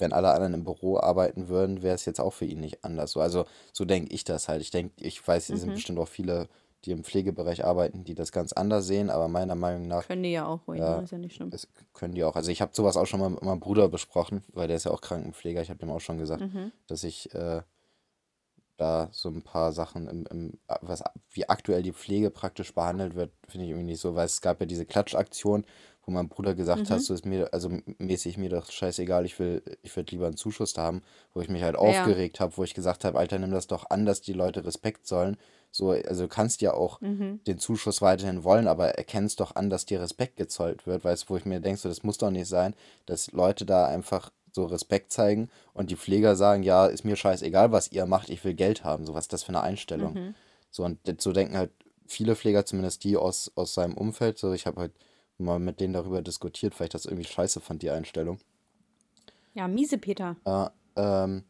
[0.02, 3.12] wenn alle anderen im Büro arbeiten würden, wäre es jetzt auch für ihn nicht anders.
[3.12, 4.62] So, also so denke ich das halt.
[4.62, 5.74] Ich denke, ich weiß, hier sind Mhm.
[5.76, 6.50] bestimmt auch viele,
[6.84, 10.32] die im Pflegebereich arbeiten, die das ganz anders sehen, aber meiner Meinung nach Können die
[10.32, 11.04] ja auch ruhig, ja, ne?
[11.04, 11.50] Ist ja nicht schlimm.
[11.54, 12.36] es können die auch.
[12.36, 14.92] Also ich habe sowas auch schon mal mit meinem Bruder besprochen, weil der ist ja
[14.92, 15.62] auch Krankenpfleger.
[15.62, 16.72] Ich habe dem auch schon gesagt, Mhm.
[16.88, 17.62] dass ich äh,
[18.78, 23.32] da so ein paar Sachen im, im was wie aktuell die Pflege praktisch behandelt wird,
[23.48, 25.66] finde ich irgendwie nicht so, weil es gab ja diese Klatschaktion,
[26.06, 27.04] wo mein Bruder gesagt hat, Mhm.
[27.04, 30.78] so ist mir, also mäßig mir doch scheißegal, ich will, ich würde lieber einen Zuschuss
[30.78, 31.80] haben, wo ich mich halt Ja.
[31.82, 35.06] aufgeregt habe, wo ich gesagt habe, Alter, nimm das doch an, dass die Leute Respekt
[35.08, 35.38] sollen.
[35.72, 37.40] So, also du kannst ja auch Mhm.
[37.48, 41.30] den Zuschuss weiterhin wollen, aber erkennst doch an, dass dir Respekt gezollt wird, weißt du,
[41.30, 42.74] wo ich mir denke, so, das muss doch nicht sein,
[43.06, 47.72] dass Leute da einfach so Respekt zeigen und die Pfleger sagen, ja, ist mir scheißegal,
[47.72, 49.06] was ihr macht, ich will Geld haben.
[49.06, 50.16] So, was ist das für eine Einstellung?
[50.16, 50.36] Mhm.
[50.72, 51.72] So, und so denken halt
[52.06, 54.38] viele Pfleger, zumindest die aus, aus seinem Umfeld.
[54.38, 54.92] So, ich habe halt
[55.42, 58.40] mal mit denen darüber diskutiert, weil ich das irgendwie scheiße fand, die Einstellung.
[59.54, 60.38] Ja, miese Peter.
[60.46, 61.44] Ja, ähm,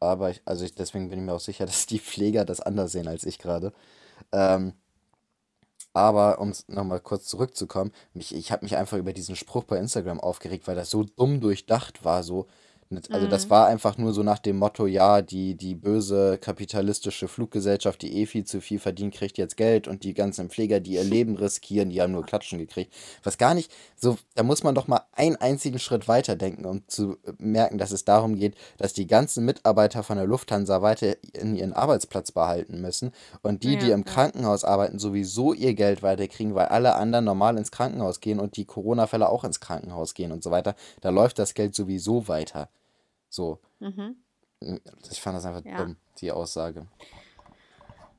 [0.00, 2.92] aber ich, also ich, deswegen bin ich mir auch sicher, dass die Pfleger das anders
[2.92, 3.72] sehen als ich gerade.
[4.32, 4.74] Ähm,
[5.92, 10.20] aber um nochmal kurz zurückzukommen, mich, ich habe mich einfach über diesen Spruch bei Instagram
[10.20, 12.22] aufgeregt, weil das so dumm durchdacht war.
[12.22, 12.46] So.
[13.12, 13.50] Also das Mhm.
[13.50, 18.26] war einfach nur so nach dem Motto, ja, die, die böse kapitalistische Fluggesellschaft, die eh
[18.26, 21.90] viel zu viel verdient, kriegt jetzt Geld und die ganzen Pfleger, die ihr Leben riskieren,
[21.90, 22.92] die haben nur Klatschen gekriegt.
[23.22, 26.82] Was gar nicht, so, da muss man doch mal einen einzigen Schritt weiter denken, um
[26.88, 31.54] zu merken, dass es darum geht, dass die ganzen Mitarbeiter von der Lufthansa weiter in
[31.54, 33.12] ihren Arbeitsplatz behalten müssen
[33.42, 34.04] und die, die Ja, im ja.
[34.04, 38.64] Krankenhaus arbeiten, sowieso ihr Geld weiterkriegen, weil alle anderen normal ins Krankenhaus gehen und die
[38.64, 40.74] Corona-Fälle auch ins Krankenhaus gehen und so weiter.
[41.00, 42.68] Da läuft das Geld sowieso weiter.
[43.30, 44.16] So, Mhm.
[45.10, 45.78] ich fand das einfach Ja.
[45.78, 46.86] dumm, die Aussage.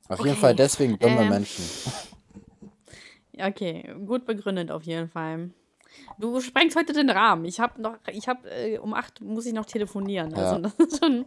[0.08, 0.56] Auf jeden Fall Okay.
[0.62, 1.64] deswegen dumme Ähm, Menschen.
[3.38, 5.50] okay, gut begründet auf jeden Fall.
[6.18, 7.44] Du sprengst heute den Rahmen.
[7.44, 10.32] Ich habe noch, ich habe äh, um 8 muss ich noch telefonieren.
[10.34, 11.26] Also Ja, das ist schon.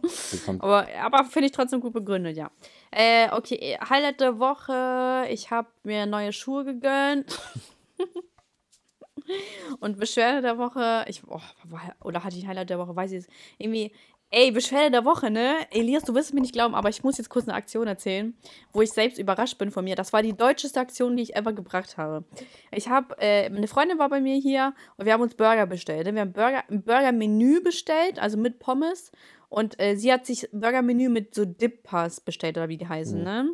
[0.58, 2.50] Aber, aber finde ich trotzdem gut begründet, ja.
[2.90, 5.28] Äh, okay, Highlight der Woche.
[5.30, 7.38] Ich habe mir neue Schuhe gegönnt.
[9.80, 11.40] Und Beschwerde der Woche, ich, oh,
[12.02, 13.26] oder hatte ich Highlight der Woche, weiß ich es.
[13.58, 13.92] Irgendwie,
[14.30, 15.54] ey, Beschwerde der Woche, ne?
[15.70, 18.34] Elias, du wirst es mir nicht glauben, aber ich muss jetzt kurz eine Aktion erzählen,
[18.72, 19.94] wo ich selbst überrascht bin von mir.
[19.96, 22.24] Das war die deutscheste Aktion, die ich ever gebracht habe.
[22.72, 26.06] Ich habe, äh, eine Freundin war bei mir hier und wir haben uns Burger bestellt.
[26.06, 26.14] ne?
[26.14, 29.12] Wir haben Burger, ein Burger-Menü bestellt, also mit Pommes.
[29.48, 33.24] Und äh, sie hat sich Burger-Menü mit so Dip-Pass bestellt, oder wie die heißen, Mhm.
[33.24, 33.48] ne?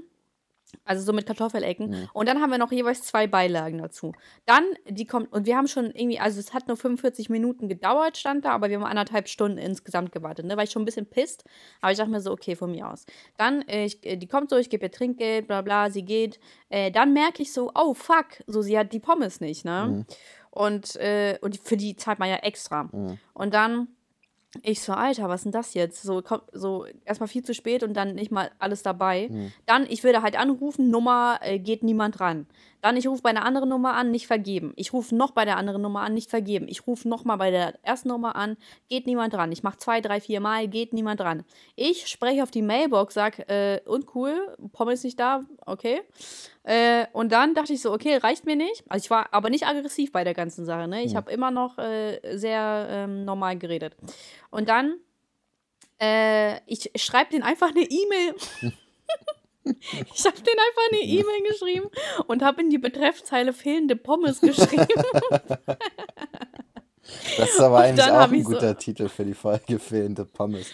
[0.84, 1.90] Also so mit Kartoffelecken.
[1.90, 2.08] Mhm.
[2.12, 4.12] Und dann haben wir noch jeweils zwei Beilagen dazu.
[4.46, 8.16] Dann, die kommt, und wir haben schon irgendwie, also es hat nur 45 Minuten gedauert,
[8.16, 10.56] stand da, aber wir haben anderthalb Stunden insgesamt gewartet, ne?
[10.56, 11.44] War ich schon ein bisschen pisst.
[11.80, 13.06] Aber ich dachte mir so, okay, von mir aus.
[13.36, 16.40] Dann, äh, ich, die kommt so, ich gebe ihr Trinkgeld, bla bla, sie geht.
[16.68, 19.86] Äh, dann merke ich so, oh fuck, so sie hat die Pommes nicht, ne?
[19.88, 20.06] Mhm.
[20.50, 22.84] Und, äh, und für die zahlt man ja extra.
[22.84, 23.18] Mhm.
[23.32, 23.88] Und dann
[24.62, 26.02] ich so, Alter, was ist denn das jetzt?
[26.02, 29.28] So, komm, so erstmal viel zu spät und dann nicht mal alles dabei.
[29.30, 29.52] Mhm.
[29.64, 32.46] Dann, ich würde halt anrufen, Nummer äh, geht niemand ran.
[32.82, 34.72] Dann, ich rufe bei einer anderen Nummer an, nicht vergeben.
[34.74, 36.66] Ich rufe noch bei der anderen Nummer an, nicht vergeben.
[36.68, 38.56] Ich rufe noch mal bei der ersten Nummer an,
[38.88, 39.52] geht niemand dran.
[39.52, 41.44] Ich mache zwei, drei, vier Mal, geht niemand dran.
[41.76, 46.00] Ich spreche auf die Mailbox, sag, äh, uncool, Pommes nicht da, okay.
[46.64, 48.84] Äh, und dann dachte ich so, okay, reicht mir nicht.
[48.88, 51.02] Also ich war aber nicht aggressiv bei der ganzen Sache, ne?
[51.04, 51.16] Ich Mhm.
[51.16, 53.96] habe immer noch äh, sehr ähm, normal geredet.
[54.52, 54.94] Und dann,
[56.00, 58.34] äh, ich schreibe den einfach eine E-Mail.
[59.64, 61.90] ich habe den einfach eine E-Mail geschrieben
[62.28, 64.86] und habe in die Betreffzeile fehlende Pommes geschrieben.
[67.36, 70.24] Das ist aber Und eigentlich auch ein ich so- guter Titel für die Folge, fehlende
[70.24, 70.68] Pommes.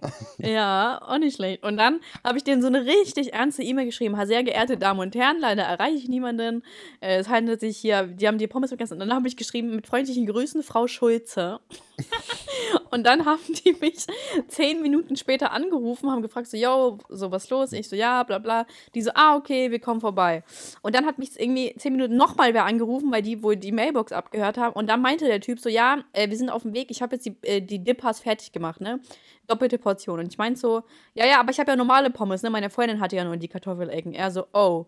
[0.38, 1.62] Ja, auch nicht schlecht.
[1.62, 4.14] Und dann habe ich denen so eine richtig ernste E-Mail geschrieben.
[4.26, 6.62] Sehr geehrte Damen und Herren, leider erreiche ich niemanden.
[7.00, 8.94] Äh, es handelt sich hier, die haben die Pommes vergessen.
[8.94, 11.58] Und dann habe ich geschrieben, mit freundlichen Grüßen, Frau Schulze.
[12.94, 14.06] Und dann haben die mich
[14.48, 17.72] zehn Minuten später angerufen, haben gefragt, so, yo, so, was los?
[17.72, 18.66] Ich so, ja, bla, bla.
[18.94, 20.44] Die so, ah, okay, wir kommen vorbei.
[20.82, 24.12] Und dann hat mich irgendwie zehn Minuten nochmal wer angerufen, weil die wohl die Mailbox
[24.12, 24.74] abgehört haben.
[24.74, 27.16] Und dann meinte der Typ so, ja, äh, wir sind auf dem Weg, ich habe
[27.16, 29.00] jetzt die, äh, die Dippas fertig gemacht, ne?
[29.48, 30.20] Doppelte Portion.
[30.20, 30.82] Und ich meinte so,
[31.14, 32.50] ja, ja, aber ich habe ja normale Pommes, ne?
[32.50, 34.14] Meine Freundin hatte ja nur die Kartoffelecken.
[34.14, 34.86] Er so, oh.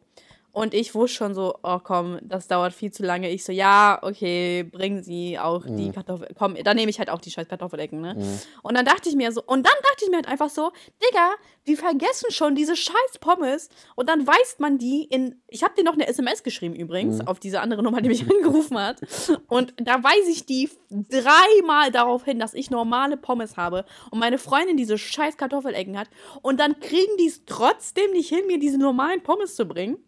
[0.57, 3.29] Und ich wusste schon so, oh komm, das dauert viel zu lange.
[3.31, 6.29] Ich so, ja, okay, bringen Sie auch die Kartoffel.
[6.35, 8.17] Komm, dann nehme ich halt auch die scheiß Kartoffelecken, ne?
[8.63, 10.73] Und dann dachte ich mir so, und dann dachte ich mir halt einfach so,
[11.05, 11.33] Digga,
[11.67, 13.69] die vergessen schon diese scheiß Pommes.
[13.97, 15.43] Und dann weist man die in.
[15.49, 18.79] Ich habe dir noch eine SMS geschrieben übrigens, auf diese andere Nummer, die mich angerufen
[18.79, 19.03] hat.
[19.49, 24.39] Und da weise ich die dreimal darauf hin, dass ich normale Pommes habe und meine
[24.39, 26.09] Freundin diese scheiß Kartoffelecken hat.
[26.41, 29.99] Und dann kriegen die es trotzdem nicht hin, mir diese normalen Pommes zu bringen.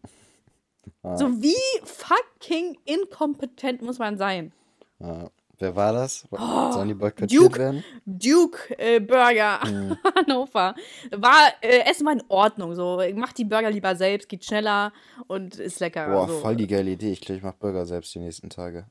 [1.03, 4.53] So wie fucking inkompetent muss man sein?
[4.99, 5.31] Ja.
[5.61, 6.25] Wer war das?
[6.31, 7.59] Sollen die boykottiert Oh, Duke.
[7.59, 7.85] werden?
[8.07, 9.59] Duke äh, Burger
[10.15, 10.77] Hannover.
[11.11, 12.77] War, äh, Essen war in Ordnung.
[12.77, 14.93] So, macht die Burger lieber selbst, geht schneller
[15.27, 16.07] und ist lecker.
[16.09, 16.39] Boah, so.
[16.39, 17.11] voll die geile Idee.
[17.11, 18.87] Ich glaube, ich mache Burger selbst die nächsten Tage.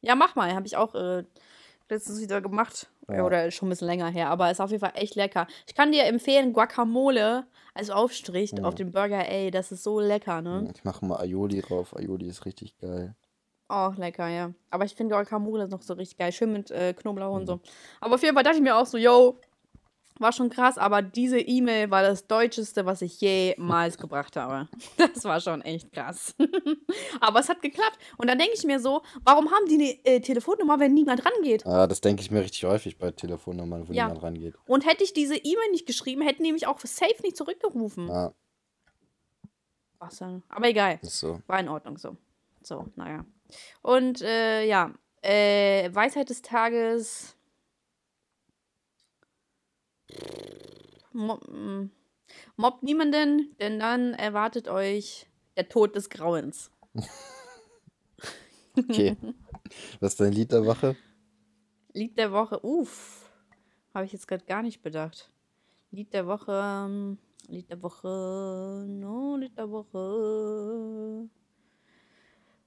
[0.00, 0.54] Ja, mach mal.
[0.54, 1.24] Habe ich auch äh,
[1.90, 2.88] letztens wieder gemacht.
[3.08, 3.24] Ja.
[3.24, 4.30] Oder schon ein bisschen länger her.
[4.30, 5.46] Aber ist auf jeden Fall echt lecker.
[5.66, 9.28] Ich kann dir empfehlen, Guacamole als Aufstrich auf den Burger.
[9.28, 10.70] Ey, das ist so lecker, ne?
[10.74, 11.96] Ich mache mal Aioli drauf.
[11.96, 13.14] Aioli ist richtig geil.
[13.68, 14.52] Auch lecker, ja.
[14.70, 16.32] Aber ich finde Guacamole ist noch so richtig geil.
[16.32, 17.60] Schön mit äh, Knoblauch und so.
[18.00, 19.38] Aber auf jeden Fall dachte ich mir auch so, yo,
[20.20, 24.68] war schon krass, aber diese E-Mail war das Deutscheste, was ich jemals gebracht habe.
[24.96, 26.34] Das war schon echt krass.
[27.20, 27.98] aber es hat geklappt.
[28.16, 31.66] Und dann denke ich mir so, warum haben die eine äh, Telefonnummer, wenn niemand rangeht?
[31.66, 34.04] Ah, das denke ich mir richtig häufig bei Telefonnummern, wo Ja.
[34.06, 34.54] niemand rangeht.
[34.66, 38.08] Und hätte ich diese E-Mail nicht geschrieben, hätten die mich auch safe nicht zurückgerufen.
[38.08, 38.32] Ja,
[39.98, 40.42] Was dann?
[40.48, 40.98] Aber egal.
[41.02, 41.40] ist so.
[41.46, 42.16] War in Ordnung so.
[42.62, 43.24] So, naja.
[43.82, 44.92] Und äh, ja,
[45.22, 47.36] äh, Weisheit des Tages.
[51.12, 51.90] Mo mm,
[52.56, 56.70] mobbt niemanden, denn dann erwartet euch der Tod des Grauens.
[58.76, 59.16] Okay.
[60.00, 60.96] Was ist dein Lied der Woche?
[61.92, 63.30] Lied der Woche, uff,
[63.94, 65.30] habe ich jetzt gerade gar nicht bedacht.
[65.92, 71.28] Lied der Woche, ähm, Lied der Woche, no, Lied der Woche.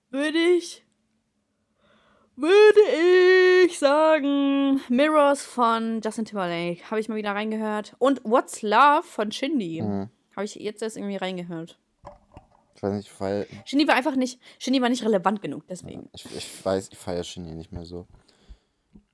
[0.10, 0.86] Würde ich,
[2.38, 7.96] würde ich sagen, Mirrors von Justin Timberlake, habe ich mal wieder reingehört.
[8.00, 10.10] Und What's Love von Shindy, Mhm.
[10.36, 11.78] habe ich jetzt erst irgendwie reingehört.
[12.76, 16.10] Ich weiß nicht, weil Shindy war einfach nicht, Shindy war nicht relevant genug, deswegen.
[16.14, 18.06] ich, ich weiß, ich feiere Shindy nicht mehr so.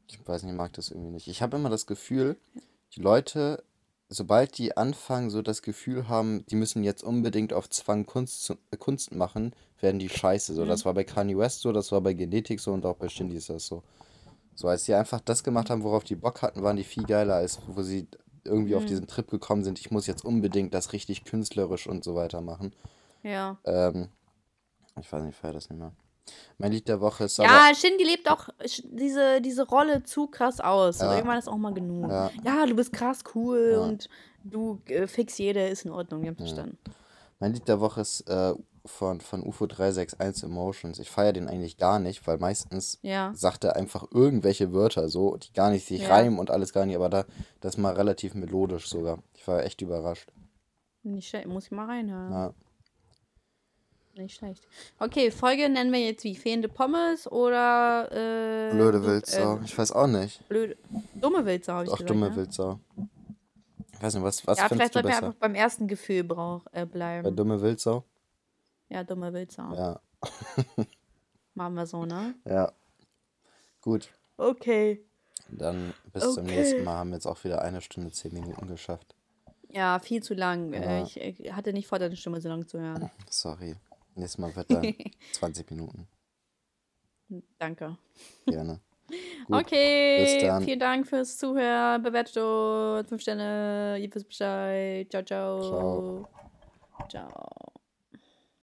[0.09, 1.27] Ich weiß nicht, ich mag das irgendwie nicht.
[1.29, 2.37] Ich habe immer das Gefühl,
[2.93, 3.63] die Leute,
[4.13, 8.53] sobald die anfangen, so das Gefühl haben, die müssen jetzt unbedingt auf Zwang Kunst, zu,
[8.71, 10.53] äh, Kunst machen, werden die scheiße.
[10.53, 13.09] So, das war bei Kanye West so, das war bei Genetik so und auch bei
[13.09, 13.83] Shindy ist das so.
[14.55, 17.35] So, als sie einfach das gemacht haben, worauf die Bock hatten, waren die viel geiler,
[17.35, 18.07] als wo sie
[18.45, 19.79] irgendwie auf diesen Trip gekommen sind.
[19.79, 22.73] Ich muss jetzt unbedingt das richtig künstlerisch und so weiter machen.
[23.23, 23.57] Ja.
[23.63, 24.09] Ähm,
[24.99, 25.93] ich weiß nicht, ich feiere das nicht mehr.
[26.57, 27.49] Mein Lied der Woche ist aber.
[27.49, 28.47] Ja, Shindy lebt auch
[28.83, 30.99] diese, diese Rolle zu krass aus.
[30.99, 31.13] Ja.
[31.15, 32.09] irgendwann ist auch mal genug.
[32.09, 32.31] Ja.
[32.43, 33.79] Ja, du bist krass cool Ja.
[33.81, 34.09] und
[34.43, 36.77] du äh, fix jede, ist in Ordnung, ihr habt verstanden.
[37.39, 38.53] Mein Lied der Woche ist äh,
[38.85, 40.99] von, von UFO 361 Emotions.
[40.99, 43.31] Ich feiere den eigentlich gar nicht, weil meistens Ja.
[43.35, 46.09] sagt er einfach irgendwelche Wörter so, die gar nicht sich Ja.
[46.09, 47.25] reimen und alles gar nicht, aber da
[47.59, 49.19] das ist mal relativ melodisch sogar.
[49.35, 50.29] Ich war echt überrascht.
[51.03, 52.31] Nicht muss ich mal reinhören.
[52.31, 52.53] Ja.
[54.15, 54.67] Nicht schlecht.
[54.99, 56.35] Okay, Folge nennen wir jetzt wie?
[56.35, 58.09] Fehlende Pommes oder.
[58.11, 59.57] Äh, Blöde du- Wildsau.
[59.57, 60.47] äh, ich weiß auch nicht.
[60.47, 60.77] blöde.
[61.15, 62.09] Dumme Wildsau, habe ich Auch gesagt.
[62.11, 62.35] dumme ne?
[62.35, 62.79] Wildsau.
[63.93, 65.25] Ich weiß nicht, was, was Ja, findest vielleicht du sollten wir besser?
[65.27, 67.35] einfach beim ersten Gefühl brauch, äh, Bei bleiben.
[67.35, 68.03] dumme Wildsau?
[68.89, 69.73] Ja, dumme Wildsau.
[69.73, 69.99] Ja.
[71.55, 72.35] Machen wir so, ne?
[72.45, 72.71] Ja.
[73.81, 74.09] Gut.
[74.37, 75.03] Okay.
[75.49, 76.55] Dann bis zum Okay.
[76.55, 79.15] nächsten Mal haben wir jetzt auch wieder eine Stunde, zehn Minuten geschafft.
[79.69, 80.71] Ja, viel zu lang.
[80.73, 80.79] Ja.
[80.81, 83.09] Äh, ich, ich hatte nicht vor, deine Stimme so lang zu hören.
[83.29, 83.75] Sorry.
[84.15, 84.93] Nächstes Mal wird dann
[85.33, 86.07] 20 Minuten.
[87.57, 87.97] Danke.
[88.45, 88.79] Gerne.
[89.47, 89.65] Gut.
[89.65, 92.01] okay, vielen Dank fürs Zuhören.
[92.01, 93.09] Bewertet uns.
[93.09, 93.97] Fünf Sterne.
[93.99, 95.09] Ihr wisst Bescheid.
[95.11, 95.61] Ciao, ciao.
[95.61, 96.29] Ciao.
[97.09, 97.72] Ciao.